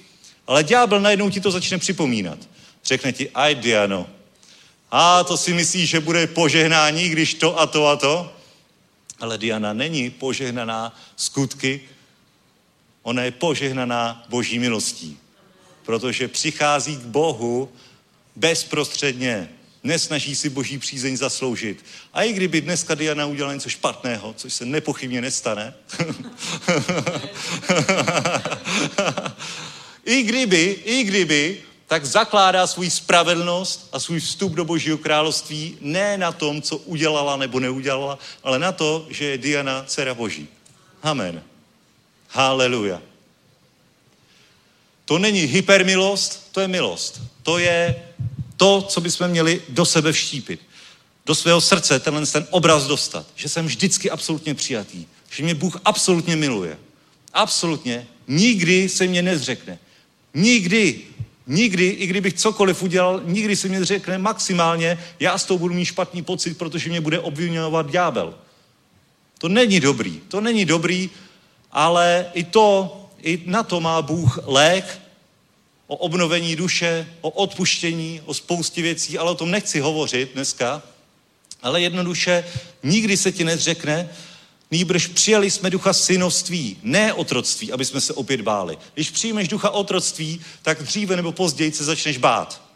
Ale 0.46 0.64
ďábel 0.64 1.00
najednou 1.00 1.30
ti 1.30 1.40
to 1.40 1.50
začne 1.50 1.78
připomínat. 1.78 2.38
Řekne 2.84 3.12
ti, 3.12 3.30
aj 3.30 3.54
Diano, 3.54 4.06
a 4.90 5.24
to 5.24 5.36
si 5.36 5.52
myslíš, 5.52 5.90
že 5.90 6.00
bude 6.00 6.26
požehnání, 6.26 7.08
když 7.08 7.34
to 7.34 7.60
a 7.60 7.66
to 7.66 7.86
a 7.86 7.96
to? 7.96 8.35
Ale 9.20 9.38
Diana 9.38 9.72
není 9.72 10.10
požehnaná 10.10 10.96
skutky, 11.16 11.80
ona 13.02 13.22
je 13.22 13.30
požehnaná 13.30 14.24
boží 14.28 14.58
milostí. 14.58 15.18
Protože 15.82 16.28
přichází 16.28 16.96
k 16.96 17.04
Bohu 17.04 17.72
bezprostředně. 18.36 19.48
Nesnaží 19.82 20.36
si 20.36 20.50
boží 20.50 20.78
přízeň 20.78 21.16
zasloužit. 21.16 21.84
A 22.12 22.22
i 22.22 22.32
kdyby 22.32 22.60
dneska 22.60 22.94
Diana 22.94 23.26
udělala 23.26 23.54
něco 23.54 23.68
špatného, 23.68 24.34
což 24.36 24.54
se 24.54 24.64
nepochybně 24.64 25.20
nestane, 25.20 25.74
i 30.04 30.22
kdyby, 30.22 30.76
i 30.84 31.04
kdyby, 31.04 31.62
tak 31.86 32.04
zakládá 32.04 32.66
svůj 32.66 32.90
spravedlnost 32.90 33.88
a 33.92 34.00
svůj 34.00 34.20
vstup 34.20 34.52
do 34.52 34.64
Božího 34.64 34.98
království 34.98 35.78
ne 35.80 36.18
na 36.18 36.32
tom, 36.32 36.62
co 36.62 36.76
udělala 36.76 37.36
nebo 37.36 37.60
neudělala, 37.60 38.18
ale 38.42 38.58
na 38.58 38.72
to, 38.72 39.06
že 39.10 39.24
je 39.24 39.38
Diana 39.38 39.84
dcera 39.86 40.14
Boží. 40.14 40.48
Amen. 41.02 41.42
Haleluja. 42.28 43.02
To 45.04 45.18
není 45.18 45.40
hypermilost, 45.40 46.52
to 46.52 46.60
je 46.60 46.68
milost. 46.68 47.20
To 47.42 47.58
je 47.58 48.02
to, 48.56 48.82
co 48.82 49.00
bychom 49.00 49.28
měli 49.28 49.62
do 49.68 49.84
sebe 49.84 50.12
vštípit. 50.12 50.60
Do 51.26 51.34
svého 51.34 51.60
srdce 51.60 52.00
tenhle 52.00 52.26
ten 52.26 52.46
obraz 52.50 52.86
dostat. 52.86 53.26
Že 53.36 53.48
jsem 53.48 53.66
vždycky 53.66 54.10
absolutně 54.10 54.54
přijatý. 54.54 55.06
Že 55.30 55.42
mě 55.42 55.54
Bůh 55.54 55.80
absolutně 55.84 56.36
miluje. 56.36 56.78
Absolutně. 57.32 58.06
Nikdy 58.28 58.88
se 58.88 59.06
mě 59.06 59.22
nezřekne. 59.22 59.78
Nikdy. 60.34 61.02
Nikdy, 61.46 61.86
i 61.86 62.06
kdybych 62.06 62.34
cokoliv 62.34 62.82
udělal, 62.82 63.20
nikdy 63.24 63.56
se 63.56 63.68
mě 63.68 63.84
řekne 63.84 64.18
maximálně, 64.18 64.98
já 65.20 65.38
s 65.38 65.44
tou 65.44 65.58
budu 65.58 65.74
mít 65.74 65.84
špatný 65.84 66.22
pocit, 66.22 66.58
protože 66.58 66.90
mě 66.90 67.00
bude 67.00 67.20
obvinovat 67.20 67.90
ďábel. 67.90 68.34
To 69.38 69.48
není 69.48 69.80
dobrý. 69.80 70.20
To 70.28 70.40
není 70.40 70.64
dobrý, 70.64 71.10
ale 71.72 72.26
i 72.34 72.44
to, 72.44 72.96
i 73.22 73.42
na 73.46 73.62
to 73.62 73.80
má 73.80 74.02
Bůh 74.02 74.38
lék, 74.44 75.00
o 75.86 75.96
obnovení 75.96 76.56
duše, 76.56 77.08
o 77.20 77.30
odpuštění, 77.30 78.20
o 78.24 78.34
spoustě 78.34 78.82
věcí, 78.82 79.18
ale 79.18 79.30
o 79.30 79.34
tom 79.34 79.50
nechci 79.50 79.80
hovořit 79.80 80.32
dneska, 80.34 80.82
ale 81.62 81.80
jednoduše 81.80 82.44
nikdy 82.82 83.16
se 83.16 83.32
ti 83.32 83.44
nezřekne, 83.44 84.08
Nýbrž 84.70 85.06
přijali 85.06 85.50
jsme 85.50 85.70
ducha 85.70 85.92
synovství, 85.92 86.76
ne 86.82 87.12
otroctví, 87.12 87.72
aby 87.72 87.84
jsme 87.84 88.00
se 88.00 88.12
opět 88.12 88.40
báli. 88.40 88.78
Když 88.94 89.10
přijmeš 89.10 89.48
ducha 89.48 89.70
otroctví, 89.70 90.40
tak 90.62 90.82
dříve 90.82 91.16
nebo 91.16 91.32
později 91.32 91.72
se 91.72 91.84
začneš 91.84 92.16
bát. 92.16 92.66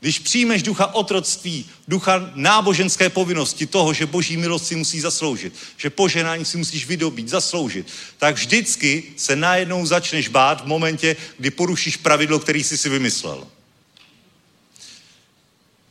Když 0.00 0.18
přijmeš 0.18 0.62
ducha 0.62 0.94
otroctví, 0.94 1.66
ducha 1.88 2.30
náboženské 2.34 3.10
povinnosti 3.10 3.66
toho, 3.66 3.92
že 3.92 4.06
boží 4.06 4.36
milost 4.36 4.66
si 4.66 4.76
musí 4.76 5.00
zasloužit, 5.00 5.54
že 5.76 5.90
poženání 5.90 6.44
si 6.44 6.58
musíš 6.58 6.86
vydobít, 6.86 7.28
zasloužit, 7.28 7.86
tak 8.18 8.34
vždycky 8.34 9.04
se 9.16 9.36
najednou 9.36 9.86
začneš 9.86 10.28
bát 10.28 10.64
v 10.64 10.66
momentě, 10.66 11.16
kdy 11.38 11.50
porušíš 11.50 11.96
pravidlo, 11.96 12.38
který 12.38 12.64
jsi 12.64 12.78
si 12.78 12.88
vymyslel. 12.88 13.46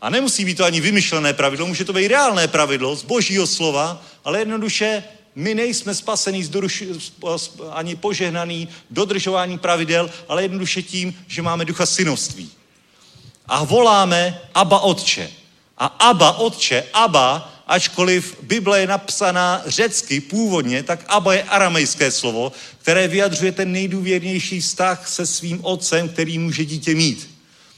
A 0.02 0.10
nemusí 0.10 0.46
být 0.46 0.58
to 0.58 0.66
ani 0.66 0.82
vymyšlené 0.82 1.34
pravidlo, 1.34 1.68
může 1.68 1.86
to 1.86 1.94
být 1.94 2.08
reálné 2.08 2.48
pravidlo 2.48 2.96
z 2.96 3.04
božího 3.04 3.48
slova, 3.48 4.04
ale 4.24 4.40
jednoduše 4.40 5.04
my 5.36 5.56
nejsme 5.56 5.96
spasení 5.96 6.50
ani 7.72 7.96
požehnaný 7.96 8.68
dodržování 8.90 9.58
pravidel, 9.58 10.10
ale 10.30 10.42
jednoduše 10.42 10.82
tím, 10.82 11.16
že 11.28 11.42
máme 11.42 11.66
ducha 11.66 11.86
synovství. 11.86 12.50
A 13.48 13.64
voláme 13.64 14.42
Abba 14.54 14.80
Otče. 14.80 15.30
A 15.78 15.86
Abba 15.86 16.32
Otče, 16.32 16.84
Abba, 16.94 17.54
ačkoliv 17.68 18.38
Bible 18.42 18.80
je 18.80 18.88
napsaná 18.88 19.62
řecky 19.66 20.22
původně, 20.22 20.84
tak 20.84 21.06
Abba 21.08 21.34
je 21.34 21.44
aramejské 21.44 22.12
slovo, 22.12 22.52
které 22.80 23.08
vyjadřuje 23.08 23.52
ten 23.52 23.72
nejdůvěrnější 23.72 24.62
vztah 24.62 25.08
se 25.08 25.26
svým 25.26 25.66
otcem, 25.66 26.10
který 26.10 26.40
může 26.40 26.66
dítě 26.66 26.96
mít. 26.96 27.35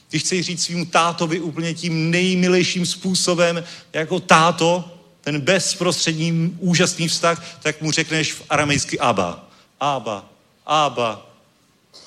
Když 0.10 0.24
chceš 0.24 0.46
říct 0.46 0.64
svým 0.64 0.86
tátovi 0.86 1.40
úplně 1.40 1.74
tím 1.74 2.12
nejmilejším 2.12 2.86
způsobem, 2.86 3.64
jako 3.94 4.20
táto, 4.20 4.92
ten 5.22 5.42
bezprostřední 5.42 6.58
úžasný 6.60 7.08
vztah, 7.08 7.60
tak 7.62 7.82
mu 7.82 7.92
řekneš 7.92 8.34
v 8.34 8.44
aramejsky 8.50 9.00
Abba. 9.00 9.50
Abba, 9.80 10.30
Abba. 10.66 11.28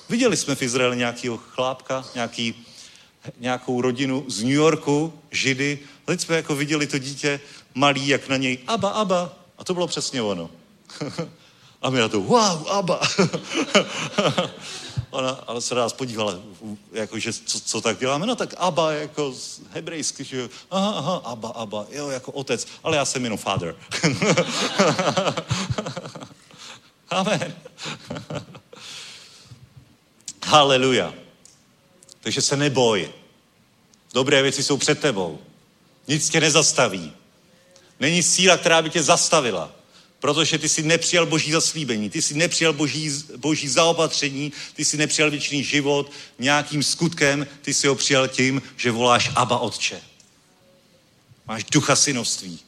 Viděli 0.08 0.36
jsme 0.36 0.54
v 0.54 0.62
Izraeli 0.62 0.96
nějakého 0.96 1.36
chlápka, 1.36 2.04
nějaký, 2.14 2.54
nějakou 3.40 3.80
rodinu 3.80 4.24
z 4.28 4.42
New 4.42 4.52
Yorku, 4.52 5.12
židy. 5.30 5.78
Teď 6.04 6.20
jsme 6.20 6.36
jako 6.36 6.56
viděli 6.56 6.86
to 6.86 6.98
dítě 6.98 7.40
malý, 7.74 8.08
jak 8.08 8.28
na 8.28 8.36
něj 8.36 8.58
Abba, 8.66 8.88
Abba. 8.88 9.32
A 9.58 9.64
to 9.64 9.74
bylo 9.74 9.86
přesně 9.86 10.22
ono. 10.22 10.50
A 11.82 11.90
my 11.90 11.98
na 11.98 12.08
to, 12.08 12.20
wow, 12.20 12.68
Abba. 12.68 13.00
Ona 15.10 15.30
ale 15.30 15.60
se 15.60 15.74
nás 15.74 15.92
podívala, 15.92 16.38
jako, 16.92 17.18
že 17.18 17.32
co, 17.32 17.60
co, 17.60 17.80
tak 17.80 17.98
děláme, 17.98 18.26
no 18.26 18.36
tak 18.36 18.54
Abba 18.58 18.92
jako 18.92 19.32
z 19.32 19.60
hebrejsky, 19.70 20.24
že 20.24 20.48
aha, 20.70 20.92
aha, 20.96 21.22
Abba, 21.24 21.48
Abba, 21.48 21.86
jo, 21.90 22.08
jako 22.08 22.32
otec, 22.32 22.66
ale 22.84 22.96
já 22.96 23.04
jsem 23.04 23.24
jenom 23.24 23.38
father. 23.38 23.76
Amen. 27.10 27.54
Haleluja. 30.46 31.14
Takže 32.20 32.42
se 32.42 32.56
neboj. 32.56 33.10
Dobré 34.14 34.42
věci 34.42 34.62
jsou 34.62 34.76
před 34.76 35.00
tebou. 35.00 35.38
Nic 36.08 36.28
tě 36.28 36.40
nezastaví. 36.40 37.12
Není 38.00 38.22
síla, 38.22 38.56
která 38.56 38.82
by 38.82 38.90
tě 38.90 39.02
zastavila. 39.02 39.70
Protože 40.20 40.58
ty 40.58 40.68
jsi 40.68 40.82
nepřijal 40.82 41.26
boží 41.26 41.52
zaslíbení, 41.52 42.10
ty 42.10 42.22
jsi 42.22 42.34
nepřijal 42.34 42.72
boží, 42.72 43.10
boží 43.36 43.68
zaopatření, 43.68 44.52
ty 44.74 44.84
jsi 44.84 44.96
nepřijal 44.96 45.30
věčný 45.30 45.64
život 45.64 46.12
nějakým 46.38 46.82
skutkem, 46.82 47.46
ty 47.62 47.74
jsi 47.74 47.86
ho 47.86 47.94
přijal 47.94 48.28
tím, 48.28 48.62
že 48.76 48.90
voláš 48.90 49.30
Abba 49.36 49.58
Otče. 49.58 50.00
Máš 51.46 51.64
ducha 51.64 51.96
synovství. 51.96 52.58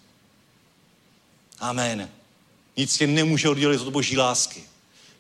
Amen. 1.61 2.09
Nic 2.77 2.97
tě 2.97 3.07
nemůže 3.07 3.49
oddělit 3.49 3.81
od 3.81 3.91
boží 3.91 4.17
lásky. 4.17 4.63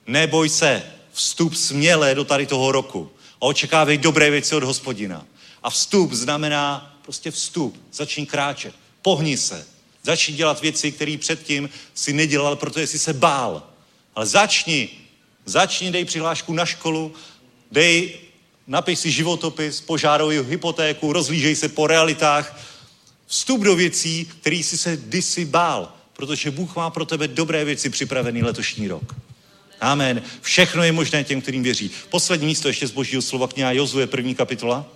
Neboj 0.06 0.48
se, 0.48 0.82
vstup 1.12 1.54
směle 1.54 2.14
do 2.14 2.24
tady 2.24 2.46
toho 2.46 2.72
roku 2.72 3.10
a 3.40 3.42
očekávej 3.42 3.98
dobré 3.98 4.30
věci 4.30 4.54
od 4.54 4.62
hospodina. 4.62 5.26
A 5.62 5.70
vstup 5.70 6.12
znamená 6.12 6.96
prostě 7.02 7.30
vstup. 7.30 7.82
Začni 7.92 8.26
kráčet. 8.26 8.74
Pohni 9.02 9.36
se. 9.36 9.66
Začni 10.02 10.34
dělat 10.34 10.60
věci, 10.60 10.92
které 10.92 11.16
předtím 11.18 11.70
si 11.94 12.12
nedělal, 12.12 12.56
protože 12.56 12.86
jsi 12.86 12.98
se 12.98 13.12
bál. 13.12 13.62
Ale 14.14 14.26
začni. 14.26 14.88
Začni, 15.44 15.90
dej 15.90 16.04
přihlášku 16.04 16.52
na 16.52 16.66
školu, 16.66 17.14
dej, 17.72 18.14
napiš 18.66 18.98
si 18.98 19.10
životopis, 19.10 19.80
požádej 19.80 20.44
hypotéku, 20.44 21.12
rozlížej 21.12 21.56
se 21.56 21.68
po 21.68 21.86
realitách. 21.86 22.60
Vstup 23.26 23.60
do 23.60 23.76
věcí, 23.76 24.30
který 24.40 24.62
jsi 24.62 24.78
se 24.78 24.96
kdysi 24.96 25.44
bál, 25.44 25.92
protože 26.12 26.50
Bůh 26.50 26.76
má 26.76 26.90
pro 26.90 27.04
tebe 27.04 27.28
dobré 27.28 27.64
věci 27.64 27.90
připravený 27.90 28.42
letošní 28.42 28.88
rok. 28.88 29.14
Amen. 29.80 30.22
Všechno 30.40 30.82
je 30.82 30.92
možné 30.92 31.24
těm, 31.24 31.40
kterým 31.40 31.62
věří. 31.62 31.90
Poslední 32.10 32.46
místo 32.46 32.68
ještě 32.68 32.86
z 32.86 32.90
božího 32.90 33.22
slova 33.22 33.48
kniha 33.48 33.72
Jozue, 33.72 34.06
první 34.06 34.34
kapitola. 34.34 34.86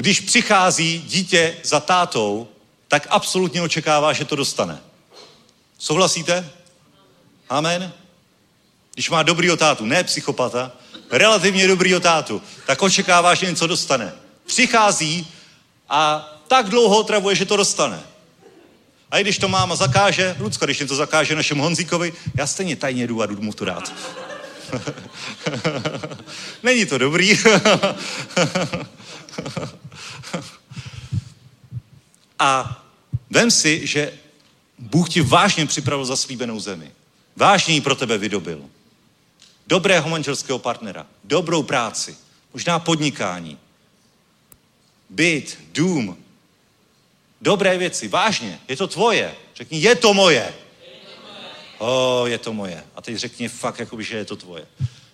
Když 0.00 0.20
přichází 0.20 1.04
dítě 1.06 1.56
za 1.62 1.80
tátou, 1.80 2.48
tak 2.88 3.06
absolutně 3.10 3.62
očekává, 3.62 4.12
že 4.12 4.24
to 4.24 4.36
dostane. 4.36 4.80
Souhlasíte? 5.78 6.50
Amen. 7.48 7.92
Když 8.94 9.10
má 9.10 9.22
dobrýho 9.22 9.56
tátu, 9.56 9.84
ne 9.84 10.04
psychopata, 10.04 10.72
relativně 11.10 11.68
dobrýho 11.68 12.00
tátu, 12.00 12.42
tak 12.66 12.82
očekává, 12.82 13.34
že 13.34 13.46
něco 13.46 13.66
dostane. 13.66 14.12
Přichází 14.46 15.26
a 15.88 16.28
tak 16.48 16.68
dlouho 16.68 16.98
otravuje, 16.98 17.36
že 17.36 17.46
to 17.46 17.56
dostane. 17.56 18.02
A 19.10 19.18
i 19.18 19.22
když 19.22 19.38
to 19.38 19.48
máma 19.48 19.76
zakáže, 19.76 20.36
Lucka, 20.38 20.66
když 20.66 20.78
to 20.78 20.96
zakáže 20.96 21.36
našemu 21.36 21.62
Honzíkovi, 21.62 22.12
já 22.34 22.46
stejně 22.46 22.76
tajně 22.76 23.06
jdu 23.06 23.22
a 23.22 23.26
jdu 23.26 23.40
mu 23.40 23.52
to 23.52 23.64
dát. 23.64 23.92
Není 26.62 26.86
to 26.86 26.98
dobrý. 26.98 27.38
a 32.38 32.82
vem 33.30 33.50
si, 33.50 33.86
že 33.86 34.12
Bůh 34.78 35.08
ti 35.08 35.20
vážně 35.20 35.66
připravil 35.66 36.04
zaslíbenou 36.04 36.60
zemi. 36.60 36.92
Vážně 37.36 37.74
ji 37.74 37.80
pro 37.80 37.94
tebe 37.94 38.18
vydobil. 38.18 38.64
Dobrého 39.66 40.08
manželského 40.08 40.58
partnera, 40.58 41.06
dobrou 41.24 41.62
práci, 41.62 42.16
možná 42.52 42.78
podnikání, 42.78 43.58
byt, 45.10 45.58
dům, 45.72 46.16
dobré 47.40 47.78
věci, 47.78 48.08
vážně, 48.08 48.60
je 48.68 48.76
to 48.76 48.86
tvoje. 48.86 49.34
Řekni, 49.56 49.80
je 49.80 49.94
to 49.94 50.14
moje. 50.14 50.54
O, 51.78 52.26
je 52.26 52.38
to 52.38 52.52
moje. 52.52 52.84
A 52.96 53.02
teď 53.02 53.16
řekni 53.16 53.48
fakt, 53.48 53.78
jakoby, 53.78 54.04
že 54.04 54.16
je 54.16 54.24
to 54.24 54.36
tvoje. 54.36 54.66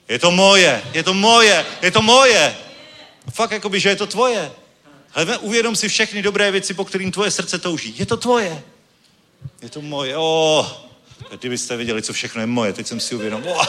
Je 0.09 0.19
to 0.19 0.31
moje, 0.31 0.83
je 0.93 1.03
to 1.03 1.15
moje, 1.15 1.67
je 1.83 1.91
to 1.91 2.03
moje. 2.03 2.57
Fakt, 3.33 3.51
jakoby, 3.51 3.81
že 3.81 3.89
je 3.89 3.97
to 3.97 4.07
tvoje. 4.07 4.53
Ale 5.15 5.39
uvědom 5.39 5.77
si 5.77 5.89
všechny 5.89 6.23
dobré 6.23 6.51
věci, 6.51 6.75
po 6.75 6.85
kterým 6.85 7.13
tvoje 7.13 7.31
srdce 7.31 7.59
touží. 7.59 7.95
Je 7.99 8.07
to 8.07 8.17
tvoje. 8.17 8.63
Je 9.63 9.69
to 9.69 9.83
moje. 9.83 10.17
O, 10.17 10.67
kdybyste 11.41 11.77
viděli, 11.77 12.03
co 12.03 12.13
všechno 12.13 12.41
je 12.41 12.47
moje, 12.47 12.73
teď 12.73 12.87
jsem 12.87 13.01
si 13.01 13.15
uvědomil. 13.15 13.55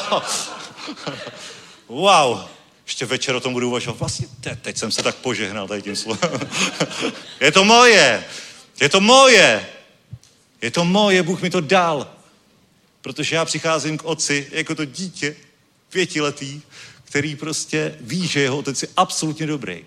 Wow. 1.90 2.02
wow. 2.02 2.40
Ještě 2.86 3.06
večer 3.06 3.36
o 3.36 3.40
tom 3.40 3.54
budu 3.54 3.68
uvažovat. 3.68 4.00
Vlastně 4.00 4.28
te, 4.42 4.56
teď 4.62 4.78
jsem 4.78 4.92
se 4.92 5.04
tak 5.04 5.16
požehnal 5.16 5.68
tady 5.68 5.82
tím 5.82 5.96
slovem. 5.96 6.50
je 7.40 7.52
to 7.52 7.66
moje. 7.66 8.26
Je 8.82 8.90
to 8.90 9.02
moje. 9.02 9.68
Je 10.62 10.72
to 10.72 10.86
moje, 10.86 11.24
Bůh 11.24 11.42
mi 11.42 11.50
to 11.50 11.62
dal. 11.62 12.08
Protože 13.02 13.36
já 13.36 13.46
přicházím 13.46 13.98
k 13.98 14.04
otci 14.04 14.48
jako 14.52 14.76
to 14.76 14.86
dítě, 14.86 15.36
pětiletý, 15.90 16.62
který 17.08 17.36
prostě 17.36 17.96
ví, 18.02 18.28
že 18.28 18.40
jeho 18.40 18.58
otec 18.58 18.82
je 18.82 18.88
absolutně 18.98 19.48
dobrý. 19.48 19.86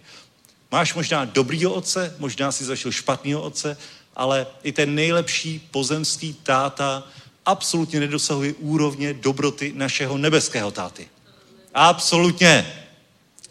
Máš 0.71 0.95
možná 0.95 1.25
dobrýho 1.25 1.73
otce, 1.73 2.15
možná 2.19 2.53
si 2.53 2.65
zašel 2.65 2.93
špatného 2.93 3.43
otce, 3.43 3.77
ale 4.17 4.47
i 4.63 4.73
ten 4.73 4.95
nejlepší 4.95 5.69
pozemský 5.71 6.35
táta 6.43 7.09
absolutně 7.47 8.01
nedosahuje 8.01 8.55
úrovně 8.55 9.15
dobroty 9.15 9.73
našeho 9.77 10.19
nebeského 10.19 10.71
táty. 10.71 11.09
Absolutně. 11.75 12.87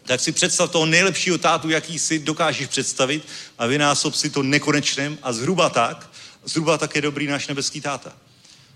Tak 0.02 0.20
si 0.20 0.32
představ 0.32 0.70
toho 0.70 0.86
nejlepšího 0.86 1.38
tátu, 1.38 1.70
jaký 1.70 1.98
si 1.98 2.18
dokážeš 2.18 2.66
představit 2.66 3.26
a 3.58 3.66
vynásob 3.66 4.14
si 4.14 4.30
to 4.30 4.42
nekonečném 4.42 5.18
a 5.22 5.32
zhruba 5.32 5.70
tak, 5.70 6.10
zhruba 6.44 6.78
tak 6.78 6.96
je 6.96 7.02
dobrý 7.02 7.26
náš 7.26 7.48
nebeský 7.48 7.80
táta. 7.80 8.12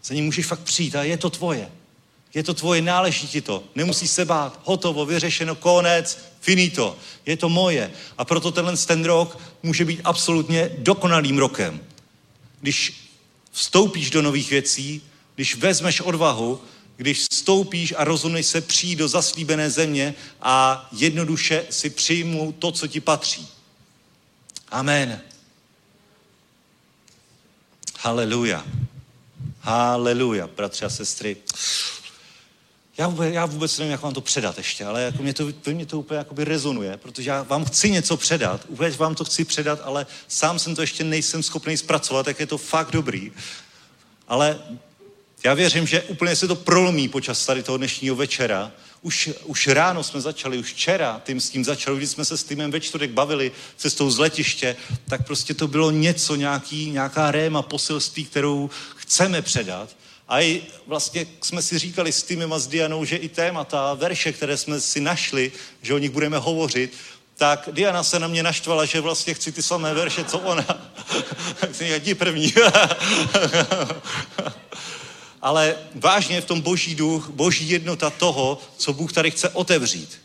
Za 0.04 0.14
ním 0.14 0.24
můžeš 0.24 0.46
fakt 0.46 0.60
přijít 0.60 0.96
a 0.96 1.02
je 1.02 1.16
to 1.16 1.30
tvoje. 1.30 1.70
Je 2.34 2.42
to 2.42 2.54
tvoje, 2.54 2.82
náleží 2.82 3.28
ti 3.28 3.40
to. 3.40 3.64
Nemusíš 3.74 4.10
se 4.10 4.24
bát. 4.24 4.60
Hotovo, 4.64 5.06
vyřešeno, 5.06 5.54
konec, 5.54 6.18
finito. 6.40 6.96
Je 7.26 7.36
to 7.36 7.48
moje. 7.48 7.90
A 8.18 8.24
proto 8.24 8.52
tenhle 8.52 8.76
ten 8.76 9.04
rok 9.04 9.38
může 9.62 9.84
být 9.84 10.00
absolutně 10.04 10.70
dokonalým 10.78 11.38
rokem. 11.38 11.80
Když 12.60 13.10
vstoupíš 13.52 14.10
do 14.10 14.22
nových 14.22 14.50
věcí, 14.50 15.02
když 15.34 15.56
vezmeš 15.56 16.00
odvahu, 16.00 16.60
když 16.96 17.26
vstoupíš 17.30 17.94
a 17.96 18.04
rozhodneš 18.04 18.46
se 18.46 18.60
přijít 18.60 18.96
do 18.96 19.08
zaslíbené 19.08 19.70
země 19.70 20.14
a 20.42 20.88
jednoduše 20.92 21.66
si 21.70 21.90
přijmout 21.90 22.56
to, 22.58 22.72
co 22.72 22.86
ti 22.86 23.00
patří. 23.00 23.48
Amen. 24.70 25.20
Haleluja. 27.98 28.64
Haleluja, 29.60 30.46
bratři 30.46 30.84
a 30.84 30.90
sestry. 30.90 31.36
Já 32.98 33.08
vůbec, 33.08 33.34
já 33.34 33.46
vůbec 33.46 33.78
nevím, 33.78 33.92
jak 33.92 34.02
vám 34.02 34.14
to 34.14 34.20
předat 34.20 34.58
ještě, 34.58 34.84
ale 34.84 35.02
jako 35.02 35.22
mě 35.22 35.34
to, 35.34 35.48
mě 35.72 35.86
to 35.86 35.98
úplně 35.98 36.18
jakoby 36.18 36.44
rezonuje, 36.44 36.96
protože 36.96 37.30
já 37.30 37.42
vám 37.42 37.64
chci 37.64 37.90
něco 37.90 38.16
předat, 38.16 38.60
úplně 38.68 38.90
vám 38.90 39.14
to 39.14 39.24
chci 39.24 39.44
předat, 39.44 39.80
ale 39.84 40.06
sám 40.28 40.58
jsem 40.58 40.74
to 40.74 40.80
ještě 40.80 41.04
nejsem 41.04 41.42
schopný 41.42 41.76
zpracovat, 41.76 42.26
jak 42.26 42.40
je 42.40 42.46
to 42.46 42.58
fakt 42.58 42.90
dobrý. 42.90 43.32
Ale 44.28 44.58
já 45.44 45.54
věřím, 45.54 45.86
že 45.86 46.02
úplně 46.02 46.36
se 46.36 46.48
to 46.48 46.54
prolomí 46.54 47.08
počas 47.08 47.46
tady 47.46 47.62
toho 47.62 47.78
dnešního 47.78 48.16
večera. 48.16 48.72
Už, 49.02 49.30
už 49.44 49.66
ráno 49.66 50.02
jsme 50.02 50.20
začali, 50.20 50.58
už 50.58 50.72
včera 50.72 51.22
tím 51.24 51.40
s 51.40 51.50
tím 51.50 51.64
začali, 51.64 51.96
když 51.96 52.10
jsme 52.10 52.24
se 52.24 52.36
s 52.36 52.44
týmem 52.44 52.70
ve 52.70 52.80
čtvrtek 52.80 53.10
bavili 53.10 53.52
cestou 53.76 54.10
z 54.10 54.18
letiště, 54.18 54.76
tak 55.08 55.26
prostě 55.26 55.54
to 55.54 55.68
bylo 55.68 55.90
něco, 55.90 56.34
nějaký, 56.34 56.90
nějaká 56.90 57.30
réma 57.30 57.62
poselství, 57.62 58.24
kterou 58.24 58.70
chceme 58.96 59.42
předat. 59.42 59.96
A 60.28 60.40
i 60.40 60.62
vlastně 60.86 61.26
jsme 61.42 61.62
si 61.62 61.78
říkali 61.78 62.12
s 62.12 62.22
týmem 62.22 62.52
a 62.52 62.58
s 62.58 62.66
Dianou, 62.66 63.04
že 63.04 63.16
i 63.16 63.28
témata, 63.28 63.94
verše, 63.94 64.32
které 64.32 64.56
jsme 64.56 64.80
si 64.80 65.00
našli, 65.00 65.52
že 65.82 65.94
o 65.94 65.98
nich 65.98 66.10
budeme 66.10 66.38
hovořit, 66.38 66.92
tak 67.36 67.68
Diana 67.72 68.02
se 68.02 68.18
na 68.18 68.28
mě 68.28 68.42
naštvala, 68.42 68.84
že 68.84 69.00
vlastně 69.00 69.34
chci 69.34 69.52
ty 69.52 69.62
samé 69.62 69.94
verše, 69.94 70.24
co 70.24 70.38
ona. 70.38 70.62
tak 71.60 71.74
si 71.74 71.84
jdi 71.84 72.14
první. 72.14 72.54
Ale 75.42 75.76
vážně 75.94 76.40
v 76.40 76.44
tom 76.44 76.60
boží 76.60 76.94
duch, 76.94 77.28
boží 77.28 77.70
jednota 77.70 78.10
toho, 78.10 78.58
co 78.76 78.92
Bůh 78.92 79.12
tady 79.12 79.30
chce 79.30 79.48
otevřít. 79.48 80.20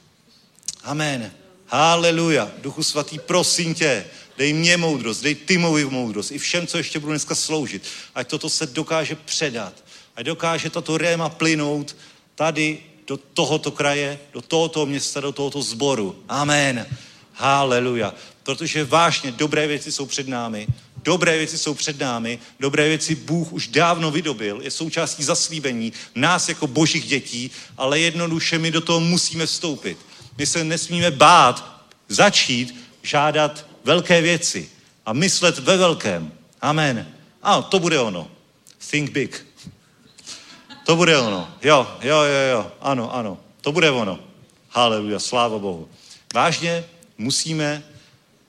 Amen. 0.84 1.32
Haleluja. 1.68 2.52
Duchu 2.58 2.84
svatý, 2.84 3.20
prosím 3.20 3.76
tě, 3.76 4.06
dej 4.38 4.54
mě 4.54 4.78
moudrost, 4.78 5.24
dej 5.24 5.36
Timovi 5.36 5.86
moudrost, 5.86 6.32
i 6.32 6.38
všem, 6.38 6.68
co 6.68 6.78
ještě 6.78 7.00
budu 7.00 7.12
dneska 7.12 7.36
sloužit. 7.36 7.84
Ať 8.16 8.28
toto 8.28 8.50
se 8.50 8.66
dokáže 8.66 9.16
předat. 9.16 9.74
Ať 10.20 10.26
dokáže 10.26 10.70
tato 10.70 10.98
réma 10.98 11.30
plynout 11.30 11.96
tady 12.36 12.80
do 13.08 13.18
tohoto 13.18 13.72
kraje, 13.72 14.20
do 14.34 14.42
tohoto 14.42 14.86
města, 14.86 15.20
do 15.20 15.32
tohoto 15.32 15.62
sboru. 15.62 16.24
Amen. 16.28 16.86
Haleluja. 17.34 18.14
Protože 18.44 18.84
vážně 18.84 19.32
dobré 19.32 19.68
věci 19.68 19.92
jsou 19.92 20.06
před 20.06 20.28
námi. 20.28 20.68
Dobré 21.04 21.38
věci 21.38 21.58
jsou 21.58 21.74
před 21.74 22.00
námi, 22.00 22.40
dobré 22.60 22.88
věci 22.88 23.16
Bůh 23.16 23.54
už 23.54 23.68
dávno 23.68 24.12
vydobil, 24.12 24.62
je 24.62 24.72
součástí 24.72 25.24
zaslíbení 25.24 25.94
nás 26.16 26.50
jako 26.50 26.68
božích 26.68 27.08
dětí, 27.08 27.52
ale 27.78 28.00
jednoduše 28.00 28.60
my 28.60 28.72
do 28.72 28.82
toho 28.82 29.00
musíme 29.00 29.46
vstoupit. 29.46 29.98
My 30.38 30.46
se 30.46 30.64
nesmíme 30.64 31.12
bát 31.12 31.86
začít 32.08 32.76
žádat 33.04 33.66
velké 33.84 34.22
věci 34.22 34.70
a 35.06 35.14
myslet 35.14 35.60
ve 35.60 35.78
velkém. 35.78 36.32
Amen. 36.62 37.08
A 37.44 37.62
to 37.62 37.80
bude 37.80 38.00
ono. 38.00 38.28
Think 38.92 39.12
big. 39.12 39.49
To 40.90 40.96
bude 40.96 41.18
ono. 41.18 41.54
Jo, 41.62 41.88
jo, 42.02 42.22
jo, 42.22 42.50
jo. 42.52 42.72
Ano, 42.82 43.16
ano. 43.16 43.38
To 43.62 43.72
bude 43.72 43.92
ono. 43.92 44.20
Haleluja, 44.70 45.20
sláva 45.20 45.60
Bohu. 45.60 45.90
Vážně 46.34 46.86
musíme 47.18 47.84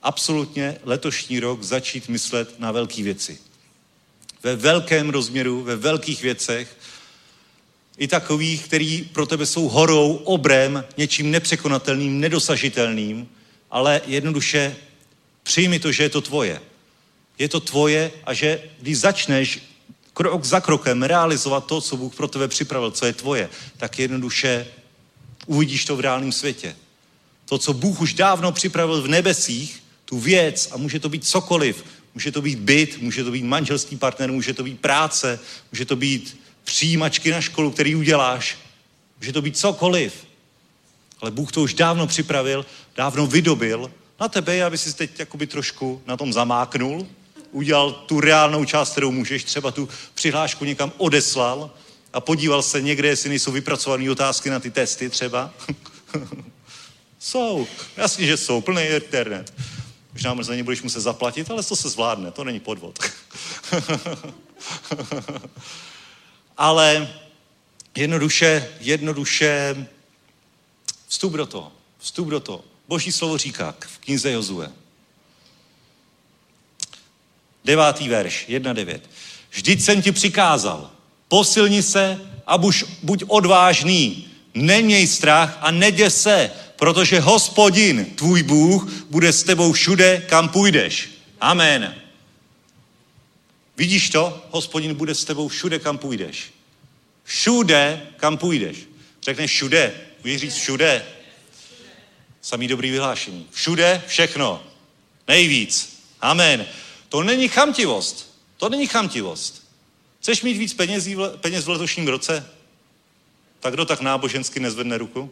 absolutně 0.01 0.77
letošní 0.83 1.39
rok 1.39 1.63
začít 1.63 2.09
myslet 2.09 2.59
na 2.59 2.71
velké 2.71 3.03
věci. 3.03 3.39
Ve 4.43 4.55
velkém 4.55 5.09
rozměru, 5.09 5.63
ve 5.63 5.75
velkých 5.75 6.21
věcech, 6.21 6.77
i 7.97 8.07
takových, 8.07 8.65
který 8.65 9.01
pro 9.03 9.25
tebe 9.25 9.45
jsou 9.45 9.69
horou, 9.69 10.15
obrem, 10.15 10.85
něčím 10.97 11.31
nepřekonatelným, 11.31 12.19
nedosažitelným, 12.19 13.29
ale 13.71 14.01
jednoduše 14.05 14.75
přijmi 15.43 15.79
to, 15.79 15.91
že 15.91 16.03
je 16.03 16.09
to 16.09 16.21
tvoje. 16.21 16.61
Je 17.37 17.49
to 17.49 17.59
tvoje 17.59 18.11
a 18.23 18.33
že 18.33 18.63
když 18.79 18.97
začneš 18.97 19.70
krok 20.13 20.43
za 20.45 20.59
krokem 20.59 21.03
realizovat 21.03 21.65
to, 21.65 21.81
co 21.81 21.97
Bůh 21.97 22.15
pro 22.15 22.27
tebe 22.27 22.47
připravil, 22.47 22.91
co 22.91 23.05
je 23.05 23.13
tvoje, 23.13 23.49
tak 23.77 23.99
jednoduše 23.99 24.67
uvidíš 25.45 25.85
to 25.85 25.95
v 25.95 25.99
reálném 25.99 26.31
světě. 26.31 26.75
To, 27.45 27.57
co 27.57 27.73
Bůh 27.73 28.01
už 28.01 28.13
dávno 28.13 28.51
připravil 28.51 29.01
v 29.01 29.07
nebesích, 29.07 29.83
tu 30.05 30.19
věc 30.19 30.69
a 30.71 30.77
může 30.77 30.99
to 30.99 31.09
být 31.09 31.27
cokoliv. 31.27 31.83
Může 32.13 32.31
to 32.31 32.41
být 32.41 32.59
byt, 32.59 33.01
může 33.01 33.23
to 33.23 33.31
být 33.31 33.43
manželský 33.43 33.97
partner, 33.97 34.31
může 34.31 34.53
to 34.53 34.63
být 34.63 34.79
práce, 34.79 35.39
může 35.71 35.85
to 35.85 35.95
být 35.95 36.41
přijímačky 36.63 37.31
na 37.31 37.41
školu, 37.41 37.71
který 37.71 37.95
uděláš. 37.95 38.57
Může 39.19 39.33
to 39.33 39.41
být 39.41 39.57
cokoliv. 39.57 40.27
Ale 41.21 41.31
Bůh 41.31 41.51
to 41.51 41.61
už 41.61 41.73
dávno 41.73 42.07
připravil, 42.07 42.65
dávno 42.95 43.27
vydobil 43.27 43.91
na 44.19 44.27
tebe, 44.27 44.63
aby 44.63 44.77
si 44.77 44.93
teď 44.93 45.19
jakoby 45.19 45.47
trošku 45.47 46.01
na 46.05 46.17
tom 46.17 46.33
zamáknul, 46.33 47.07
udělal 47.51 47.91
tu 47.91 48.19
reálnou 48.19 48.65
část, 48.65 48.91
kterou 48.91 49.11
můžeš, 49.11 49.43
třeba 49.43 49.71
tu 49.71 49.89
přihlášku 50.13 50.65
někam 50.65 50.91
odeslal 50.97 51.71
a 52.13 52.21
podíval 52.21 52.61
se 52.61 52.81
někde, 52.81 53.07
jestli 53.07 53.29
nejsou 53.29 53.51
vypracované 53.51 54.11
otázky 54.11 54.49
na 54.49 54.59
ty 54.59 54.71
testy 54.71 55.09
třeba. 55.09 55.53
jsou, 57.19 57.67
jasně, 57.97 58.25
že 58.25 58.37
jsou, 58.37 58.61
plný 58.61 58.83
internet. 58.83 59.53
Možná 60.13 60.43
za 60.43 60.55
ně 60.55 60.63
budeš 60.63 60.81
muset 60.81 61.01
zaplatit, 61.01 61.51
ale 61.51 61.63
to 61.63 61.75
se 61.75 61.89
zvládne, 61.89 62.31
to 62.31 62.43
není 62.43 62.59
podvod. 62.59 62.99
ale 66.57 67.13
jednoduše, 67.95 68.69
jednoduše 68.79 69.87
vstup 71.07 71.33
do 71.33 71.45
toho. 71.45 71.71
Vstup 71.99 72.27
do 72.27 72.39
toho. 72.39 72.63
Boží 72.87 73.11
slovo 73.11 73.37
říká 73.37 73.75
v 73.79 73.97
knize 73.97 74.31
Jozue. 74.31 74.71
Devátý 77.65 78.09
verš, 78.09 78.45
1.9. 78.49 78.99
Vždyť 79.51 79.81
jsem 79.81 80.01
ti 80.01 80.11
přikázal, 80.11 80.91
posilni 81.27 81.83
se 81.83 82.21
a 82.47 82.57
buď, 82.57 82.83
buď 83.03 83.23
odvážný, 83.27 84.27
neměj 84.53 85.07
strach 85.07 85.57
a 85.61 85.71
neděs 85.71 86.21
se, 86.21 86.51
protože 86.75 87.19
hospodin, 87.19 88.05
tvůj 88.05 88.43
Bůh, 88.43 88.91
bude 89.09 89.33
s 89.33 89.43
tebou 89.43 89.71
všude, 89.71 90.23
kam 90.29 90.49
půjdeš. 90.49 91.09
Amen. 91.41 91.95
Vidíš 93.77 94.09
to? 94.09 94.45
Hospodin 94.51 94.95
bude 94.95 95.15
s 95.15 95.25
tebou 95.25 95.47
všude, 95.47 95.79
kam 95.79 95.97
půjdeš. 95.97 96.53
Všude, 97.23 98.01
kam 98.17 98.37
půjdeš. 98.37 98.77
Řekneš 99.23 99.51
všude. 99.51 99.93
Můžeš 100.23 100.41
říct 100.41 100.55
všude. 100.55 101.05
Samý 102.41 102.67
dobrý 102.67 102.91
vyhlášení. 102.91 103.47
Všude, 103.51 104.01
všechno. 104.07 104.63
Nejvíc. 105.27 105.99
Amen. 106.21 106.65
To 107.11 107.23
není 107.23 107.47
chamtivost. 107.47 108.35
To 108.57 108.69
není 108.69 108.87
chamtivost. 108.87 109.63
Chceš 110.19 110.41
mít 110.41 110.57
víc 110.57 110.73
peněz, 110.73 111.07
peněz 111.41 111.65
v 111.65 111.69
letošním 111.69 112.07
roce? 112.07 112.49
Tak 113.59 113.73
kdo 113.73 113.85
tak 113.85 114.01
nábožensky 114.01 114.59
nezvedne 114.59 114.97
ruku? 114.97 115.31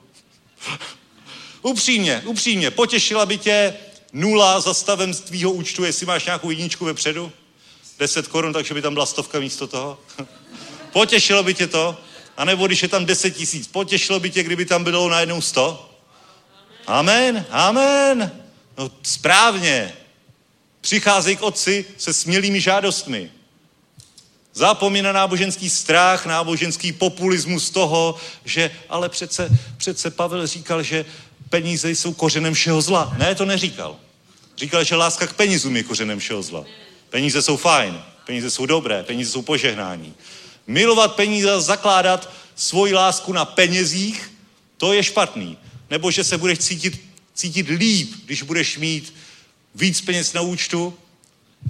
Upřímně, 1.61 2.22
upřímně, 2.26 2.72
potěšila 2.72 3.26
by 3.26 3.38
tě 3.38 3.73
nula 4.14 4.60
za 4.60 4.73
stavem 4.73 5.14
z 5.14 5.22
tvýho 5.22 5.51
účtu, 5.51 5.84
jestli 5.84 6.06
máš 6.06 6.26
nějakou 6.26 6.49
jedničku 6.49 6.85
vepředu? 6.85 7.31
10 7.99 8.27
korun, 8.27 8.53
takže 8.53 8.73
by 8.73 8.81
tam 8.81 8.93
byla 8.93 9.06
stovka 9.06 9.39
místo 9.39 9.68
toho? 9.68 9.99
Potěšilo 10.93 11.43
by 11.43 11.53
tě 11.53 11.68
to? 11.68 11.97
A 12.38 12.45
nebo 12.45 12.68
když 12.68 12.84
je 12.84 12.88
tam 12.89 13.06
10 13.06 13.31
tisíc, 13.31 13.68
potěšilo 13.68 14.19
by 14.19 14.30
tě, 14.30 14.43
kdyby 14.43 14.65
tam 14.65 14.84
bylo 14.84 15.10
najednou 15.10 15.41
100? 15.41 15.95
Amen, 16.88 17.45
amen. 17.49 18.31
No 18.77 18.91
správně. 19.03 19.99
Přicházej 20.81 21.35
k 21.35 21.41
otci 21.41 21.85
se 21.97 22.14
smělými 22.14 22.61
žádostmi. 22.61 23.31
Zapomíná 24.53 25.11
náboženský 25.11 25.69
strach, 25.69 26.26
náboženský 26.26 26.91
populismus 26.91 27.69
toho, 27.69 28.15
že 28.45 28.72
ale 28.89 29.10
přece, 29.10 29.49
přece 29.77 30.11
Pavel 30.11 30.47
říkal, 30.47 30.84
že 30.84 31.06
peníze 31.49 31.91
jsou 31.91 32.14
kořenem 32.14 32.53
všeho 32.53 32.81
zla. 32.81 33.15
Ne, 33.18 33.35
to 33.35 33.45
neříkal. 33.45 33.95
Říkal, 34.57 34.84
že 34.84 34.95
láska 34.95 35.27
k 35.27 35.34
penězům 35.34 35.76
je 35.76 35.84
kořenem 35.84 36.19
všeho 36.19 36.43
zla. 36.43 36.65
Peníze 37.10 37.41
jsou 37.41 37.57
fajn, 37.57 38.01
peníze 38.26 38.51
jsou 38.51 38.65
dobré, 38.65 39.03
peníze 39.03 39.31
jsou 39.31 39.41
požehnání. 39.41 40.14
Milovat 40.68 41.15
peníze 41.15 41.61
zakládat 41.61 42.34
svoji 42.56 42.93
lásku 42.93 43.34
na 43.34 43.45
penězích, 43.45 44.31
to 44.77 44.93
je 44.93 45.03
špatný. 45.03 45.57
Nebo 45.89 46.11
že 46.11 46.23
se 46.23 46.38
budeš 46.38 46.60
cítit, 46.60 47.01
cítit 47.34 47.68
líp, 47.69 48.14
když 48.26 48.41
budeš 48.41 48.77
mít 48.77 49.14
víc 49.76 50.02
peněz 50.02 50.34
na 50.34 50.41
účtu, 50.41 50.94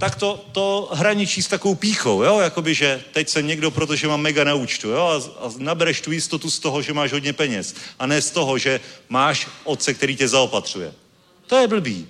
tak 0.00 0.14
to, 0.14 0.44
to 0.52 0.88
hraničí 0.92 1.42
s 1.42 1.48
takovou 1.48 1.74
píchou, 1.74 2.22
jo? 2.22 2.38
Jakoby, 2.38 2.74
že 2.74 3.04
teď 3.12 3.28
jsem 3.28 3.46
někdo, 3.46 3.70
protože 3.70 4.08
mám 4.08 4.20
mega 4.20 4.44
na 4.44 4.54
účtu, 4.54 4.88
jo? 4.88 5.02
A, 5.06 5.46
a 5.46 5.52
nabereš 5.58 6.00
tu 6.00 6.12
jistotu 6.12 6.50
z 6.50 6.58
toho, 6.58 6.82
že 6.82 6.92
máš 6.92 7.12
hodně 7.12 7.32
peněz. 7.32 7.74
A 7.98 8.06
ne 8.06 8.22
z 8.22 8.30
toho, 8.30 8.58
že 8.58 8.80
máš 9.08 9.48
otce, 9.64 9.94
který 9.94 10.16
tě 10.16 10.28
zaopatřuje. 10.28 10.94
To 11.46 11.56
je 11.56 11.68
blbý. 11.68 12.08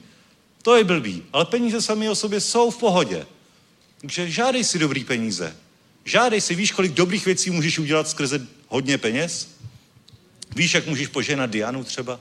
To 0.62 0.76
je 0.76 0.84
blbý. 0.84 1.22
Ale 1.32 1.44
peníze 1.44 1.82
sami 1.82 2.08
o 2.08 2.14
sobě 2.14 2.40
jsou 2.40 2.70
v 2.70 2.78
pohodě. 2.78 3.26
Takže 4.00 4.30
žádej 4.30 4.64
si 4.64 4.78
dobrý 4.78 5.04
peníze. 5.04 5.56
Žádej 6.04 6.40
si, 6.40 6.54
víš, 6.54 6.72
kolik 6.72 6.92
dobrých 6.92 7.26
věcí 7.26 7.50
můžeš 7.50 7.78
udělat 7.78 8.08
skrze 8.08 8.46
hodně 8.68 8.98
peněz? 8.98 9.48
Víš, 10.56 10.74
jak 10.74 10.86
můžeš 10.86 11.08
poženat 11.08 11.50
Dianu 11.50 11.84
třeba? 11.84 12.20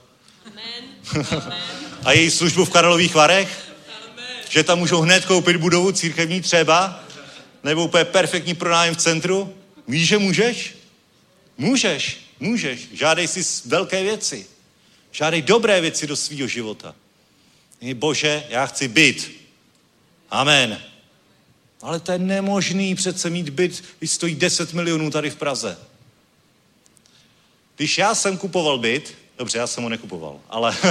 A 2.04 2.12
její 2.12 2.30
službu 2.30 2.64
v 2.64 2.70
Karlových 2.70 3.14
Varech? 3.14 3.72
Že 4.48 4.64
tam 4.64 4.78
můžou 4.78 5.00
hned 5.00 5.24
koupit 5.24 5.56
budovu 5.56 5.92
církevní 5.92 6.40
třeba? 6.40 7.04
Nebo 7.64 7.84
úplně 7.84 8.04
perfektní 8.04 8.54
pronájem 8.54 8.94
v 8.94 8.98
centru? 8.98 9.54
Víš, 9.88 10.08
že 10.08 10.18
můžeš? 10.18 10.74
Můžeš, 11.58 12.20
můžeš. 12.40 12.88
Žádej 12.92 13.28
si 13.28 13.68
velké 13.68 14.02
věci. 14.02 14.46
Žádej 15.12 15.42
dobré 15.42 15.80
věci 15.80 16.06
do 16.06 16.16
svého 16.16 16.48
života. 16.48 16.94
Bože, 17.94 18.44
já 18.48 18.66
chci 18.66 18.88
byt. 18.88 19.30
Amen. 20.30 20.82
Ale 21.82 22.00
to 22.00 22.12
je 22.12 22.18
nemožný 22.18 22.94
přece 22.94 23.30
mít 23.30 23.48
byt, 23.48 23.84
když 23.98 24.10
stojí 24.10 24.34
10 24.34 24.72
milionů 24.72 25.10
tady 25.10 25.30
v 25.30 25.36
Praze. 25.36 25.78
Když 27.76 27.98
já 27.98 28.14
jsem 28.14 28.38
kupoval 28.38 28.78
byt, 28.78 29.14
dobře, 29.40 29.58
já 29.58 29.66
jsem 29.66 29.82
ho 29.82 29.88
nekupoval, 29.88 30.40
ale, 30.50 30.76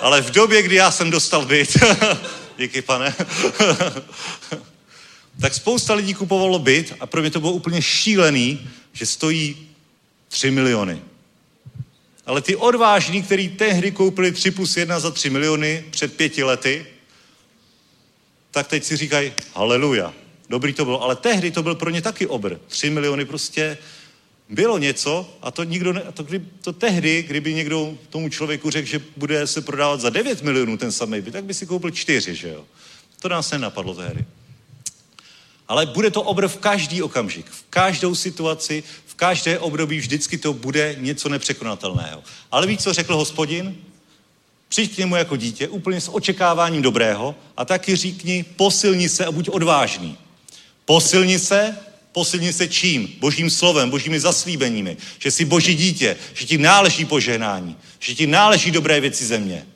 ale 0.00 0.22
v 0.22 0.30
době, 0.30 0.62
kdy 0.62 0.74
já 0.74 0.90
jsem 0.90 1.10
dostal 1.10 1.46
byt, 1.46 1.76
díky 2.58 2.82
pane, 2.82 3.14
tak 5.40 5.54
spousta 5.54 5.94
lidí 5.94 6.14
kupovalo 6.14 6.58
byt 6.58 6.94
a 7.00 7.06
pro 7.06 7.20
mě 7.20 7.30
to 7.30 7.40
bylo 7.40 7.52
úplně 7.52 7.82
šílený, 7.82 8.70
že 8.92 9.06
stojí 9.06 9.68
3 10.28 10.50
miliony. 10.50 11.02
Ale 12.26 12.42
ty 12.42 12.56
odvážní, 12.56 13.22
který 13.22 13.48
tehdy 13.48 13.90
koupili 13.90 14.32
3 14.32 14.50
plus 14.50 14.76
1 14.76 15.00
za 15.00 15.10
3 15.10 15.30
miliony 15.30 15.84
před 15.90 16.16
pěti 16.16 16.44
lety, 16.44 16.86
tak 18.50 18.68
teď 18.68 18.84
si 18.84 18.96
říkají, 18.96 19.32
haleluja, 19.54 20.14
dobrý 20.48 20.72
to 20.72 20.84
bylo. 20.84 21.02
Ale 21.02 21.16
tehdy 21.16 21.50
to 21.50 21.62
byl 21.62 21.74
pro 21.74 21.90
ně 21.90 22.02
taky 22.02 22.26
obr. 22.26 22.56
3 22.68 22.90
miliony 22.90 23.24
prostě 23.24 23.78
bylo 24.50 24.78
něco 24.78 25.38
a 25.42 25.50
to, 25.50 25.64
nikdo 25.64 25.92
ne, 25.92 26.02
a 26.02 26.12
to, 26.12 26.22
kdy, 26.22 26.40
to 26.60 26.72
tehdy, 26.72 27.22
kdyby 27.22 27.54
někdo 27.54 27.94
tomu 28.10 28.28
člověku 28.28 28.70
řekl, 28.70 28.88
že 28.88 29.00
bude 29.16 29.46
se 29.46 29.60
prodávat 29.60 30.00
za 30.00 30.10
9 30.10 30.42
milionů 30.42 30.76
ten 30.76 30.92
samý 30.92 31.20
byt, 31.20 31.30
tak 31.30 31.44
by 31.44 31.54
si 31.54 31.66
koupil 31.66 31.90
4, 31.90 32.34
že 32.34 32.48
jo. 32.48 32.64
To 33.20 33.28
nás 33.28 33.50
nenapadlo 33.50 33.94
tehdy. 33.94 34.24
Ale 35.68 35.86
bude 35.86 36.10
to 36.10 36.22
obr 36.22 36.48
v 36.48 36.56
každý 36.56 37.02
okamžik, 37.02 37.46
v 37.50 37.64
každou 37.70 38.14
situaci, 38.14 38.82
v 39.06 39.14
každé 39.14 39.58
období 39.58 39.98
vždycky 39.98 40.38
to 40.38 40.52
bude 40.52 40.96
něco 40.98 41.28
nepřekonatelného. 41.28 42.22
Ale 42.50 42.66
víš, 42.66 42.80
co 42.80 42.92
řekl 42.92 43.16
hospodin? 43.16 43.76
Přijď 44.68 44.94
k 44.94 44.98
němu 44.98 45.16
jako 45.16 45.36
dítě, 45.36 45.68
úplně 45.68 46.00
s 46.00 46.14
očekáváním 46.14 46.82
dobrého 46.82 47.34
a 47.56 47.64
taky 47.64 47.96
říkni, 47.96 48.44
posilni 48.56 49.08
se 49.08 49.26
a 49.26 49.32
buď 49.32 49.48
odvážný. 49.48 50.18
Posilni 50.84 51.38
se, 51.38 51.76
posilni 52.12 52.52
se 52.52 52.68
čím? 52.68 53.14
Božím 53.18 53.50
slovem, 53.50 53.90
božími 53.90 54.20
zaslíbeními. 54.20 54.96
Že 55.18 55.30
jsi 55.30 55.44
boží 55.44 55.74
dítě, 55.74 56.16
že 56.34 56.46
ti 56.46 56.58
náleží 56.58 57.04
požehnání, 57.04 57.76
že 57.98 58.14
ti 58.14 58.26
náleží 58.26 58.70
dobré 58.70 59.00
věci 59.00 59.26
země. 59.26 59.66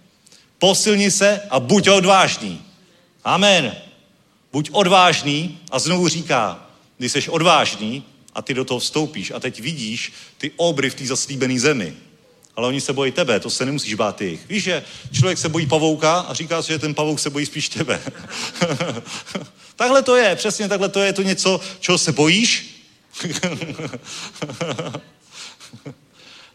Posilni 0.59 1.11
se 1.11 1.41
a 1.51 1.61
buď 1.61 1.89
odvážný. 1.89 2.63
Amen. 3.25 3.77
Buď 4.53 4.71
odvážný 4.73 5.59
a 5.71 5.79
znovu 5.79 6.09
říká, 6.09 6.71
když 6.99 7.13
jsi 7.13 7.29
odvážný 7.29 8.05
a 8.35 8.43
ty 8.43 8.55
do 8.55 8.65
toho 8.65 8.81
vstoupíš 8.81 9.31
a 9.31 9.41
teď 9.41 9.61
vidíš 9.61 10.13
ty 10.39 10.51
obry 10.57 10.91
v 10.91 10.95
té 10.95 11.07
zaslíbené 11.07 11.61
zemi. 11.61 11.95
Ale 12.57 12.69
oni 12.69 12.81
se 12.81 12.93
bojí 12.93 13.13
tebe, 13.13 13.41
to 13.41 13.51
se 13.51 13.67
nemusíš 13.67 13.95
bát 13.95 14.21
jich. 14.21 14.49
Víš, 14.49 14.65
že 14.65 14.85
člověk 15.13 15.39
se 15.39 15.49
bojí 15.49 15.67
pavouka 15.67 16.21
a 16.21 16.35
říká 16.35 16.63
si, 16.63 16.73
že 16.73 16.79
ten 16.79 16.95
pavouk 16.95 17.21
se 17.21 17.31
bojí 17.31 17.47
spíš 17.47 17.69
tebe. 17.69 18.03
takhle 19.77 20.03
to 20.03 20.17
je, 20.17 20.37
přesně 20.37 20.69
takhle 20.69 20.89
to 20.89 21.01
je, 21.01 21.07
je 21.07 21.13
to 21.13 21.23
něco, 21.23 21.61
čeho 21.81 21.99
se 21.99 22.13
bojíš. 22.13 22.81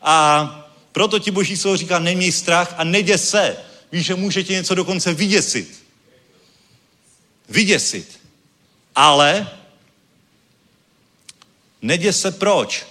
a 0.02 0.70
proto 0.92 1.20
ti 1.20 1.32
boží 1.32 1.58
slovo 1.58 1.78
říká, 1.78 2.00
neměj 2.00 2.32
strach 2.32 2.74
a 2.78 2.84
neděs 2.84 3.30
se. 3.30 3.58
Víš, 3.92 4.06
že 4.06 4.16
může 4.16 4.44
tě 4.44 4.54
něco 4.54 4.76
dokonce 4.76 5.14
vyděsit. 5.14 5.84
Vyděsit. 7.50 8.20
Ale 8.96 9.50
neděs 11.82 12.22
se 12.22 12.32
proč? 12.32 12.86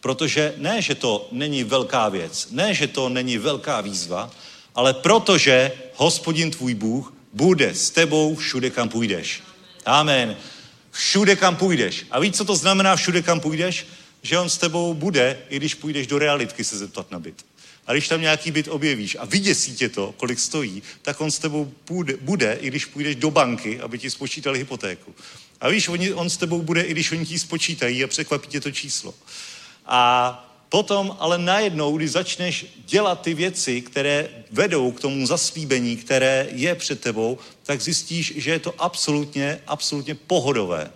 Protože 0.00 0.54
ne, 0.56 0.82
že 0.82 0.94
to 0.94 1.28
není 1.32 1.64
velká 1.64 2.08
věc, 2.08 2.48
ne, 2.50 2.74
že 2.74 2.86
to 2.86 3.08
není 3.08 3.38
velká 3.38 3.80
výzva, 3.80 4.30
ale 4.74 4.94
protože 4.94 5.72
hospodin 5.94 6.50
tvůj 6.50 6.74
Bůh 6.74 7.12
bude 7.32 7.74
s 7.74 7.90
tebou 7.90 8.34
všude, 8.34 8.70
kam 8.70 8.88
půjdeš. 8.88 9.42
Amen. 9.84 10.36
Všude, 10.90 11.36
kam 11.36 11.56
půjdeš. 11.56 12.06
A 12.10 12.20
víš, 12.20 12.36
co 12.36 12.44
to 12.44 12.56
znamená 12.56 12.96
všude, 12.96 13.22
kam 13.22 13.40
půjdeš? 13.40 13.86
Že 14.22 14.38
on 14.38 14.50
s 14.50 14.58
tebou 14.58 14.94
bude, 14.94 15.38
i 15.48 15.56
když 15.56 15.74
půjdeš 15.74 16.06
do 16.06 16.18
realitky 16.18 16.64
se 16.64 16.78
zeptat 16.78 17.10
na 17.10 17.18
byt. 17.18 17.44
A 17.86 17.92
když 17.92 18.08
tam 18.08 18.20
nějaký 18.20 18.50
byt 18.50 18.68
objevíš 18.68 19.16
a 19.20 19.24
vyděsí 19.24 19.76
tě 19.76 19.88
to, 19.88 20.14
kolik 20.16 20.38
stojí, 20.38 20.82
tak 21.02 21.20
on 21.20 21.30
s 21.30 21.38
tebou 21.38 21.72
bude, 21.88 22.16
bude 22.20 22.58
i 22.60 22.66
když 22.66 22.84
půjdeš 22.84 23.16
do 23.16 23.30
banky, 23.30 23.80
aby 23.80 23.98
ti 23.98 24.10
spočítali 24.10 24.58
hypotéku. 24.58 25.14
A 25.60 25.68
víš, 25.68 25.88
on, 25.88 25.98
on 26.14 26.30
s 26.30 26.36
tebou 26.36 26.62
bude, 26.62 26.82
i 26.82 26.90
když 26.90 27.12
oni 27.12 27.26
ti 27.26 27.38
spočítají 27.38 28.04
a 28.04 28.06
překvapí 28.06 28.48
tě 28.48 28.60
to 28.60 28.70
číslo. 28.70 29.14
A 29.86 30.42
potom 30.68 31.16
ale 31.18 31.38
najednou, 31.38 31.96
když 31.96 32.10
začneš 32.10 32.66
dělat 32.86 33.20
ty 33.20 33.34
věci, 33.34 33.80
které 33.82 34.28
vedou 34.50 34.92
k 34.92 35.00
tomu 35.00 35.26
zaslíbení, 35.26 35.96
které 35.96 36.46
je 36.50 36.74
před 36.74 37.00
tebou, 37.00 37.38
tak 37.62 37.80
zjistíš, 37.80 38.32
že 38.36 38.50
je 38.50 38.58
to 38.58 38.74
absolutně, 38.78 39.60
absolutně 39.66 40.14
pohodové. 40.14 40.90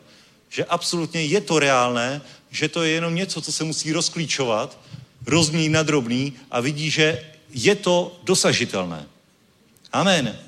Že 0.48 0.64
absolutně 0.64 1.24
je 1.24 1.40
to 1.40 1.58
reálné, 1.58 2.22
že 2.50 2.68
to 2.68 2.82
je 2.82 2.90
jenom 2.90 3.14
něco, 3.14 3.40
co 3.40 3.52
se 3.52 3.64
musí 3.64 3.92
rozklíčovat, 3.92 4.78
rozměnit 5.26 5.72
na 5.72 5.82
drobný 5.82 6.32
a 6.50 6.60
vidí, 6.60 6.90
že 6.90 7.24
je 7.52 7.74
to 7.74 8.20
dosažitelné. 8.24 9.06
Amen. 9.92 10.38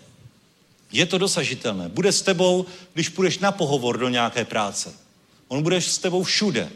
Je 0.93 1.07
to 1.07 1.19
dosažitelné. 1.19 1.89
Bude 1.89 2.13
s 2.13 2.23
tebou, 2.23 2.67
když 2.95 3.09
půjdeš 3.09 3.39
na 3.39 3.53
pohovor 3.53 3.99
do 3.99 4.09
nějaké 4.09 4.45
práce. 4.45 4.95
On 5.49 5.63
bude 5.63 5.81
s 5.81 5.99
tebou 5.99 6.23
všude. 6.23 6.71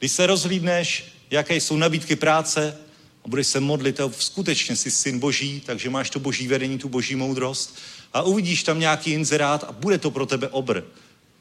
Když 0.00 0.12
se 0.12 0.26
rozhlídneš, 0.26 1.04
jaké 1.30 1.56
jsou 1.56 1.76
nabídky 1.76 2.16
práce 2.16 2.78
a 3.24 3.28
budeš 3.28 3.46
se 3.46 3.60
modlit 3.60 4.00
a 4.00 4.10
skutečně 4.18 4.76
jsi 4.76 4.90
syn 4.90 5.18
boží, 5.18 5.62
takže 5.66 5.90
máš 5.90 6.10
to 6.10 6.20
boží 6.20 6.48
vedení, 6.48 6.78
tu 6.78 6.88
boží 6.88 7.16
moudrost 7.16 7.78
a 8.12 8.22
uvidíš 8.22 8.62
tam 8.62 8.80
nějaký 8.80 9.12
inzerát 9.12 9.64
a 9.64 9.72
bude 9.72 9.98
to 9.98 10.10
pro 10.10 10.26
tebe 10.26 10.48
obr. 10.48 10.82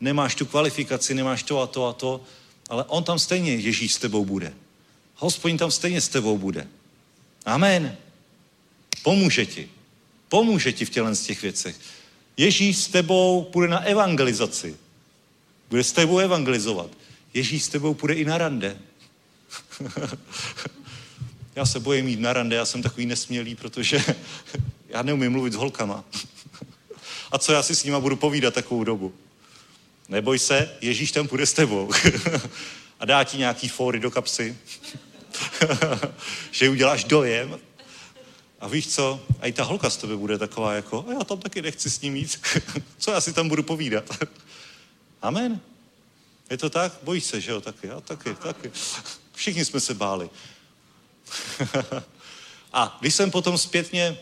Nemáš 0.01 0.35
tu 0.35 0.45
kvalifikaci, 0.45 1.13
nemáš 1.13 1.43
to 1.43 1.61
a 1.61 1.67
to 1.67 1.85
a 1.85 1.93
to, 1.93 2.21
ale 2.69 2.83
on 2.83 3.03
tam 3.03 3.19
stejně, 3.19 3.55
Ježíš 3.55 3.93
s 3.93 3.97
tebou 3.97 4.25
bude. 4.25 4.53
Hospodin 5.15 5.57
tam 5.57 5.71
stejně 5.71 6.01
s 6.01 6.09
tebou 6.09 6.37
bude. 6.37 6.67
Amen. 7.45 7.97
Pomůže 9.03 9.45
ti. 9.45 9.69
Pomůže 10.29 10.71
ti 10.71 10.85
v 10.85 10.89
tělen 10.89 11.15
z 11.15 11.21
těch 11.21 11.41
věcech. 11.41 11.75
Ježíš 12.37 12.77
s 12.77 12.87
tebou 12.87 13.43
půjde 13.43 13.67
na 13.67 13.79
evangelizaci. 13.79 14.75
Bude 15.69 15.83
s 15.83 15.91
tebou 15.91 16.19
evangelizovat. 16.19 16.89
Ježíš 17.33 17.63
s 17.63 17.69
tebou 17.69 17.93
půjde 17.93 18.13
i 18.13 18.25
na 18.25 18.37
rande. 18.37 18.77
já 21.55 21.65
se 21.65 21.79
bojím 21.79 22.07
jít 22.07 22.19
na 22.19 22.33
rande, 22.33 22.55
já 22.55 22.65
jsem 22.65 22.81
takový 22.81 23.05
nesmělý, 23.05 23.55
protože 23.55 24.03
já 24.87 25.01
neumím 25.01 25.31
mluvit 25.31 25.53
s 25.53 25.55
holkama. 25.55 26.03
A 27.31 27.37
co 27.37 27.53
já 27.53 27.63
si 27.63 27.75
s 27.75 27.83
nima 27.83 27.99
budu 27.99 28.15
povídat 28.15 28.53
takovou 28.53 28.83
dobu? 28.83 29.13
Neboj 30.09 30.39
se, 30.39 30.71
Ježíš 30.81 31.11
tam 31.11 31.27
půjde 31.27 31.45
s 31.45 31.53
tebou. 31.53 31.91
A 32.99 33.05
dá 33.05 33.23
ti 33.23 33.37
nějaký 33.37 33.67
fóry 33.67 33.99
do 33.99 34.11
kapsy. 34.11 34.57
že 36.51 36.69
uděláš 36.69 37.03
dojem. 37.03 37.59
A 38.59 38.67
víš 38.67 38.87
co? 38.87 39.25
A 39.39 39.47
i 39.47 39.53
ta 39.53 39.63
holka 39.63 39.89
z 39.89 39.97
tebe 39.97 40.15
bude 40.15 40.37
taková 40.37 40.73
jako, 40.73 41.05
a 41.07 41.13
já 41.13 41.23
tam 41.23 41.39
taky 41.39 41.61
nechci 41.61 41.89
s 41.89 42.01
ním 42.01 42.15
jít. 42.15 42.41
co 42.97 43.11
já 43.11 43.21
si 43.21 43.33
tam 43.33 43.49
budu 43.49 43.63
povídat? 43.63 44.09
Amen. 45.21 45.61
Je 46.49 46.57
to 46.57 46.69
tak? 46.69 46.93
Bojíš 47.03 47.23
se, 47.23 47.41
že 47.41 47.51
jo? 47.51 47.61
Taky, 47.61 47.87
já 47.87 48.01
taky, 48.01 48.33
taky. 48.33 48.71
Všichni 49.33 49.65
jsme 49.65 49.79
se 49.79 49.93
báli. 49.93 50.29
a 52.73 52.97
když 52.99 53.15
jsem 53.15 53.31
potom 53.31 53.57
zpětně 53.57 54.17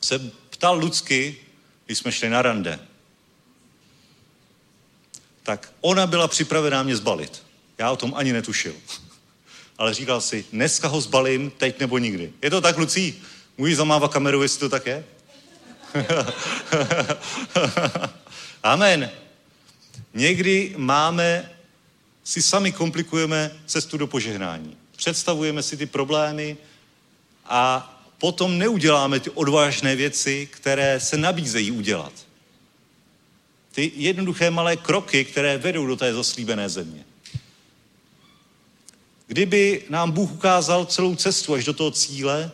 se 0.00 0.18
ptal 0.50 0.78
Lucky, 0.78 1.36
když 1.86 1.98
jsme 1.98 2.12
šli 2.12 2.28
na 2.28 2.42
rande, 2.42 2.78
tak 5.42 5.72
ona 5.80 6.06
byla 6.06 6.28
připravená 6.28 6.82
mě 6.82 6.96
zbalit. 6.96 7.42
Já 7.78 7.90
o 7.90 7.96
tom 7.96 8.14
ani 8.16 8.32
netušil. 8.32 8.74
Ale 9.78 9.94
říkal 9.94 10.20
si, 10.20 10.44
dneska 10.52 10.88
ho 10.88 11.00
zbalím, 11.00 11.50
teď 11.50 11.80
nebo 11.80 11.98
nikdy. 11.98 12.32
Je 12.42 12.50
to 12.50 12.60
tak, 12.60 12.78
Lucí? 12.78 13.22
Můžeš 13.58 13.76
zamávat 13.76 14.12
kameru, 14.12 14.42
jestli 14.42 14.60
to 14.60 14.68
tak 14.68 14.86
je? 14.86 15.04
Amen. 18.62 19.10
Někdy 20.14 20.74
máme, 20.76 21.50
si 22.24 22.42
sami 22.42 22.72
komplikujeme 22.72 23.50
cestu 23.66 23.96
do 23.96 24.06
požehnání. 24.06 24.76
Představujeme 24.96 25.62
si 25.62 25.76
ty 25.76 25.86
problémy 25.86 26.56
a 27.44 27.92
potom 28.18 28.58
neuděláme 28.58 29.20
ty 29.20 29.30
odvážné 29.30 29.96
věci, 29.96 30.48
které 30.52 31.00
se 31.00 31.16
nabízejí 31.16 31.70
udělat. 31.70 32.12
Ty 33.72 33.92
jednoduché 33.96 34.50
malé 34.50 34.76
kroky, 34.76 35.24
které 35.24 35.58
vedou 35.58 35.86
do 35.86 35.96
té 35.96 36.14
zaslíbené 36.14 36.68
země. 36.68 37.04
Kdyby 39.26 39.84
nám 39.88 40.10
Bůh 40.10 40.32
ukázal 40.32 40.84
celou 40.84 41.14
cestu 41.14 41.54
až 41.54 41.64
do 41.64 41.72
toho 41.72 41.90
cíle 41.90 42.50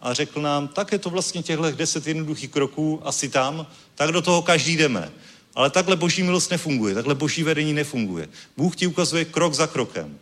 a 0.00 0.14
řekl 0.14 0.40
nám, 0.40 0.68
tak 0.68 0.92
je 0.92 0.98
to 0.98 1.10
vlastně 1.10 1.42
těchto 1.42 1.70
deset 1.70 2.06
jednoduchých 2.06 2.50
kroků, 2.50 3.00
asi 3.04 3.28
tam, 3.28 3.66
tak 3.94 4.12
do 4.12 4.22
toho 4.22 4.42
každý 4.42 4.76
jdeme. 4.76 5.12
Ale 5.56 5.70
takhle 5.70 5.96
boží 5.96 6.22
milost 6.22 6.50
nefunguje, 6.50 6.94
takhle 6.94 7.14
boží 7.14 7.42
vedení 7.42 7.72
nefunguje. 7.72 8.28
Bůh 8.56 8.76
ti 8.76 8.86
ukazuje 8.86 9.24
krok 9.24 9.54
za 9.54 9.66
krokem. 9.66 10.18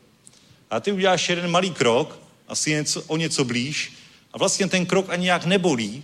A 0.70 0.80
ty 0.80 0.92
uděláš 0.92 1.28
jeden 1.28 1.50
malý 1.50 1.70
krok, 1.70 2.18
asi 2.48 2.70
něco, 2.70 3.02
o 3.02 3.16
něco 3.16 3.44
blíž, 3.44 3.92
a 4.32 4.38
vlastně 4.38 4.68
ten 4.68 4.86
krok 4.86 5.10
ani 5.10 5.28
jak 5.28 5.44
nebolí, 5.44 6.02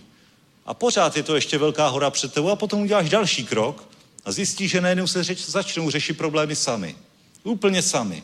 a 0.65 0.73
pořád 0.73 1.17
je 1.17 1.23
to 1.23 1.35
ještě 1.35 1.57
velká 1.57 1.87
hora 1.87 2.09
před 2.09 2.33
tebou, 2.33 2.49
a 2.49 2.55
potom 2.55 2.81
uděláš 2.81 3.09
další 3.09 3.45
krok 3.45 3.89
a 4.25 4.31
zjistíš, 4.31 4.71
že 4.71 4.81
najednou 4.81 5.07
se 5.07 5.23
řeč, 5.23 5.45
začnou 5.45 5.89
řešit 5.89 6.17
problémy 6.17 6.55
sami. 6.55 6.95
Úplně 7.43 7.81
sami. 7.81 8.23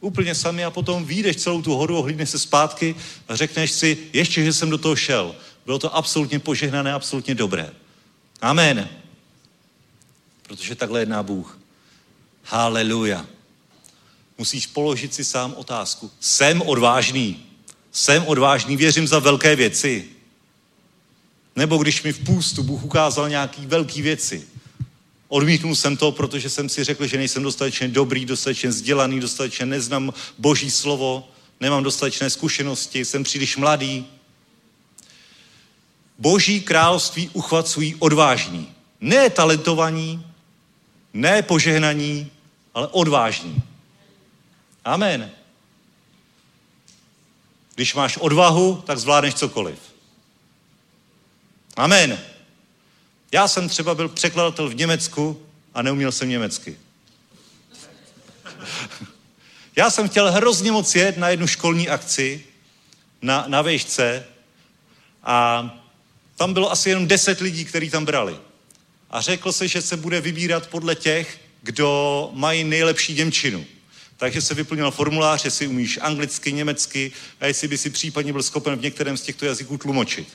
Úplně 0.00 0.34
sami 0.34 0.64
a 0.64 0.70
potom 0.70 1.04
vyjdeš 1.04 1.36
celou 1.36 1.62
tu 1.62 1.74
horu, 1.74 1.98
ohlídneš 1.98 2.30
se 2.30 2.38
zpátky 2.38 2.94
a 3.28 3.36
řekneš 3.36 3.70
si, 3.70 3.98
ještě, 4.12 4.44
že 4.44 4.52
jsem 4.52 4.70
do 4.70 4.78
toho 4.78 4.96
šel. 4.96 5.34
Bylo 5.66 5.78
to 5.78 5.96
absolutně 5.96 6.38
požehnané, 6.38 6.92
absolutně 6.92 7.34
dobré. 7.34 7.70
Amen. 8.40 8.99
Protože 10.50 10.74
takhle 10.74 11.00
jedná 11.00 11.22
Bůh. 11.22 11.58
Haleluja. 12.44 13.26
Musíš 14.38 14.66
položit 14.66 15.14
si 15.14 15.24
sám 15.24 15.54
otázku. 15.56 16.10
Jsem 16.20 16.62
odvážný. 16.62 17.46
Jsem 17.92 18.26
odvážný, 18.26 18.76
věřím 18.76 19.06
za 19.06 19.18
velké 19.18 19.56
věci. 19.56 20.08
Nebo 21.56 21.78
když 21.78 22.02
mi 22.02 22.12
v 22.12 22.24
půstu 22.24 22.62
Bůh 22.62 22.84
ukázal 22.84 23.28
nějaký 23.28 23.66
velké 23.66 24.02
věci. 24.02 24.48
Odmítnul 25.28 25.74
jsem 25.74 25.96
to, 25.96 26.12
protože 26.12 26.50
jsem 26.50 26.68
si 26.68 26.84
řekl, 26.84 27.06
že 27.06 27.16
nejsem 27.16 27.42
dostatečně 27.42 27.88
dobrý, 27.88 28.24
dostatečně 28.24 28.68
vzdělaný, 28.68 29.20
dostatečně 29.20 29.66
neznám 29.66 30.12
Boží 30.38 30.70
slovo, 30.70 31.28
nemám 31.60 31.82
dostatečné 31.82 32.30
zkušenosti, 32.30 33.04
jsem 33.04 33.22
příliš 33.24 33.56
mladý. 33.56 34.06
Boží 36.18 36.60
království 36.60 37.30
uchvacují 37.32 37.94
odvážní. 37.98 38.72
Ne 39.00 39.30
talentovaní, 39.30 40.26
ne 41.12 41.42
požehnaní, 41.42 42.30
ale 42.74 42.88
odvážní. 42.88 43.62
Amen. 44.84 45.30
Když 47.74 47.94
máš 47.94 48.16
odvahu, 48.16 48.82
tak 48.86 48.98
zvládneš 48.98 49.34
cokoliv. 49.34 49.78
Amen. 51.76 52.20
Já 53.32 53.48
jsem 53.48 53.68
třeba 53.68 53.94
byl 53.94 54.08
překladatel 54.08 54.68
v 54.68 54.74
Německu 54.74 55.46
a 55.74 55.82
neuměl 55.82 56.12
jsem 56.12 56.28
německy. 56.28 56.78
Já 59.76 59.90
jsem 59.90 60.08
chtěl 60.08 60.32
hrozně 60.32 60.72
moc 60.72 60.94
jet 60.94 61.16
na 61.16 61.28
jednu 61.28 61.46
školní 61.46 61.88
akci 61.88 62.44
na, 63.22 63.44
na 63.48 63.62
vejšce 63.62 64.26
a 65.22 65.70
tam 66.36 66.54
bylo 66.54 66.70
asi 66.72 66.88
jenom 66.88 67.06
deset 67.06 67.40
lidí, 67.40 67.64
kteří 67.64 67.90
tam 67.90 68.04
brali. 68.04 68.40
A 69.10 69.20
řekl 69.20 69.52
se, 69.52 69.68
že 69.68 69.82
se 69.82 69.96
bude 69.96 70.20
vybírat 70.20 70.66
podle 70.66 70.94
těch, 70.94 71.40
kdo 71.62 72.30
mají 72.32 72.64
nejlepší 72.64 73.14
Němčinu. 73.14 73.66
Takže 74.16 74.42
se 74.42 74.54
vyplnil 74.54 74.90
formulář, 74.90 75.44
jestli 75.44 75.66
umíš 75.66 75.98
anglicky, 76.02 76.52
německy 76.52 77.12
a 77.40 77.46
jestli 77.46 77.68
by 77.68 77.78
si 77.78 77.90
případně 77.90 78.32
byl 78.32 78.42
schopen 78.42 78.78
v 78.78 78.82
některém 78.82 79.16
z 79.16 79.22
těchto 79.22 79.46
jazyků 79.46 79.78
tlumočit. 79.78 80.28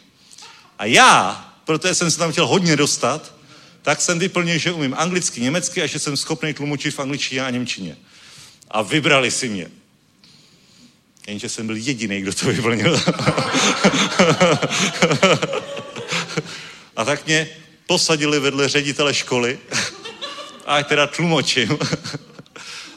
A 0.80 0.86
já, 0.86 1.54
protože 1.66 1.96
jsem 1.96 2.12
se 2.12 2.18
tam 2.18 2.32
chtěl 2.32 2.48
hodně 2.48 2.76
dostat, 2.76 3.36
tak 3.82 4.02
jsem 4.02 4.20
vyplnil, 4.20 4.58
že 4.58 4.72
umím 4.72 4.96
anglicky, 4.98 5.42
německy 5.42 5.82
a 5.82 5.88
že 5.88 6.00
jsem 6.00 6.18
schopný 6.18 6.54
tlumočit 6.54 6.96
v 6.96 7.00
angličtině 7.00 7.42
a 7.42 7.50
němčině. 7.50 7.98
A 8.72 8.82
vybrali 8.82 9.32
si 9.32 9.50
mě. 9.50 9.68
Jenže 11.28 11.50
jsem 11.50 11.68
byl 11.68 11.76
jediný, 11.76 12.22
kdo 12.22 12.34
to 12.34 12.46
vyplnil. 12.46 12.96
a 16.96 17.06
tak 17.06 17.26
mě 17.26 17.50
posadili 17.88 18.40
vedle 18.40 18.70
ředitele 18.70 19.14
školy 19.14 19.60
a 20.66 20.84
teda 20.84 21.08
tlumočím. 21.08 21.78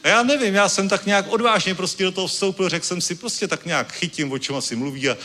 A 0.05 0.09
já 0.09 0.23
nevím, 0.23 0.55
já 0.55 0.69
jsem 0.69 0.89
tak 0.89 1.07
nějak 1.07 1.29
odvážně 1.29 1.75
prostě 1.75 2.05
do 2.05 2.13
toho 2.13 2.27
vstoupil, 2.27 2.69
řekl 2.69 2.87
jsem 2.87 3.01
si, 3.01 3.15
prostě 3.15 3.49
tak 3.49 3.67
nějak 3.67 3.93
chytím, 3.93 4.33
o 4.33 4.39
čem 4.39 4.57
asi 4.57 4.77
mluví 4.77 5.11
a 5.11 5.17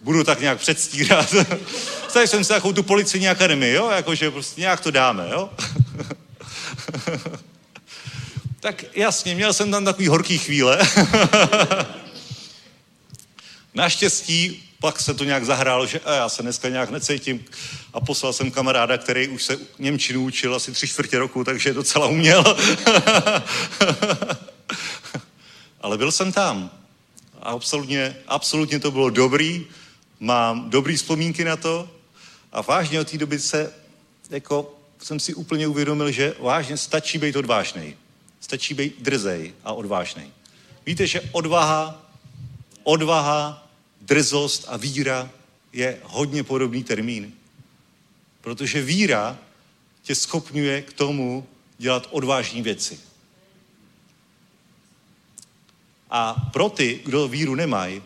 budu 0.00 0.24
tak 0.24 0.40
nějak 0.40 0.58
předstírat. 0.58 1.34
Stali 2.08 2.28
jsem 2.28 2.44
si 2.44 2.48
takovou 2.48 2.72
tu 2.72 2.82
policejní 2.82 3.28
akademii, 3.28 3.74
jo, 3.74 3.90
jakože 3.90 4.30
prostě 4.30 4.60
nějak 4.60 4.80
to 4.80 4.90
dáme, 4.90 5.28
jo. 5.32 5.50
tak 8.60 8.84
jasně, 8.96 9.34
měl 9.34 9.52
jsem 9.52 9.70
tam 9.70 9.84
takový 9.84 10.08
horký 10.08 10.38
chvíle. 10.38 10.78
Naštěstí 13.74 14.69
pak 14.80 15.00
se 15.00 15.14
to 15.14 15.24
nějak 15.24 15.44
zahrálo, 15.44 15.86
že 15.86 16.00
a 16.00 16.14
já 16.14 16.28
se 16.28 16.42
dneska 16.42 16.68
nějak 16.68 16.90
necítím 16.90 17.44
a 17.92 18.00
poslal 18.00 18.32
jsem 18.32 18.50
kamaráda, 18.50 18.98
který 18.98 19.28
už 19.28 19.42
se 19.42 19.58
Němčinu 19.78 20.24
učil 20.24 20.54
asi 20.54 20.72
tři 20.72 20.88
čtvrtě 20.88 21.18
roku, 21.18 21.44
takže 21.44 21.74
docela 21.74 22.06
uměl. 22.06 22.44
Ale 25.80 25.98
byl 25.98 26.12
jsem 26.12 26.32
tam. 26.32 26.70
A 27.42 27.50
absolutně, 27.50 28.16
absolutně 28.26 28.80
to 28.80 28.90
bylo 28.90 29.10
dobrý, 29.10 29.66
mám 30.20 30.70
dobrý 30.70 30.96
vzpomínky 30.96 31.44
na 31.44 31.56
to 31.56 31.90
a 32.52 32.60
vážně 32.60 33.00
od 33.00 33.10
té 33.10 33.18
doby 33.18 33.38
se, 33.38 33.72
jako 34.30 34.74
jsem 35.02 35.20
si 35.20 35.34
úplně 35.34 35.66
uvědomil, 35.66 36.10
že 36.10 36.34
vážně 36.38 36.76
stačí 36.76 37.18
být 37.18 37.36
odvážnej. 37.36 37.96
Stačí 38.40 38.74
být 38.74 38.96
drzej 39.00 39.54
a 39.64 39.72
odvážnej. 39.72 40.30
Víte, 40.86 41.06
že 41.06 41.20
odvaha, 41.32 42.02
odvaha, 42.82 43.69
drzost 44.10 44.64
a 44.68 44.76
víra 44.76 45.30
je 45.72 45.98
hodně 46.02 46.42
podobný 46.42 46.84
termín. 46.84 47.32
Protože 48.40 48.82
víra 48.82 49.38
tě 50.02 50.14
schopňuje 50.14 50.82
k 50.82 50.92
tomu 50.92 51.46
dělat 51.78 52.08
odvážní 52.10 52.62
věci. 52.62 53.00
A 56.10 56.50
pro 56.52 56.68
ty, 56.68 57.00
kdo 57.04 57.28
víru 57.28 57.54
nemají, 57.54 58.02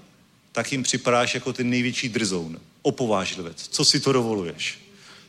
tak 0.52 0.72
jim 0.72 0.82
připadáš 0.82 1.34
jako 1.34 1.52
ten 1.52 1.70
největší 1.70 2.08
drzoun, 2.08 2.60
opovážlivec. 2.82 3.68
Co 3.68 3.84
si 3.84 4.00
to 4.00 4.12
dovoluješ? 4.12 4.78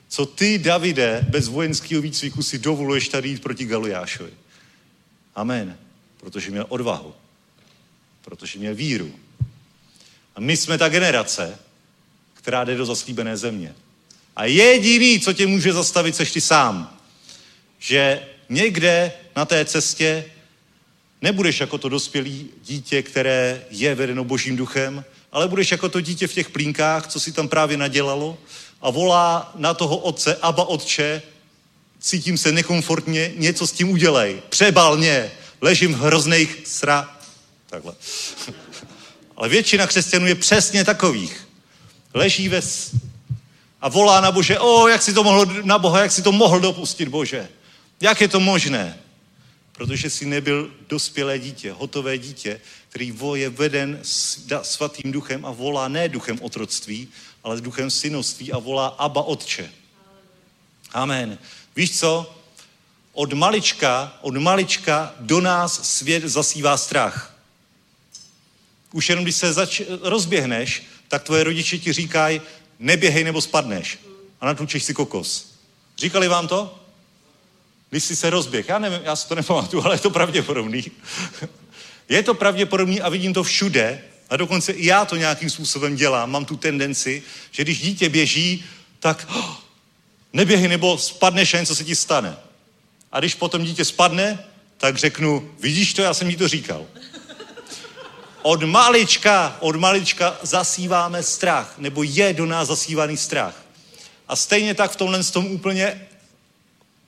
Co 0.08 0.26
ty, 0.26 0.58
Davide, 0.58 1.26
bez 1.30 1.48
vojenského 1.48 2.02
výcviku 2.02 2.44
si 2.44 2.60
dovoluješ 2.60 3.10
tady 3.10 3.30
jít 3.30 3.42
proti 3.42 3.66
Galiášovi? 3.66 4.34
Amen. 5.36 5.78
Protože 6.18 6.52
měl 6.52 6.66
odvahu. 6.70 7.14
Protože 8.22 8.60
měl 8.60 8.76
víru. 8.76 9.12
A 10.36 10.40
my 10.40 10.58
jsme 10.58 10.78
ta 10.78 10.90
generace, 10.90 11.60
která 12.34 12.64
jde 12.64 12.76
do 12.76 12.86
zaslíbené 12.86 13.38
země. 13.38 13.76
A 14.36 14.46
jediný, 14.46 15.20
co 15.20 15.34
tě 15.34 15.48
může 15.48 15.74
zastavit, 15.74 16.16
seš 16.16 16.32
ty 16.32 16.42
sám. 16.42 16.98
Že 17.80 18.28
někde 18.50 19.12
na 19.36 19.46
té 19.46 19.66
cestě 19.66 20.26
nebudeš 21.22 21.60
jako 21.60 21.78
to 21.78 21.90
dospělý 21.90 22.50
dítě, 22.64 23.02
které 23.02 23.66
je 23.70 23.96
vedeno 23.96 24.24
božím 24.24 24.56
duchem, 24.56 25.06
ale 25.32 25.48
budeš 25.48 25.72
jako 25.72 25.90
to 25.90 26.02
dítě 26.02 26.28
v 26.28 26.34
těch 26.34 26.50
plínkách, 26.50 27.08
co 27.08 27.20
si 27.20 27.32
tam 27.32 27.48
právě 27.48 27.78
nadělalo 27.78 28.38
a 28.82 28.90
volá 28.90 29.52
na 29.56 29.74
toho 29.74 29.98
otce, 29.98 30.36
aba 30.36 30.66
otče, 30.66 31.22
cítím 32.00 32.38
se 32.38 32.52
nekomfortně, 32.52 33.32
něco 33.36 33.68
s 33.68 33.72
tím 33.72 33.90
udělej, 33.90 34.42
přebal 34.50 34.98
mě, 34.98 35.32
ležím 35.62 35.94
v 35.94 36.00
hrozných 36.00 36.62
sra... 36.66 37.18
Takhle. 37.70 37.94
Ale 39.36 39.50
většina 39.50 39.88
křesťanů 39.88 40.28
je 40.28 40.36
přesně 40.36 40.84
takových. 40.84 41.48
Leží 42.14 42.50
ve 42.50 42.62
a 43.82 43.90
volá 43.90 44.22
na 44.22 44.32
Bože, 44.32 44.60
o, 44.60 44.88
jak 44.88 45.02
si 45.02 45.14
to 45.14 45.24
mohl, 45.24 45.46
na 45.64 45.80
Boha, 45.80 46.02
jak 46.02 46.12
si 46.12 46.22
to 46.22 46.32
mohl 46.32 46.60
dopustit, 46.60 47.10
Bože. 47.10 47.50
Jak 48.02 48.22
je 48.22 48.28
to 48.28 48.40
možné? 48.40 49.00
Protože 49.72 50.10
si 50.10 50.26
nebyl 50.26 50.72
dospělé 50.90 51.40
dítě, 51.40 51.72
hotové 51.72 52.18
dítě, 52.18 52.62
který 52.90 53.14
je 53.34 53.50
veden 53.50 54.00
svatým 54.62 55.12
duchem 55.12 55.46
a 55.46 55.52
volá 55.52 55.88
ne 55.88 56.10
duchem 56.10 56.40
otroctví, 56.42 57.08
ale 57.44 57.62
duchem 57.62 57.92
synoství 57.92 58.52
a 58.52 58.58
volá 58.58 58.88
Abba 58.88 59.22
Otče. 59.22 59.72
Amen. 60.94 61.38
Víš 61.76 62.00
co? 62.00 62.36
Od 63.14 63.34
malička, 63.34 64.18
od 64.22 64.38
malička 64.38 65.16
do 65.20 65.42
nás 65.42 65.98
svět 65.98 66.24
zasívá 66.24 66.78
strach. 66.78 67.35
Už 68.92 69.10
jenom 69.10 69.24
když 69.24 69.36
se 69.36 69.54
zač- 69.54 69.82
rozběhneš, 70.02 70.84
tak 71.08 71.24
tvoje 71.24 71.44
rodiče 71.44 71.78
ti 71.78 71.94
říkají, 71.94 72.42
neběhej 72.80 73.24
nebo 73.24 73.42
spadneš. 73.42 74.00
A 74.42 74.46
natlučeš 74.46 74.84
si 74.84 74.94
kokos. 74.94 75.56
Říkali 75.98 76.28
vám 76.28 76.48
to? 76.48 76.80
Když 77.90 78.04
jsi 78.04 78.16
se 78.16 78.30
rozběh. 78.30 78.70
Já 78.70 78.80
nevím, 78.80 79.00
já 79.04 79.16
si 79.16 79.28
to 79.28 79.36
nepamatuju, 79.36 79.84
ale 79.84 79.96
je 79.96 80.00
to 80.00 80.10
pravděpodobný. 80.10 80.84
je 82.10 82.24
to 82.24 82.34
pravděpodobný 82.34 83.02
a 83.02 83.10
vidím 83.10 83.34
to 83.34 83.44
všude. 83.44 84.02
A 84.30 84.38
dokonce 84.38 84.72
i 84.72 84.86
já 84.86 85.06
to 85.06 85.16
nějakým 85.16 85.50
způsobem 85.50 85.96
dělám. 85.96 86.32
Mám 86.32 86.46
tu 86.46 86.58
tendenci, 86.58 87.24
že 87.52 87.64
když 87.64 87.82
dítě 87.82 88.10
běží, 88.10 88.66
tak 89.00 89.28
oh, 89.30 89.56
neběhej 90.34 90.68
nebo 90.68 90.98
spadneš 90.98 91.54
a 91.54 91.60
něco 91.60 91.76
se 91.76 91.84
ti 91.84 91.96
stane. 91.96 92.38
A 93.12 93.20
když 93.20 93.36
potom 93.36 93.64
dítě 93.64 93.86
spadne, 93.86 94.46
tak 94.78 94.98
řeknu, 94.98 95.52
vidíš 95.60 95.94
to, 95.94 96.02
já 96.02 96.14
jsem 96.14 96.30
ti 96.30 96.38
to 96.38 96.48
říkal. 96.48 96.86
Od 98.46 98.64
malička, 98.64 99.58
od 99.60 99.76
malička 99.76 100.38
zasíváme 100.42 101.24
strach, 101.24 101.74
nebo 101.78 102.04
je 102.04 102.34
do 102.34 102.46
nás 102.46 102.68
zasívaný 102.68 103.18
strach. 103.18 103.66
A 104.28 104.36
stejně 104.36 104.74
tak 104.74 104.92
v 104.92 104.96
tomhle 104.96 105.24
tom 105.24 105.46
úplně 105.46 106.08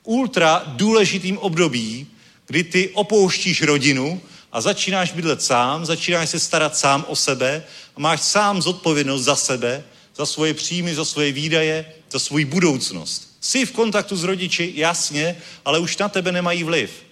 ultra 0.04 0.62
důležitým 0.66 1.38
období, 1.38 2.06
kdy 2.46 2.64
ty 2.64 2.88
opouštíš 2.88 3.62
rodinu 3.62 4.20
a 4.52 4.60
začínáš 4.60 5.12
bydlet 5.12 5.42
sám, 5.42 5.86
začínáš 5.86 6.30
se 6.30 6.40
starat 6.40 6.76
sám 6.76 7.04
o 7.08 7.16
sebe 7.16 7.62
a 7.96 8.00
máš 8.00 8.20
sám 8.20 8.62
zodpovědnost 8.62 9.22
za 9.22 9.36
sebe, 9.36 9.84
za 10.16 10.26
svoje 10.26 10.54
příjmy, 10.54 10.94
za 10.94 11.04
svoje 11.04 11.32
výdaje, 11.32 11.92
za 12.10 12.18
svou 12.18 12.44
budoucnost. 12.46 13.36
Jsi 13.40 13.66
v 13.66 13.72
kontaktu 13.72 14.16
s 14.16 14.24
rodiči, 14.24 14.72
jasně, 14.74 15.36
ale 15.64 15.78
už 15.78 15.96
na 15.96 16.08
tebe 16.08 16.32
nemají 16.32 16.64
vliv. 16.64 17.07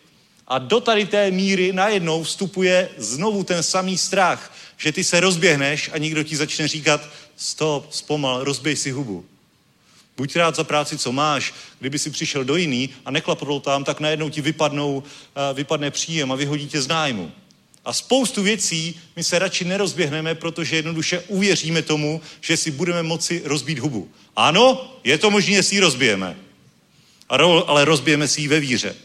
A 0.48 0.58
do 0.58 0.80
tady 0.80 1.06
té 1.06 1.30
míry 1.30 1.72
najednou 1.72 2.22
vstupuje 2.22 2.88
znovu 2.96 3.44
ten 3.44 3.62
samý 3.62 3.98
strach, 3.98 4.52
že 4.76 4.92
ty 4.92 5.04
se 5.04 5.20
rozběhneš 5.20 5.90
a 5.92 5.98
někdo 5.98 6.22
ti 6.22 6.36
začne 6.36 6.68
říkat, 6.68 7.08
stop, 7.36 7.92
zpomal, 7.92 8.44
rozbij 8.44 8.76
si 8.76 8.90
hubu. 8.90 9.24
Buď 10.16 10.36
rád 10.36 10.56
za 10.56 10.64
práci, 10.64 10.98
co 10.98 11.12
máš. 11.12 11.54
Kdyby 11.80 11.98
si 11.98 12.10
přišel 12.10 12.44
do 12.44 12.56
jiný 12.56 12.90
a 13.04 13.10
neklapl 13.10 13.60
tam, 13.60 13.84
tak 13.84 14.00
najednou 14.00 14.28
ti 14.28 14.40
vypadnou, 14.40 15.02
eh, 15.02 15.54
vypadne 15.54 15.90
příjem 15.90 16.32
a 16.32 16.34
vyhodí 16.34 16.68
tě 16.68 16.82
z 16.82 16.88
nájmu. 16.88 17.32
A 17.84 17.92
spoustu 17.92 18.42
věcí 18.42 19.00
my 19.16 19.24
se 19.24 19.38
radši 19.38 19.64
nerozběhneme, 19.64 20.34
protože 20.34 20.76
jednoduše 20.76 21.20
uvěříme 21.20 21.82
tomu, 21.82 22.20
že 22.40 22.56
si 22.56 22.70
budeme 22.70 23.02
moci 23.02 23.42
rozbít 23.44 23.78
hubu. 23.78 24.10
Ano, 24.36 24.94
je 25.04 25.18
to 25.18 25.30
možné, 25.30 25.54
že 25.54 25.62
si 25.62 25.74
ji 25.74 25.80
rozbijeme. 25.80 26.36
Ale 27.66 27.84
rozbijeme 27.84 28.28
si 28.28 28.40
ji 28.40 28.48
ve 28.48 28.60
víře. 28.60 28.96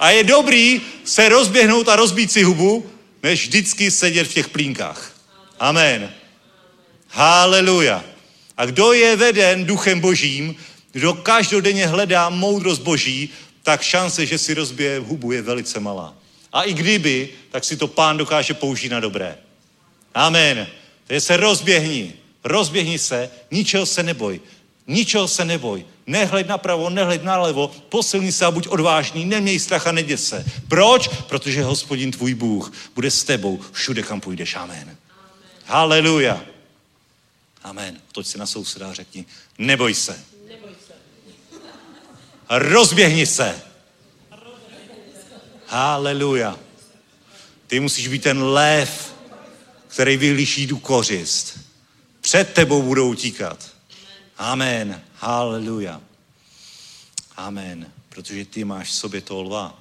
A 0.00 0.10
je 0.10 0.24
dobrý 0.24 0.80
se 1.04 1.28
rozběhnout 1.28 1.88
a 1.88 1.96
rozbít 1.96 2.32
si 2.32 2.42
hubu, 2.42 2.90
než 3.22 3.42
vždycky 3.42 3.90
sedět 3.90 4.24
v 4.24 4.34
těch 4.34 4.48
plínkách. 4.48 5.12
Amen. 5.58 6.12
Haleluja. 7.08 8.04
A 8.56 8.66
kdo 8.66 8.92
je 8.92 9.16
veden 9.16 9.64
duchem 9.64 10.00
božím, 10.00 10.56
kdo 10.92 11.14
každodenně 11.14 11.86
hledá 11.86 12.28
moudrost 12.28 12.82
boží, 12.82 13.28
tak 13.62 13.82
šance, 13.82 14.26
že 14.26 14.38
si 14.38 14.54
rozbije 14.54 14.98
hubu, 14.98 15.32
je 15.32 15.42
velice 15.42 15.80
malá. 15.80 16.14
A 16.52 16.62
i 16.62 16.74
kdyby, 16.74 17.28
tak 17.50 17.64
si 17.64 17.76
to 17.76 17.86
pán 17.86 18.16
dokáže 18.16 18.54
použít 18.54 18.88
na 18.88 19.00
dobré. 19.00 19.38
Amen. 20.14 20.66
Takže 21.06 21.20
se 21.20 21.36
rozběhni. 21.36 22.12
Rozběhni 22.44 22.98
se, 22.98 23.30
ničeho 23.50 23.86
se 23.86 24.02
neboj. 24.02 24.40
Ničeho 24.86 25.28
se 25.28 25.44
neboj. 25.44 25.86
Nehled 26.06 26.48
napravo, 26.48 26.90
nehled 26.90 27.24
nalevo, 27.24 27.68
posilni 27.88 28.32
se 28.32 28.44
a 28.44 28.50
buď 28.50 28.68
odvážný, 28.68 29.24
neměj 29.24 29.58
strach 29.58 29.86
a 29.86 29.92
neděs 29.92 30.28
se. 30.28 30.44
Proč? 30.68 31.08
Protože 31.08 31.62
hospodin 31.62 32.10
tvůj 32.10 32.34
Bůh 32.34 32.72
bude 32.94 33.10
s 33.10 33.24
tebou 33.24 33.60
všude, 33.72 34.02
kam 34.02 34.20
půjdeš. 34.20 34.54
Amen. 34.54 34.96
Haleluja. 35.64 36.44
Amen. 37.62 38.00
Toť 38.12 38.26
si 38.26 38.38
na 38.38 38.46
souseda 38.46 38.90
a 38.90 38.94
řekni, 38.94 39.26
neboj 39.58 39.94
se. 39.94 40.24
Rozběhni 42.50 43.26
se. 43.26 43.62
Haleluja. 45.66 46.58
Ty 47.66 47.80
musíš 47.80 48.08
být 48.08 48.22
ten 48.22 48.42
lev, 48.42 49.14
který 49.88 50.16
vyhlíší 50.16 50.66
tu 50.66 50.78
kořist. 50.78 51.58
Před 52.20 52.52
tebou 52.52 52.82
budou 52.82 53.10
utíkat. 53.10 53.75
Amen. 54.38 55.02
Haleluja. 55.16 56.00
Amen. 57.36 57.92
Protože 58.08 58.44
ty 58.44 58.64
máš 58.64 58.88
v 58.88 58.94
sobě 58.94 59.20
toho 59.20 59.42
lva. 59.42 59.78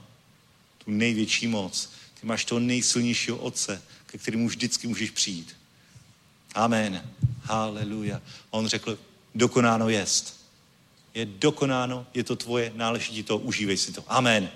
Tu 0.86 0.92
největší 0.92 1.48
moc. 1.48 1.90
Ty 2.20 2.28
máš 2.28 2.46
toho 2.46 2.60
nejsilnějšího 2.60 3.38
otce, 3.38 3.82
ke 4.06 4.18
kterému 4.18 4.48
vždycky 4.48 4.88
můžeš 4.88 5.12
přijít. 5.12 5.56
Amen. 6.56 7.10
Haleluja. 7.44 8.22
On 8.50 8.68
řekl, 8.68 8.98
dokonáno 9.36 9.90
jest. 9.90 10.46
Je 11.14 11.26
dokonáno, 11.26 12.06
je 12.14 12.24
to 12.24 12.36
tvoje, 12.36 12.72
náleží 12.76 13.14
ti 13.14 13.24
to, 13.24 13.38
užívej 13.38 13.78
si 13.78 13.92
to. 13.94 14.04
Amen. 14.08 14.50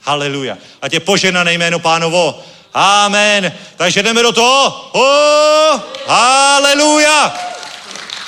Haleluja. 0.00 0.58
A 0.82 0.88
tě 0.88 1.00
poženané 1.00 1.52
jméno 1.52 1.78
pánovo. 1.78 2.44
Amen. 2.74 3.52
Takže 3.76 4.02
jdeme 4.02 4.22
do 4.22 4.32
toho. 4.32 4.90
Oh, 4.92 5.80
haleluja. 6.06 7.55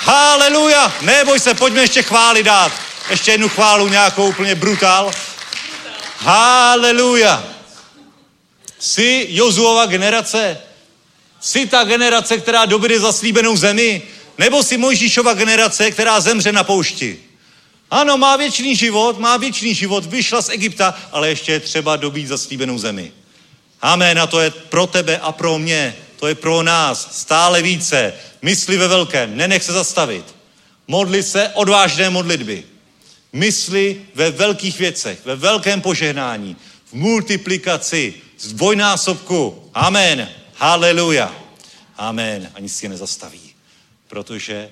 Haleluja. 0.01 0.93
Neboj 1.01 1.39
se, 1.39 1.53
pojďme 1.53 1.81
ještě 1.81 2.03
chváli 2.03 2.43
dát. 2.43 2.71
Ještě 3.09 3.31
jednu 3.31 3.49
chválu, 3.49 3.87
nějakou 3.87 4.29
úplně 4.29 4.55
brutál. 4.55 5.11
Haleluja. 6.17 7.43
Jsi 8.79 9.27
Jozuova 9.29 9.85
generace. 9.85 10.61
Jsi 11.39 11.65
ta 11.65 11.83
generace, 11.83 12.37
která 12.37 12.65
dobře 12.65 12.99
zaslíbenou 12.99 13.57
zemi. 13.57 14.01
Nebo 14.37 14.63
jsi 14.63 14.77
Mojžíšova 14.77 15.33
generace, 15.33 15.91
která 15.91 16.21
zemře 16.21 16.51
na 16.51 16.63
poušti. 16.63 17.19
Ano, 17.91 18.17
má 18.17 18.35
věčný 18.35 18.75
život, 18.75 19.19
má 19.19 19.37
věčný 19.37 19.73
život, 19.75 20.05
vyšla 20.05 20.41
z 20.41 20.49
Egypta, 20.49 20.97
ale 21.11 21.29
ještě 21.29 21.51
je 21.51 21.59
třeba 21.59 21.95
dobít 21.95 22.27
zaslíbenou 22.27 22.77
zemi. 22.77 23.11
Amen, 23.81 24.19
a 24.19 24.27
to 24.27 24.39
je 24.39 24.49
pro 24.51 24.87
tebe 24.87 25.17
a 25.17 25.31
pro 25.31 25.59
mě, 25.59 25.95
to 26.19 26.27
je 26.27 26.35
pro 26.35 26.63
nás, 26.63 27.21
stále 27.21 27.61
více. 27.61 28.13
Mysli 28.41 28.77
ve 28.77 28.87
velkém, 28.87 29.37
nenech 29.37 29.63
se 29.63 29.73
zastavit. 29.73 30.35
Modli 30.87 31.23
se 31.23 31.49
odvážné 31.49 32.09
modlitby. 32.09 32.63
Mysli 33.33 34.05
ve 34.15 34.31
velkých 34.31 34.79
věcech, 34.79 35.25
ve 35.25 35.35
velkém 35.35 35.81
požehnání, 35.81 36.55
v 36.85 36.93
multiplikaci, 36.93 38.13
z 38.37 38.53
dvojnásobku. 38.53 39.69
Amen. 39.73 40.29
Haleluja. 40.55 41.35
Amen. 41.97 42.51
Ani 42.53 42.69
si 42.69 42.89
nezastaví, 42.89 43.53
protože 44.07 44.69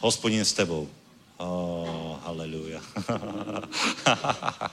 hospodin 0.00 0.44
s 0.44 0.52
tebou. 0.52 0.88
Oh, 1.36 2.16
haleluja. 2.24 2.80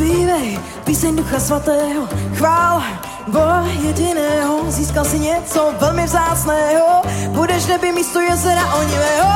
Zpívej 0.00 0.56
píseň 0.84 1.16
Ducha 1.16 1.40
Svatého, 1.40 2.08
chvál 2.32 2.80
Boha 3.28 3.68
jediného, 3.84 4.64
získal 4.72 5.04
si 5.04 5.18
něco 5.18 5.74
velmi 5.80 6.04
vzácného, 6.04 7.02
budeš 7.28 7.64
v 7.64 7.68
nebi 7.68 7.92
místo 7.92 8.20
jezera 8.20 8.74
onivého. 8.74 9.28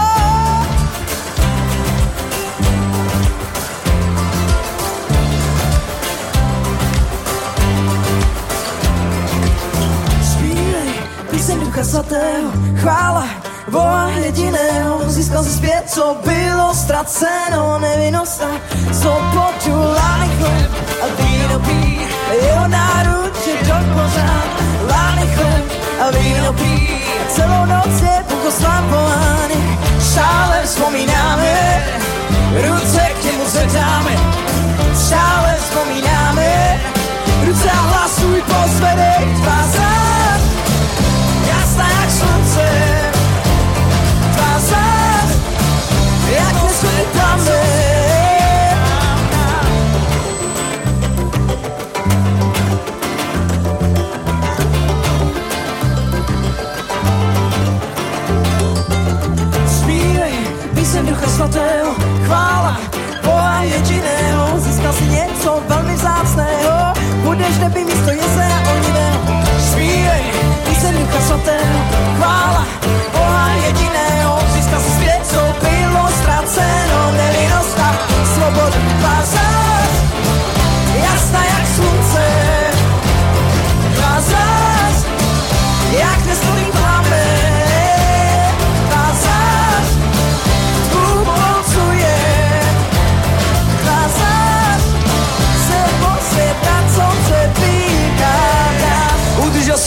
Zpívej 10.32 10.92
píseň 11.30 11.60
Ducha 11.60 11.84
Svatého, 11.84 12.48
chvála 12.80 13.43
Boha 13.70 14.08
jediného, 14.10 15.00
získal 15.06 15.44
si 15.44 15.50
zpět, 15.50 15.82
co 15.86 16.16
bylo 16.24 16.74
ztraceno, 16.74 17.78
nevinnost 17.78 18.42
a 18.42 18.50
svobodu, 18.92 19.92
lány 19.96 20.28
chleb 20.38 20.70
a 21.02 21.22
víno 21.22 21.60
pí, 21.60 22.00
jeho 22.42 22.68
náruč 22.68 23.46
je 23.46 23.54
do 23.68 23.74
pořád, 23.94 24.48
lány 24.90 25.26
chleb 25.34 25.64
a 26.06 26.10
víno 26.10 26.52
pí, 26.52 26.88
celou 27.28 27.64
noc 27.64 28.00
je 28.02 28.24
Bůh 28.28 28.44
oslavovaný, 28.48 29.78
stále 30.00 30.62
vzpomínáme, 30.64 31.84
ruce 32.68 33.00
k 33.20 33.24
němu 33.24 33.44
zvedáme, 33.46 34.16
stále 34.94 35.56
vzpomínáme, 35.60 36.80
ruce 37.46 37.70
a 37.70 37.80
hlasuj 37.80 38.42
pozvedej 38.42 39.34
tvá 39.42 39.83
píseň 60.94 61.06
Ducha 61.10 61.26
Svatého, 61.26 61.90
chvála 62.22 62.78
Boha 63.26 63.62
jediného, 63.62 64.60
získal 64.62 64.92
si 64.92 65.04
něco 65.04 65.62
velmi 65.68 65.94
vzácného, 65.94 66.94
budeš 67.22 67.54
v 67.58 67.60
nebi 67.60 67.84
místo 67.84 68.10
jezera 68.10 68.58
onivého. 68.70 69.18
Zpívej 69.58 70.22
píseň 70.64 70.94
Ducha 70.98 71.20
Svatého, 71.20 71.78
chvála 72.16 72.66
Boha 73.12 73.48
jediného, 73.66 74.38
získal 74.54 74.80
si 74.80 74.90
svět, 74.90 75.20
co 75.26 75.40
bylo 75.66 76.08
ztraceno, 76.22 77.12
nevinnost 77.12 77.78
a 77.78 77.90
svobodu. 78.34 78.93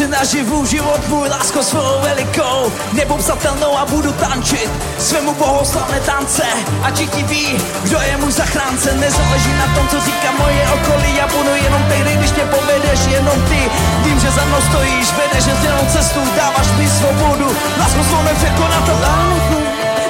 Naživu 0.06 0.65
život 0.65 1.07
můj 1.07 1.30
lásko 1.30 1.64
svou 1.64 2.02
velikou, 2.02 2.72
nepopsatelnou 2.94 3.78
a 3.78 3.86
budu 3.86 4.11
tančit 4.11 4.69
svému 4.99 5.34
bohoslavné 5.34 5.99
tance. 5.99 6.44
A 6.84 6.91
ti 6.91 7.24
ví, 7.24 7.57
kdo 7.84 7.98
je 8.02 8.18
můj 8.18 8.32
zachránce, 8.32 8.94
nezáleží 8.94 9.53
na 9.57 9.76
tom, 9.76 9.88
co 9.88 9.99
říká 10.06 10.32
moje 10.38 10.64
okolí, 10.74 11.15
já 11.18 11.28
budu 11.28 11.49
jenom 11.64 11.84
tehdy, 11.90 12.15
když 12.15 12.32
mě 12.32 12.44
povedeš, 12.44 12.99
jenom 13.10 13.41
ty. 13.49 13.61
Vím, 14.03 14.19
že 14.19 14.32
za 14.32 14.45
mnou 14.45 14.61
stojíš, 14.69 15.07
vedeš 15.18 15.45
jedinou 15.45 15.86
cestu, 15.94 16.19
dáváš 16.36 16.68
mi 16.78 16.90
svobodu, 16.90 17.56
lásko 17.80 18.03
svou 18.03 18.22
nepřekonatelnou. 18.24 19.41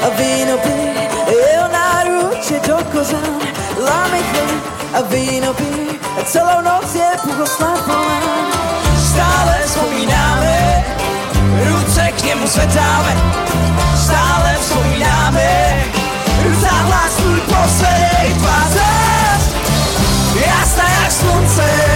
a 0.06 0.10
víno 0.10 0.58
pí, 0.58 0.78
jeho 1.42 1.68
náruč 1.68 2.52
je 2.52 2.60
do 2.60 2.78
kořán. 2.92 3.38
Chleb 4.32 4.50
a 4.94 5.02
víno 5.02 5.54
pí, 5.54 6.00
a 6.22 6.24
celou 6.26 6.62
noc 6.62 6.96
je 6.96 7.10
pochoslavován. 7.24 8.18
Stále 8.28 8.57
vzpomínáme, 9.68 10.86
ruce 11.66 12.12
k 12.18 12.24
němu 12.24 12.48
zvedáme, 12.48 13.16
stále 14.04 14.58
vzpomínáme, 14.62 15.84
zahlas 16.62 17.16
tvůj 17.16 17.40
poslední 17.40 18.34
tváře, 18.40 18.90
jasná 20.46 20.90
jak 21.02 21.12
slunce, 21.12 21.87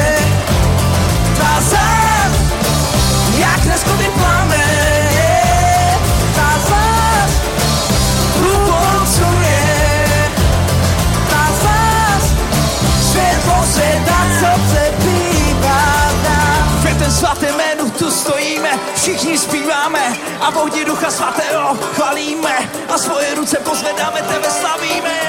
Ten 17.11 17.19
svatém 17.19 17.55
jménu 17.55 17.89
tu 17.89 18.11
stojíme, 18.11 18.69
všichni 18.95 19.37
zpíváme 19.37 19.99
a 20.41 20.47
ohni 20.55 20.85
ducha 20.85 21.11
svatého 21.11 21.77
chvalíme 21.93 22.55
a 22.93 22.97
svoje 22.97 23.35
ruce 23.35 23.57
pozvedáme, 23.57 24.21
tebe 24.21 24.47
slavíme. 24.59 25.19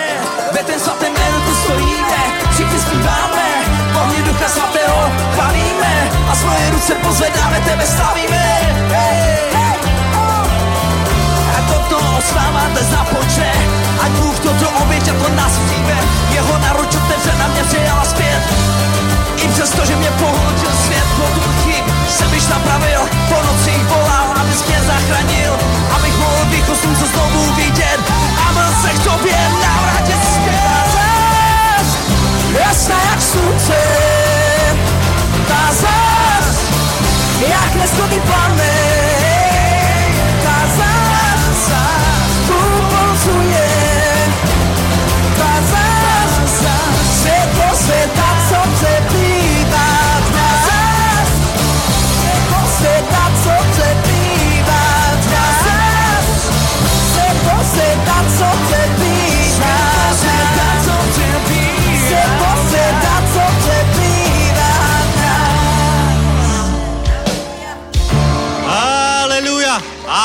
Ve 0.52 0.62
ten 0.62 0.80
svatém 0.80 1.12
jménu 1.12 1.40
tu 1.40 1.54
stojíme, 1.54 2.22
všichni 2.54 2.80
zpíváme, 2.80 3.46
ohni 4.00 4.22
ducha 4.22 4.48
svatého 4.48 5.12
chvalíme 5.34 6.10
a 6.30 6.34
svoje 6.34 6.70
ruce 6.70 6.94
pozvedáme, 6.94 7.60
tebe 7.60 7.86
slavíme. 7.86 8.44
Hey, 8.88 9.38
hey, 9.52 9.78
oh. 10.14 10.62
A 11.56 11.60
toto 11.72 11.96
osláva 12.18 12.62
dnes 12.72 12.86
započne 12.86 13.52
Ať 14.04 14.10
Bůh 14.10 14.38
toto 14.38 14.66
oběť 14.82 15.08
a 15.08 15.14
to 15.22 15.28
nás 15.34 15.52
přijme 15.66 15.96
Jeho 16.30 16.58
naruč 16.58 16.96
otevře 16.96 17.32
na 17.38 17.46
mě 17.48 17.64
přijala 17.64 18.04
zpět 18.04 18.42
I 19.36 19.48
přesto, 19.48 19.84
že 19.86 19.96
mě 19.96 20.10
pohltil 20.10 20.70
svět 20.86 21.06
Potůrky 21.16 21.71
jsem 22.08 22.34
již 22.34 22.46
napravil 22.48 23.00
Po 23.28 23.42
nocích 23.42 23.84
volal, 23.84 24.26
abys 24.40 24.66
mě 24.66 24.80
zachránil. 24.86 25.58
Abych 25.96 26.18
mohl 26.18 26.44
východ 26.44 26.76
slunce 26.78 27.06
znovu 27.06 27.54
vidět. 27.54 28.00
A 28.48 28.52
byl 28.52 28.72
se 28.82 28.90
k 28.98 29.04
tobě 29.04 29.36
navrátit 29.62 30.18
zpět 30.34 30.82
Jasná 32.60 32.96
jak 33.10 33.22
slunce 33.22 33.76
Ta 35.48 35.74
zas 35.74 36.56
Jak 37.48 37.74
neskutý 37.74 38.20
plamen 38.20 39.01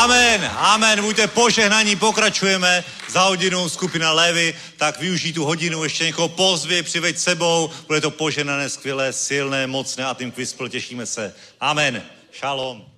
Amen, 0.08 0.52
amen. 0.56 1.02
Buďte 1.02 1.28
požehnaní, 1.28 1.96
pokračujeme 1.96 2.84
za 3.10 3.22
hodinu 3.22 3.70
skupina 3.70 4.12
Levy, 4.12 4.56
tak 4.78 5.00
využij 5.00 5.34
tu 5.34 5.46
hodinu, 5.46 5.84
ještě 5.84 6.06
někoho 6.06 6.30
pozvě, 6.30 6.84
přiveď 6.84 7.18
sebou, 7.18 7.70
bude 7.88 8.02
to 8.02 8.12
požehnané, 8.12 8.70
skvělé, 8.70 9.14
silné, 9.14 9.68
mocné 9.68 10.06
a 10.06 10.14
tím 10.14 10.32
kvispl, 10.32 10.70
těšíme 10.70 11.06
se. 11.06 11.36
Amen. 11.60 12.04
Shalom. 12.40 12.97